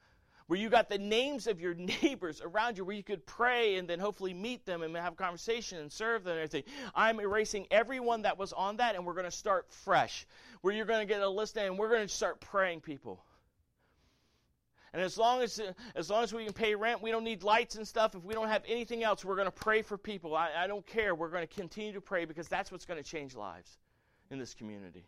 where 0.52 0.60
you 0.60 0.68
got 0.68 0.90
the 0.90 0.98
names 0.98 1.46
of 1.46 1.62
your 1.62 1.72
neighbors 2.02 2.42
around 2.44 2.76
you, 2.76 2.84
where 2.84 2.94
you 2.94 3.02
could 3.02 3.24
pray 3.24 3.76
and 3.76 3.88
then 3.88 3.98
hopefully 3.98 4.34
meet 4.34 4.66
them 4.66 4.82
and 4.82 4.94
have 4.94 5.14
a 5.14 5.16
conversation 5.16 5.78
and 5.78 5.90
serve 5.90 6.24
them 6.24 6.32
and 6.32 6.40
everything. 6.40 6.70
I'm 6.94 7.20
erasing 7.20 7.66
everyone 7.70 8.20
that 8.20 8.36
was 8.36 8.52
on 8.52 8.76
that, 8.76 8.94
and 8.94 9.06
we're 9.06 9.14
going 9.14 9.24
to 9.24 9.30
start 9.30 9.72
fresh, 9.72 10.26
where 10.60 10.74
you're 10.74 10.84
going 10.84 11.00
to 11.00 11.10
get 11.10 11.22
a 11.22 11.28
list 11.30 11.56
and 11.56 11.78
we're 11.78 11.88
going 11.88 12.06
to 12.06 12.14
start 12.14 12.38
praying 12.42 12.82
people. 12.82 13.24
And 14.92 15.00
as 15.00 15.16
long 15.16 15.40
as 15.40 15.58
as 15.94 16.10
long 16.10 16.22
as 16.22 16.34
we 16.34 16.44
can 16.44 16.52
pay 16.52 16.74
rent, 16.74 17.00
we 17.00 17.10
don't 17.10 17.24
need 17.24 17.42
lights 17.42 17.76
and 17.76 17.88
stuff. 17.88 18.14
If 18.14 18.22
we 18.22 18.34
don't 18.34 18.48
have 18.48 18.62
anything 18.68 19.02
else, 19.02 19.24
we're 19.24 19.36
going 19.36 19.46
to 19.46 19.50
pray 19.50 19.80
for 19.80 19.96
people. 19.96 20.36
I, 20.36 20.50
I 20.54 20.66
don't 20.66 20.86
care. 20.86 21.14
We're 21.14 21.30
going 21.30 21.48
to 21.48 21.54
continue 21.54 21.94
to 21.94 22.02
pray 22.02 22.26
because 22.26 22.48
that's 22.48 22.70
what's 22.70 22.84
going 22.84 23.02
to 23.02 23.10
change 23.10 23.34
lives 23.34 23.78
in 24.30 24.38
this 24.38 24.52
community. 24.52 25.06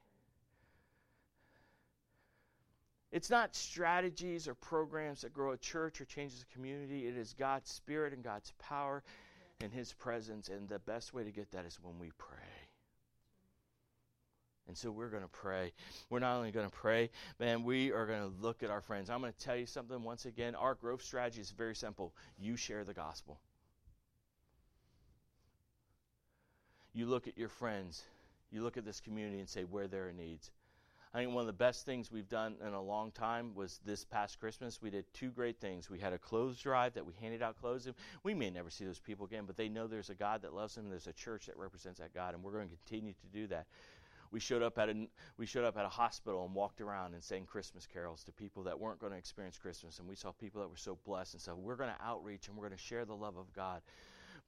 It's 3.14 3.30
not 3.30 3.54
strategies 3.54 4.48
or 4.48 4.54
programs 4.56 5.20
that 5.20 5.32
grow 5.32 5.52
a 5.52 5.56
church 5.56 6.00
or 6.00 6.04
changes 6.04 6.42
a 6.42 6.52
community. 6.52 7.06
It 7.06 7.16
is 7.16 7.32
God's 7.32 7.70
Spirit 7.70 8.12
and 8.12 8.24
God's 8.24 8.52
power 8.58 9.04
and 9.60 9.72
His 9.72 9.92
presence. 9.92 10.48
And 10.48 10.68
the 10.68 10.80
best 10.80 11.14
way 11.14 11.22
to 11.22 11.30
get 11.30 11.52
that 11.52 11.64
is 11.64 11.78
when 11.80 12.00
we 12.00 12.10
pray. 12.18 12.40
And 14.66 14.76
so 14.76 14.90
we're 14.90 15.10
going 15.10 15.22
to 15.22 15.28
pray. 15.28 15.72
We're 16.10 16.18
not 16.18 16.34
only 16.34 16.50
going 16.50 16.68
to 16.68 16.74
pray, 16.74 17.10
man, 17.38 17.62
we 17.62 17.92
are 17.92 18.04
going 18.04 18.18
to 18.18 18.42
look 18.42 18.64
at 18.64 18.70
our 18.70 18.80
friends. 18.80 19.10
I'm 19.10 19.20
going 19.20 19.32
to 19.32 19.38
tell 19.38 19.54
you 19.56 19.66
something 19.66 20.02
once 20.02 20.24
again. 20.24 20.56
Our 20.56 20.74
growth 20.74 21.04
strategy 21.04 21.40
is 21.40 21.52
very 21.52 21.76
simple 21.76 22.12
you 22.36 22.56
share 22.56 22.82
the 22.82 22.94
gospel. 22.94 23.38
You 26.92 27.06
look 27.06 27.28
at 27.28 27.38
your 27.38 27.48
friends, 27.48 28.02
you 28.50 28.64
look 28.64 28.76
at 28.76 28.84
this 28.84 29.00
community 29.00 29.38
and 29.38 29.48
say 29.48 29.62
where 29.62 29.86
there 29.86 30.08
are 30.08 30.12
needs. 30.12 30.50
I 31.14 31.18
think 31.18 31.32
one 31.32 31.42
of 31.42 31.46
the 31.46 31.52
best 31.52 31.86
things 31.86 32.10
we've 32.10 32.28
done 32.28 32.56
in 32.60 32.74
a 32.74 32.82
long 32.82 33.12
time 33.12 33.54
was 33.54 33.78
this 33.84 34.04
past 34.04 34.40
Christmas. 34.40 34.82
We 34.82 34.90
did 34.90 35.04
two 35.14 35.30
great 35.30 35.60
things. 35.60 35.88
We 35.88 36.00
had 36.00 36.12
a 36.12 36.18
clothes 36.18 36.58
drive 36.58 36.94
that 36.94 37.06
we 37.06 37.12
handed 37.20 37.40
out 37.40 37.56
clothes. 37.60 37.88
We 38.24 38.34
may 38.34 38.50
never 38.50 38.68
see 38.68 38.84
those 38.84 38.98
people 38.98 39.24
again, 39.24 39.44
but 39.46 39.56
they 39.56 39.68
know 39.68 39.86
there's 39.86 40.10
a 40.10 40.14
God 40.16 40.42
that 40.42 40.54
loves 40.54 40.74
them. 40.74 40.86
And 40.86 40.92
there's 40.92 41.06
a 41.06 41.12
church 41.12 41.46
that 41.46 41.56
represents 41.56 42.00
that 42.00 42.12
God, 42.12 42.34
and 42.34 42.42
we're 42.42 42.50
going 42.50 42.68
to 42.68 42.74
continue 42.74 43.12
to 43.12 43.26
do 43.32 43.46
that. 43.46 43.66
We 44.32 44.40
showed 44.40 44.62
up 44.62 44.76
at 44.78 44.88
a 44.88 45.06
we 45.38 45.46
showed 45.46 45.64
up 45.64 45.76
at 45.76 45.84
a 45.84 45.88
hospital 45.88 46.44
and 46.44 46.52
walked 46.52 46.80
around 46.80 47.14
and 47.14 47.22
sang 47.22 47.46
Christmas 47.46 47.86
carols 47.86 48.24
to 48.24 48.32
people 48.32 48.64
that 48.64 48.80
weren't 48.80 48.98
going 48.98 49.12
to 49.12 49.18
experience 49.18 49.56
Christmas, 49.56 50.00
and 50.00 50.08
we 50.08 50.16
saw 50.16 50.32
people 50.32 50.60
that 50.62 50.68
were 50.68 50.76
so 50.76 50.98
blessed. 51.06 51.34
And 51.34 51.40
so 51.40 51.54
we're 51.54 51.76
going 51.76 51.90
to 51.96 52.04
outreach 52.04 52.48
and 52.48 52.56
we're 52.56 52.66
going 52.66 52.76
to 52.76 52.84
share 52.84 53.04
the 53.04 53.14
love 53.14 53.36
of 53.36 53.52
God 53.52 53.82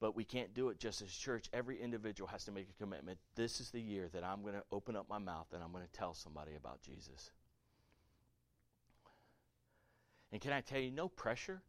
but 0.01 0.15
we 0.15 0.25
can't 0.25 0.55
do 0.55 0.69
it 0.69 0.79
just 0.79 1.03
as 1.03 1.11
church. 1.11 1.49
Every 1.53 1.81
individual 1.81 2.29
has 2.29 2.45
to 2.45 2.53
make 2.53 2.69
a 2.69 2.83
commitment. 2.83 3.19
This 3.35 3.61
is 3.61 3.71
the 3.71 3.81
year 3.81 4.09
that 4.13 4.25
I'm 4.25 4.43
going 4.43 4.55
to 4.55 4.63
open 4.71 4.97
up 4.97 5.09
my 5.09 5.19
mouth 5.19 5.47
and 5.53 5.63
I'm 5.63 5.73
going 5.73 5.85
to 5.85 5.99
tell 5.99 6.15
somebody 6.15 6.55
about 6.55 6.83
Jesus. 6.83 7.31
And 10.33 10.41
can 10.41 10.53
I 10.53 10.61
tell 10.61 10.81
you, 10.81 10.91
no 10.91 11.09
pressure. 11.09 11.63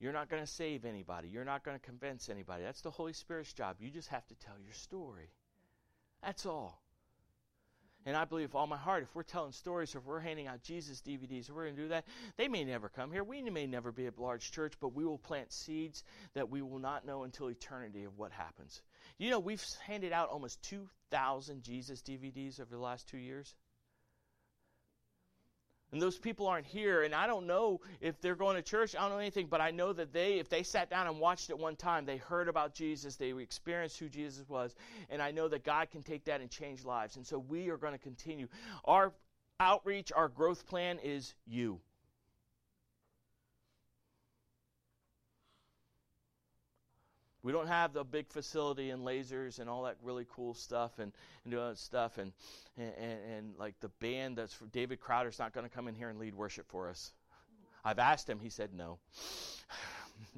You're 0.00 0.12
not 0.12 0.28
going 0.28 0.42
to 0.42 0.46
save 0.46 0.84
anybody. 0.84 1.28
You're 1.28 1.44
not 1.44 1.64
going 1.64 1.78
to 1.78 1.84
convince 1.84 2.28
anybody. 2.28 2.62
That's 2.62 2.80
the 2.80 2.90
Holy 2.90 3.12
Spirit's 3.12 3.52
job. 3.52 3.76
You 3.80 3.90
just 3.90 4.08
have 4.08 4.26
to 4.28 4.34
tell 4.36 4.54
your 4.62 4.72
story. 4.72 5.30
That's 6.22 6.46
all. 6.46 6.82
And 8.08 8.16
I 8.16 8.24
believe 8.24 8.48
with 8.48 8.54
all 8.54 8.66
my 8.66 8.78
heart, 8.78 9.02
if 9.02 9.14
we're 9.14 9.22
telling 9.22 9.52
stories, 9.52 9.94
or 9.94 9.98
if 9.98 10.06
we're 10.06 10.18
handing 10.18 10.46
out 10.46 10.62
Jesus 10.62 11.02
DVDs, 11.06 11.50
we're 11.50 11.64
going 11.64 11.76
to 11.76 11.82
do 11.82 11.88
that, 11.88 12.06
they 12.38 12.48
may 12.48 12.64
never 12.64 12.88
come 12.88 13.12
here. 13.12 13.22
We 13.22 13.42
may 13.42 13.66
never 13.66 13.92
be 13.92 14.06
a 14.06 14.12
large 14.16 14.50
church, 14.50 14.72
but 14.80 14.94
we 14.94 15.04
will 15.04 15.18
plant 15.18 15.52
seeds 15.52 16.04
that 16.32 16.48
we 16.48 16.62
will 16.62 16.78
not 16.78 17.04
know 17.04 17.24
until 17.24 17.48
eternity 17.48 18.04
of 18.04 18.16
what 18.16 18.32
happens. 18.32 18.80
You 19.18 19.28
know, 19.28 19.38
we've 19.38 19.62
handed 19.86 20.14
out 20.14 20.30
almost 20.30 20.62
2,000 20.62 21.62
Jesus 21.62 22.00
DVDs 22.00 22.58
over 22.58 22.70
the 22.70 22.80
last 22.80 23.06
two 23.08 23.18
years. 23.18 23.54
And 25.90 26.02
those 26.02 26.18
people 26.18 26.46
aren't 26.46 26.66
here, 26.66 27.04
and 27.04 27.14
I 27.14 27.26
don't 27.26 27.46
know 27.46 27.80
if 28.02 28.20
they're 28.20 28.34
going 28.34 28.56
to 28.56 28.62
church. 28.62 28.94
I 28.94 29.00
don't 29.00 29.12
know 29.12 29.18
anything, 29.18 29.46
but 29.46 29.62
I 29.62 29.70
know 29.70 29.94
that 29.94 30.12
they, 30.12 30.38
if 30.38 30.50
they 30.50 30.62
sat 30.62 30.90
down 30.90 31.06
and 31.06 31.18
watched 31.18 31.48
it 31.48 31.58
one 31.58 31.76
time, 31.76 32.04
they 32.04 32.18
heard 32.18 32.48
about 32.48 32.74
Jesus, 32.74 33.16
they 33.16 33.32
experienced 33.32 33.98
who 33.98 34.08
Jesus 34.08 34.46
was, 34.48 34.74
and 35.08 35.22
I 35.22 35.30
know 35.30 35.48
that 35.48 35.64
God 35.64 35.90
can 35.90 36.02
take 36.02 36.24
that 36.26 36.42
and 36.42 36.50
change 36.50 36.84
lives. 36.84 37.16
And 37.16 37.26
so 37.26 37.38
we 37.38 37.70
are 37.70 37.78
going 37.78 37.94
to 37.94 37.98
continue. 37.98 38.48
Our 38.84 39.14
outreach, 39.60 40.12
our 40.14 40.28
growth 40.28 40.66
plan 40.66 40.98
is 41.02 41.34
you. 41.46 41.80
We 47.48 47.52
don't 47.52 47.68
have 47.68 47.94
the 47.94 48.04
big 48.04 48.28
facility 48.28 48.90
and 48.90 49.06
lasers 49.06 49.58
and 49.58 49.70
all 49.70 49.84
that 49.84 49.96
really 50.02 50.26
cool 50.28 50.52
stuff 50.52 50.98
and, 50.98 51.14
and 51.46 51.54
all 51.54 51.70
that 51.70 51.78
stuff 51.78 52.18
and, 52.18 52.34
and, 52.76 52.92
and, 53.00 53.18
and 53.32 53.54
like 53.58 53.80
the 53.80 53.88
band 53.88 54.36
that's 54.36 54.52
for 54.52 54.66
David 54.66 55.00
Crowder's 55.00 55.38
not 55.38 55.54
going 55.54 55.64
to 55.66 55.74
come 55.74 55.88
in 55.88 55.94
here 55.94 56.10
and 56.10 56.18
lead 56.18 56.34
worship 56.34 56.68
for 56.68 56.90
us. 56.90 57.10
I've 57.82 57.98
asked 57.98 58.28
him, 58.28 58.38
he 58.38 58.50
said 58.50 58.74
no. 58.74 58.98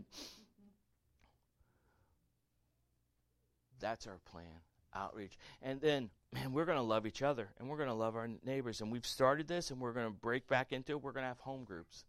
that's 3.80 4.06
our 4.06 4.20
plan 4.30 4.46
outreach. 4.94 5.36
And 5.62 5.80
then, 5.80 6.10
man, 6.32 6.52
we're 6.52 6.64
going 6.64 6.78
to 6.78 6.82
love 6.82 7.08
each 7.08 7.22
other 7.22 7.48
and 7.58 7.68
we're 7.68 7.76
going 7.76 7.88
to 7.88 7.94
love 7.94 8.14
our 8.14 8.28
neighbors. 8.44 8.82
And 8.82 8.92
we've 8.92 9.04
started 9.04 9.48
this 9.48 9.72
and 9.72 9.80
we're 9.80 9.94
going 9.94 10.06
to 10.06 10.12
break 10.12 10.46
back 10.46 10.70
into 10.70 10.92
it. 10.92 11.02
We're 11.02 11.10
going 11.10 11.24
to 11.24 11.28
have 11.28 11.40
home 11.40 11.64
groups. 11.64 12.04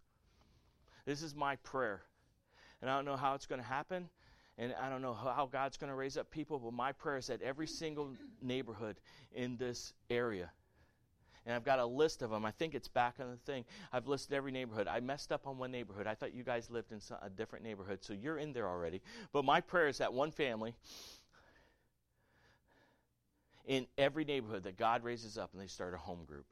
This 1.08 1.24
is 1.24 1.34
my 1.34 1.56
prayer. 1.56 2.04
And 2.84 2.90
I 2.92 2.96
don't 2.96 3.06
know 3.06 3.18
how 3.18 3.34
it's 3.34 3.48
going 3.48 3.62
to 3.62 3.68
happen. 3.68 4.10
And 4.62 4.76
I 4.80 4.90
don't 4.90 5.02
know 5.02 5.16
how 5.16 5.50
God's 5.52 5.78
going 5.78 5.90
to 5.90 5.96
raise 5.96 6.18
up 6.18 6.30
people, 6.30 6.60
but 6.60 6.72
my 6.72 6.92
prayer 6.92 7.18
is 7.18 7.28
that 7.28 7.42
every 7.42 7.66
single 7.66 8.12
neighborhood 8.44 9.00
in 9.34 9.58
this 9.58 9.92
area, 10.08 10.52
and 11.48 11.56
I've 11.56 11.64
got 11.64 11.80
a 11.80 11.86
list 11.86 12.22
of 12.22 12.30
them. 12.30 12.46
I 12.46 12.52
think 12.52 12.76
it's 12.76 12.88
back 12.88 13.16
on 13.20 13.32
the 13.32 13.38
thing. 13.38 13.66
I've 13.92 14.08
listed 14.08 14.36
every 14.36 14.52
neighborhood. 14.52 14.88
I 14.88 15.00
messed 15.00 15.32
up 15.32 15.48
on 15.48 15.58
one 15.58 15.72
neighborhood. 15.72 16.06
I 16.06 16.14
thought 16.14 16.36
you 16.36 16.44
guys 16.44 16.70
lived 16.70 16.92
in 16.92 17.00
a 17.24 17.30
different 17.32 17.66
neighborhood, 17.66 18.04
so 18.04 18.14
you're 18.14 18.38
in 18.38 18.54
there 18.54 18.70
already. 18.70 19.02
But 19.34 19.46
my 19.46 19.62
prayer 19.62 19.88
is 19.88 19.98
that 19.98 20.14
one 20.14 20.30
family 20.30 20.76
in 23.66 23.88
every 23.98 24.26
neighborhood 24.26 24.62
that 24.66 24.78
God 24.78 25.04
raises 25.04 25.40
up 25.40 25.54
and 25.54 25.62
they 25.62 25.68
start 25.68 25.96
a 25.96 25.98
home 25.98 26.24
group. 26.26 26.46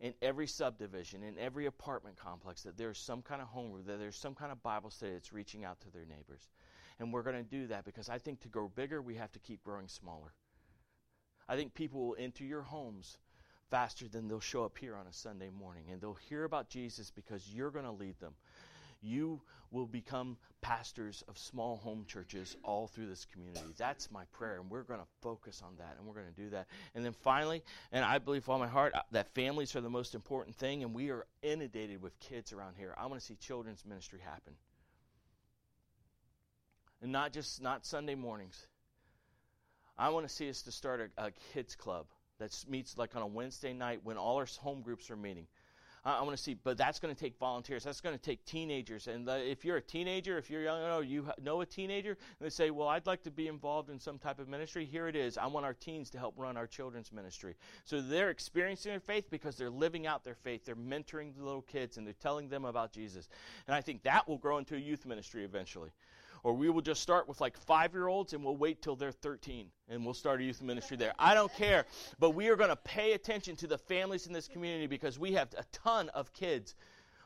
In 0.00 0.12
every 0.20 0.46
subdivision, 0.46 1.22
in 1.22 1.38
every 1.38 1.64
apartment 1.64 2.16
complex, 2.16 2.64
that 2.64 2.76
there's 2.76 2.98
some 2.98 3.22
kind 3.22 3.40
of 3.40 3.48
home 3.48 3.72
group, 3.72 3.86
that 3.86 3.98
there's 3.98 4.14
some 4.14 4.34
kind 4.34 4.52
of 4.52 4.62
Bible 4.62 4.90
study 4.90 5.14
that's 5.14 5.32
reaching 5.32 5.64
out 5.64 5.80
to 5.80 5.90
their 5.90 6.04
neighbors. 6.04 6.46
And 7.00 7.12
we're 7.12 7.22
going 7.22 7.36
to 7.36 7.42
do 7.42 7.68
that 7.68 7.84
because 7.84 8.08
I 8.08 8.18
think 8.18 8.40
to 8.40 8.48
grow 8.48 8.68
bigger, 8.68 9.00
we 9.00 9.14
have 9.14 9.32
to 9.32 9.38
keep 9.38 9.62
growing 9.62 9.88
smaller. 9.88 10.32
I 11.48 11.56
think 11.56 11.74
people 11.74 12.06
will 12.06 12.16
enter 12.18 12.44
your 12.44 12.62
homes 12.62 13.18
faster 13.70 14.08
than 14.08 14.28
they'll 14.28 14.40
show 14.40 14.64
up 14.64 14.76
here 14.78 14.96
on 14.96 15.06
a 15.06 15.12
Sunday 15.12 15.50
morning. 15.50 15.84
And 15.90 16.00
they'll 16.00 16.18
hear 16.28 16.44
about 16.44 16.68
Jesus 16.68 17.10
because 17.10 17.48
you're 17.48 17.70
going 17.70 17.84
to 17.84 17.92
lead 17.92 18.18
them. 18.20 18.34
You 19.00 19.40
will 19.70 19.86
become 19.86 20.36
pastors 20.60 21.22
of 21.28 21.38
small 21.38 21.76
home 21.76 22.04
churches 22.08 22.56
all 22.64 22.88
through 22.88 23.06
this 23.06 23.26
community. 23.32 23.72
That's 23.76 24.10
my 24.10 24.24
prayer, 24.32 24.58
and 24.60 24.68
we're 24.68 24.82
going 24.82 24.98
to 24.98 25.06
focus 25.20 25.62
on 25.64 25.76
that, 25.78 25.94
and 25.96 26.06
we're 26.06 26.14
going 26.14 26.34
to 26.34 26.42
do 26.42 26.50
that. 26.50 26.66
And 26.96 27.04
then 27.04 27.12
finally, 27.12 27.62
and 27.92 28.04
I 28.04 28.18
believe 28.18 28.42
with 28.42 28.48
all 28.48 28.58
my 28.58 28.66
heart 28.66 28.94
uh, 28.94 29.02
that 29.12 29.32
families 29.34 29.76
are 29.76 29.80
the 29.80 29.90
most 29.90 30.16
important 30.16 30.56
thing, 30.56 30.82
and 30.82 30.92
we 30.92 31.10
are 31.10 31.26
inundated 31.42 32.02
with 32.02 32.18
kids 32.18 32.52
around 32.52 32.74
here. 32.76 32.92
I 32.98 33.06
want 33.06 33.20
to 33.20 33.26
see 33.26 33.36
children's 33.36 33.84
ministry 33.84 34.18
happen 34.24 34.54
and 37.02 37.12
not 37.12 37.32
just 37.32 37.62
not 37.62 37.86
Sunday 37.86 38.14
mornings. 38.14 38.66
I 39.96 40.10
want 40.10 40.28
to 40.28 40.32
see 40.32 40.48
us 40.48 40.62
to 40.62 40.72
start 40.72 41.10
a, 41.16 41.26
a 41.26 41.30
kids 41.52 41.74
club 41.74 42.06
that 42.38 42.56
meets 42.68 42.96
like 42.96 43.16
on 43.16 43.22
a 43.22 43.26
Wednesday 43.26 43.72
night 43.72 44.00
when 44.04 44.16
all 44.16 44.36
our 44.36 44.46
home 44.60 44.80
groups 44.80 45.10
are 45.10 45.16
meeting. 45.16 45.46
I 46.04 46.22
want 46.22 46.36
to 46.36 46.42
see, 46.42 46.54
but 46.54 46.78
that's 46.78 47.00
going 47.00 47.14
to 47.14 47.20
take 47.20 47.36
volunteers. 47.38 47.84
That's 47.84 48.00
going 48.00 48.16
to 48.16 48.22
take 48.22 48.44
teenagers. 48.44 49.08
And 49.08 49.26
the, 49.26 49.50
if 49.50 49.64
you're 49.64 49.76
a 49.76 49.82
teenager, 49.82 50.38
if 50.38 50.48
you're 50.48 50.62
young, 50.62 50.80
or 50.82 51.02
you 51.02 51.26
know 51.42 51.60
a 51.60 51.66
teenager, 51.66 52.10
and 52.10 52.46
they 52.46 52.50
say, 52.50 52.70
"Well, 52.70 52.88
I'd 52.88 53.06
like 53.06 53.24
to 53.24 53.30
be 53.30 53.48
involved 53.48 53.90
in 53.90 53.98
some 53.98 54.16
type 54.16 54.38
of 54.38 54.48
ministry." 54.48 54.84
Here 54.86 55.08
it 55.08 55.16
is. 55.16 55.36
I 55.36 55.46
want 55.48 55.66
our 55.66 55.74
teens 55.74 56.08
to 56.10 56.18
help 56.18 56.34
run 56.38 56.56
our 56.56 56.66
children's 56.68 57.12
ministry. 57.12 57.56
So 57.84 58.00
they're 58.00 58.30
experiencing 58.30 58.92
their 58.92 59.00
faith 59.00 59.28
because 59.28 59.56
they're 59.56 59.70
living 59.70 60.06
out 60.06 60.24
their 60.24 60.36
faith. 60.36 60.64
They're 60.64 60.76
mentoring 60.76 61.36
the 61.36 61.44
little 61.44 61.62
kids 61.62 61.96
and 61.98 62.06
they're 62.06 62.14
telling 62.14 62.48
them 62.48 62.64
about 62.64 62.92
Jesus. 62.92 63.28
And 63.66 63.74
I 63.74 63.80
think 63.80 64.04
that 64.04 64.28
will 64.28 64.38
grow 64.38 64.58
into 64.58 64.76
a 64.76 64.78
youth 64.78 65.04
ministry 65.04 65.44
eventually 65.44 65.90
or 66.42 66.54
we 66.54 66.70
will 66.70 66.82
just 66.82 67.02
start 67.02 67.28
with 67.28 67.40
like 67.40 67.56
five 67.56 67.92
year 67.92 68.08
olds 68.08 68.32
and 68.32 68.44
we'll 68.44 68.56
wait 68.56 68.82
till 68.82 68.96
they're 68.96 69.12
13 69.12 69.66
and 69.88 70.04
we'll 70.04 70.14
start 70.14 70.40
a 70.40 70.44
youth 70.44 70.62
ministry 70.62 70.96
there. 70.96 71.12
I 71.18 71.34
don't 71.34 71.52
care. 71.54 71.86
But 72.18 72.30
we 72.30 72.48
are 72.48 72.56
going 72.56 72.70
to 72.70 72.76
pay 72.76 73.12
attention 73.12 73.56
to 73.56 73.66
the 73.66 73.78
families 73.78 74.26
in 74.26 74.32
this 74.32 74.48
community 74.48 74.86
because 74.86 75.18
we 75.18 75.32
have 75.32 75.48
a 75.56 75.64
ton 75.72 76.08
of 76.10 76.32
kids 76.32 76.74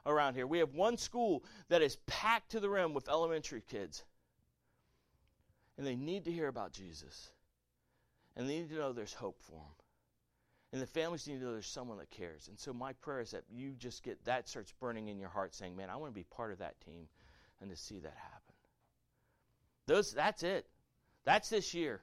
around 0.06 0.34
here. 0.34 0.46
We 0.46 0.58
have 0.58 0.74
one 0.74 0.96
school 0.96 1.44
that 1.68 1.82
is 1.82 1.96
packed 2.06 2.50
to 2.52 2.60
the 2.60 2.68
rim 2.68 2.94
with 2.94 3.08
elementary 3.08 3.62
kids. 3.62 4.04
And 5.78 5.86
they 5.86 5.96
need 5.96 6.24
to 6.24 6.32
hear 6.32 6.48
about 6.48 6.72
Jesus. 6.72 7.30
And 8.36 8.48
they 8.48 8.60
need 8.60 8.70
to 8.70 8.76
know 8.76 8.92
there's 8.92 9.14
hope 9.14 9.40
for 9.40 9.52
them. 9.52 9.60
And 10.72 10.80
the 10.80 10.86
families 10.86 11.26
need 11.26 11.38
to 11.40 11.44
know 11.44 11.52
there's 11.52 11.66
someone 11.66 11.98
that 11.98 12.10
cares. 12.10 12.48
And 12.48 12.58
so 12.58 12.72
my 12.72 12.94
prayer 12.94 13.20
is 13.20 13.32
that 13.32 13.44
you 13.50 13.72
just 13.72 14.02
get 14.02 14.24
that 14.24 14.48
starts 14.48 14.72
burning 14.80 15.08
in 15.08 15.18
your 15.18 15.28
heart 15.28 15.54
saying, 15.54 15.76
Man, 15.76 15.90
I 15.90 15.96
want 15.96 16.12
to 16.12 16.18
be 16.18 16.24
part 16.24 16.50
of 16.50 16.58
that 16.58 16.80
team 16.80 17.08
and 17.60 17.70
to 17.70 17.76
see 17.76 17.98
that 17.98 18.14
happen. 18.16 18.41
Those 19.86 20.12
that's 20.12 20.42
it. 20.42 20.66
That's 21.24 21.48
this 21.48 21.74
year. 21.74 22.00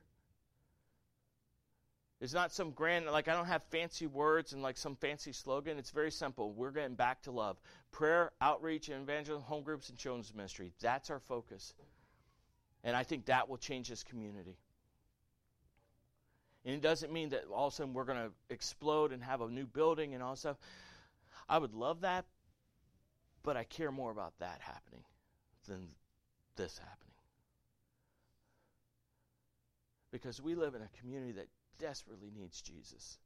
It's 2.22 2.34
not 2.34 2.52
some 2.52 2.72
grand 2.72 3.06
like 3.06 3.30
I 3.30 3.34
don't 3.34 3.46
have 3.46 3.64
fancy 3.64 4.06
words 4.06 4.52
and 4.52 4.62
like 4.62 4.78
some 4.78 4.96
fancy 4.96 5.32
slogan. 5.32 5.78
It's 5.78 5.92
very 5.92 6.12
simple. 6.12 6.52
We're 6.52 6.72
getting 6.72 6.96
back 6.96 7.22
to 7.24 7.32
love. 7.32 7.58
Prayer, 7.92 8.32
outreach, 8.42 8.90
and 8.90 9.02
evangelism, 9.02 9.44
home 9.44 9.64
groups, 9.64 9.90
and 9.90 9.98
children's 9.98 10.34
ministry. 10.34 10.74
That's 10.82 11.10
our 11.10 11.20
focus. 11.20 11.74
And 12.84 12.96
I 12.96 13.04
think 13.04 13.26
that 13.26 13.48
will 13.48 13.58
change 13.58 13.90
this 13.90 14.04
community. 14.04 14.58
And 16.66 16.76
it 16.76 16.82
doesn't 16.82 17.12
mean 17.12 17.30
that 17.30 17.46
all 17.54 17.68
of 17.68 17.74
a 17.74 17.76
sudden 17.78 17.94
we're 17.94 18.04
going 18.04 18.18
to 18.18 18.32
explode 18.50 19.14
and 19.14 19.24
have 19.24 19.40
a 19.42 19.50
new 19.50 19.66
building 19.66 20.14
and 20.14 20.22
all 20.22 20.36
stuff. 20.36 20.58
I 21.48 21.58
would 21.58 21.74
love 21.74 22.02
that, 22.02 22.26
but 23.44 23.56
I 23.56 23.64
care 23.64 23.92
more 23.92 24.12
about 24.12 24.34
that 24.40 24.60
happening 24.62 25.04
than 25.68 25.88
this 26.58 26.78
happening. 26.78 27.09
Because 30.12 30.42
we 30.42 30.56
live 30.56 30.76
in 30.76 30.82
a 30.82 31.00
community 31.00 31.34
that 31.34 31.48
desperately 31.80 32.32
needs 32.36 32.62
Jesus. 32.62 33.20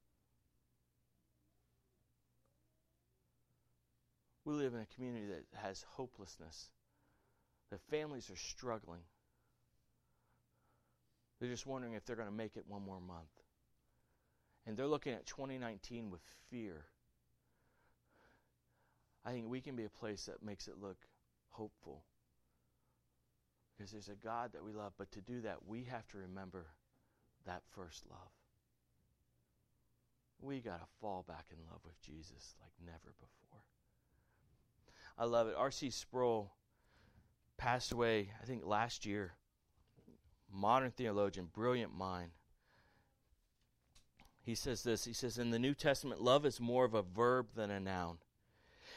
We 4.45 4.53
live 4.53 4.73
in 4.73 4.81
a 4.81 4.95
community 4.95 5.27
that 5.27 5.59
has 5.61 5.85
hopelessness, 5.91 6.69
that 7.71 7.81
families 7.89 8.29
are 8.29 8.35
struggling. 8.35 9.01
They're 11.39 11.49
just 11.49 11.65
wondering 11.65 11.93
if 11.93 12.05
they're 12.05 12.15
going 12.15 12.27
to 12.27 12.33
make 12.33 12.57
it 12.57 12.65
one 12.67 12.83
more 12.83 12.99
month. 12.99 13.31
And 14.65 14.77
they're 14.77 14.87
looking 14.87 15.13
at 15.13 15.25
2019 15.25 16.09
with 16.09 16.21
fear. 16.49 16.85
I 19.25 19.31
think 19.31 19.47
we 19.47 19.61
can 19.61 19.75
be 19.75 19.85
a 19.85 19.89
place 19.89 20.25
that 20.25 20.43
makes 20.43 20.67
it 20.67 20.75
look 20.81 20.97
hopeful. 21.49 22.03
Because 23.75 23.91
there's 23.91 24.09
a 24.09 24.15
God 24.15 24.51
that 24.53 24.63
we 24.63 24.71
love. 24.71 24.93
But 24.97 25.11
to 25.13 25.21
do 25.21 25.41
that, 25.41 25.65
we 25.67 25.83
have 25.85 26.07
to 26.09 26.17
remember 26.17 26.67
that 27.45 27.63
first 27.71 28.03
love. 28.09 28.31
We 30.39 30.59
got 30.59 30.79
to 30.79 30.87
fall 30.99 31.23
back 31.27 31.45
in 31.51 31.57
love 31.71 31.79
with 31.85 31.99
Jesus 32.01 32.55
like 32.61 32.73
never 32.85 33.13
before. 33.19 33.61
I 35.17 35.25
love 35.25 35.47
it. 35.47 35.55
R.C. 35.57 35.89
Sproul 35.89 36.51
passed 37.57 37.91
away, 37.91 38.31
I 38.41 38.45
think, 38.45 38.65
last 38.65 39.05
year 39.05 39.33
modern 40.53 40.91
theologian, 40.91 41.49
brilliant 41.51 41.93
mind. 41.93 42.31
He 44.43 44.55
says 44.55 44.83
this 44.83 45.05
He 45.05 45.13
says, 45.13 45.37
In 45.37 45.51
the 45.51 45.59
New 45.59 45.73
Testament, 45.73 46.21
love 46.21 46.45
is 46.45 46.59
more 46.59 46.85
of 46.85 46.93
a 46.93 47.01
verb 47.01 47.47
than 47.55 47.71
a 47.71 47.79
noun. 47.79 48.17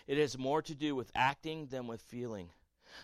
It 0.07 0.19
has 0.19 0.39
more 0.39 0.63
to 0.63 0.75
do 0.75 0.95
with 0.95 1.11
acting 1.15 1.67
than 1.67 1.87
with 1.87 2.03
feeling. 2.03 2.51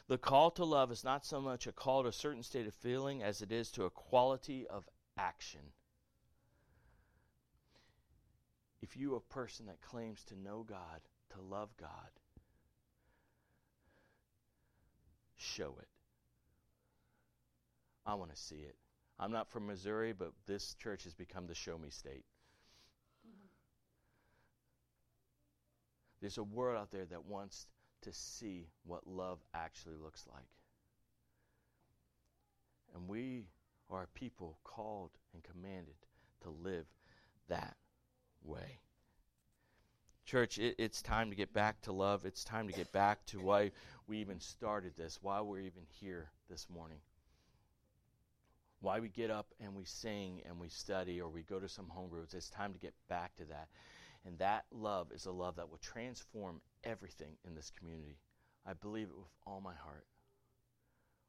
The 0.09 0.19
call 0.19 0.51
to 0.53 0.65
love 0.65 0.91
is 0.91 1.05
not 1.05 1.25
so 1.25 1.41
much 1.41 1.67
a 1.67 1.73
call 1.73 2.03
to 2.03 2.09
a 2.09 2.13
certain 2.13 2.43
state 2.43 2.67
of 2.67 2.75
feeling 2.75 3.23
as 3.23 3.43
it 3.43 3.53
is 3.53 3.71
to 3.73 3.85
a 3.85 3.91
quality 3.91 4.67
of 4.69 4.89
action. 5.17 5.61
If 8.81 8.97
you 8.97 9.15
are 9.15 9.19
a 9.19 9.21
person 9.21 9.67
that 9.67 9.81
claims 9.81 10.25
to 10.25 10.39
know 10.39 10.65
God, 10.69 11.01
to 11.35 11.41
love 11.41 11.71
God, 11.79 11.89
show 15.37 15.77
it. 15.81 15.89
I 18.05 18.15
want 18.15 18.35
to 18.35 18.41
see 18.41 18.57
it. 18.57 18.77
I'm 19.19 19.31
not 19.31 19.49
from 19.49 19.67
Missouri, 19.67 20.13
but 20.13 20.33
this 20.47 20.75
church 20.75 21.05
has 21.05 21.15
become 21.15 21.47
the 21.47 21.55
show 21.55 21.79
me 21.79 21.91
state. 21.91 22.25
Mm-hmm. 23.27 23.47
There's 26.21 26.39
a 26.39 26.43
world 26.43 26.79
out 26.79 26.91
there 26.91 27.05
that 27.05 27.27
wants 27.27 27.67
to 28.03 28.13
see 28.13 28.69
what 28.85 29.07
love 29.07 29.39
actually 29.55 29.97
looks 29.97 30.27
like. 30.33 30.45
And 32.95 33.09
we 33.09 33.47
are 33.91 34.09
people 34.15 34.59
called 34.65 35.11
and 35.33 35.43
commanded 35.43 35.95
to 36.43 36.51
live 36.51 36.87
that 37.49 37.77
way. 38.45 38.81
Church, 40.25 40.59
it, 40.59 40.77
it's 40.79 41.03
time 41.03 41.31
to 41.31 41.37
get 41.37 41.53
back 41.53 41.81
to 41.83 41.93
love. 41.93 42.25
It's 42.25 42.45
time 42.45 42.69
to 42.69 42.75
get 42.75 42.93
back 42.93 43.25
to 43.27 43.41
why 43.41 43.73
we 44.07 44.19
even 44.19 44.41
started 44.41 44.93
this, 44.97 45.19
why 45.23 45.41
we're 45.41 45.61
even 45.61 45.83
here 46.01 46.31
this 46.49 46.69
morning 46.69 46.99
why 48.83 48.99
we 48.99 49.09
get 49.09 49.31
up 49.31 49.47
and 49.61 49.75
we 49.75 49.85
sing 49.85 50.43
and 50.45 50.59
we 50.59 50.69
study 50.69 51.21
or 51.21 51.29
we 51.29 51.43
go 51.43 51.59
to 51.59 51.69
some 51.69 51.89
home 51.89 52.11
groups. 52.11 52.35
It's 52.35 52.51
time 52.51 52.73
to 52.73 52.79
get 52.79 52.95
back 53.09 53.35
to 53.37 53.45
that. 53.47 53.69
And 54.27 54.39
that 54.39 54.65
love 54.71 55.13
is 55.13 55.27
a 55.27 55.33
love 55.33 55.57
that 55.57 55.71
will 55.71 55.79
transform 55.79 56.61
everything 56.85 57.37
in 57.47 57.55
this 57.55 57.71
community. 57.79 58.19
I 58.67 58.73
believe 58.75 59.09
it 59.09 59.17
with 59.17 59.33
all 59.47 59.61
my 59.61 59.75
heart. 59.75 60.07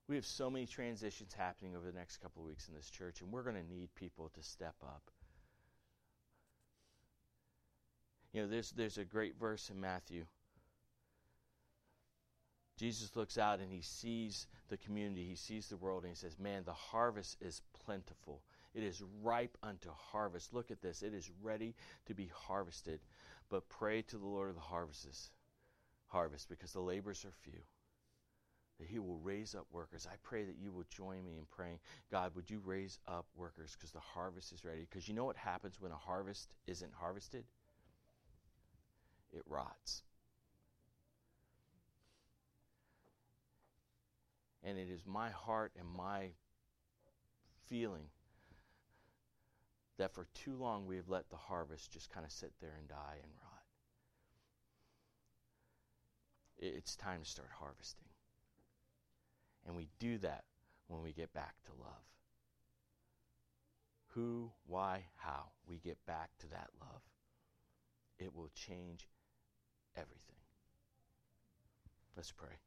We 0.08 0.16
have 0.16 0.26
so 0.26 0.50
many 0.50 0.66
transitions 0.66 1.34
happening 1.34 1.76
over 1.76 1.86
the 1.86 1.98
next 1.98 2.18
couple 2.18 2.44
of 2.44 2.48
weeks 2.50 2.68
in 2.68 2.76
this 2.76 2.90
church, 2.90 3.22
and 3.22 3.32
we're 3.32 3.44
going 3.44 3.56
to 3.56 3.74
need 3.74 3.96
people 3.96 4.30
to 4.34 4.44
step 4.44 4.76
up. 4.84 5.04
You 8.34 8.42
know, 8.42 8.48
there's, 8.48 8.72
there's 8.72 8.98
a 8.98 9.06
great 9.06 9.40
verse 9.40 9.70
in 9.70 9.80
Matthew 9.80 10.26
Jesus 12.78 13.16
looks 13.16 13.38
out 13.38 13.60
and 13.60 13.72
he 13.72 13.82
sees 13.82 14.48
the 14.70 14.78
community, 14.78 15.24
he 15.26 15.36
sees 15.36 15.68
the 15.68 15.78
world, 15.78 16.04
and 16.04 16.10
he 16.10 16.16
says, 16.16 16.40
Man, 16.40 16.64
the 16.66 16.74
harvest 16.74 17.38
is 17.40 17.62
plentiful. 17.86 18.42
It 18.74 18.84
is 18.84 19.04
ripe 19.22 19.58
unto 19.62 19.90
harvest. 19.92 20.54
Look 20.54 20.72
at 20.72 20.82
this. 20.82 21.04
It 21.04 21.14
is 21.14 21.30
ready 21.42 21.76
to 22.08 22.16
be 22.16 22.32
harvested. 22.34 23.00
But 23.50 23.70
pray 23.70 24.02
to 24.04 24.18
the 24.18 24.26
Lord 24.26 24.50
of 24.50 24.56
the 24.56 24.62
harvests, 24.62 25.30
harvest, 26.14 26.48
because 26.48 26.72
the 26.72 26.80
labors 26.80 27.26
are 27.26 27.34
few. 27.42 27.60
That 28.80 28.88
he 28.88 29.00
will 29.00 29.18
raise 29.18 29.54
up 29.56 29.66
workers. 29.72 30.08
I 30.10 30.16
pray 30.24 30.44
that 30.46 30.56
you 30.58 30.72
will 30.72 30.86
join 30.90 31.24
me 31.26 31.38
in 31.38 31.46
praying, 31.50 31.80
God, 32.12 32.32
would 32.36 32.50
you 32.50 32.62
raise 32.64 33.00
up 33.08 33.26
workers 33.36 33.76
because 33.78 33.92
the 33.92 34.00
harvest 34.00 34.54
is 34.54 34.64
ready? 34.64 34.88
Because 34.90 35.08
you 35.08 35.14
know 35.14 35.26
what 35.26 35.38
happens 35.38 35.82
when 35.82 35.92
a 35.92 35.98
harvest 35.98 36.54
isn't 36.66 36.92
harvested? 36.94 37.44
It 39.32 39.44
rots. 39.48 40.04
And 44.64 44.78
it 44.78 44.90
is 44.90 45.02
my 45.06 45.30
heart 45.30 45.74
and 45.78 45.88
my 45.88 46.30
feeling 47.68 48.06
that 49.98 50.14
for 50.14 50.28
too 50.34 50.56
long 50.56 50.86
we 50.88 50.96
have 50.96 51.10
let 51.10 51.30
the 51.30 51.36
harvest 51.36 51.92
just 51.92 52.10
kind 52.10 52.26
of 52.26 52.32
sit 52.32 52.52
there 52.62 52.74
and 52.80 52.88
die 52.88 53.18
and 53.22 53.32
rot. 53.44 53.53
It's 56.66 56.96
time 56.96 57.24
to 57.24 57.30
start 57.30 57.50
harvesting. 57.60 58.08
And 59.66 59.76
we 59.76 59.90
do 60.00 60.18
that 60.20 60.46
when 60.88 61.02
we 61.02 61.12
get 61.12 61.34
back 61.34 61.56
to 61.66 61.72
love. 61.82 62.06
Who, 64.14 64.52
why, 64.66 65.06
how 65.18 65.52
we 65.68 65.80
get 65.80 65.98
back 66.06 66.30
to 66.40 66.50
that 66.52 66.70
love. 66.80 67.02
It 68.18 68.34
will 68.34 68.50
change 68.54 69.10
everything. 69.98 70.36
Let's 72.16 72.32
pray. 72.32 72.60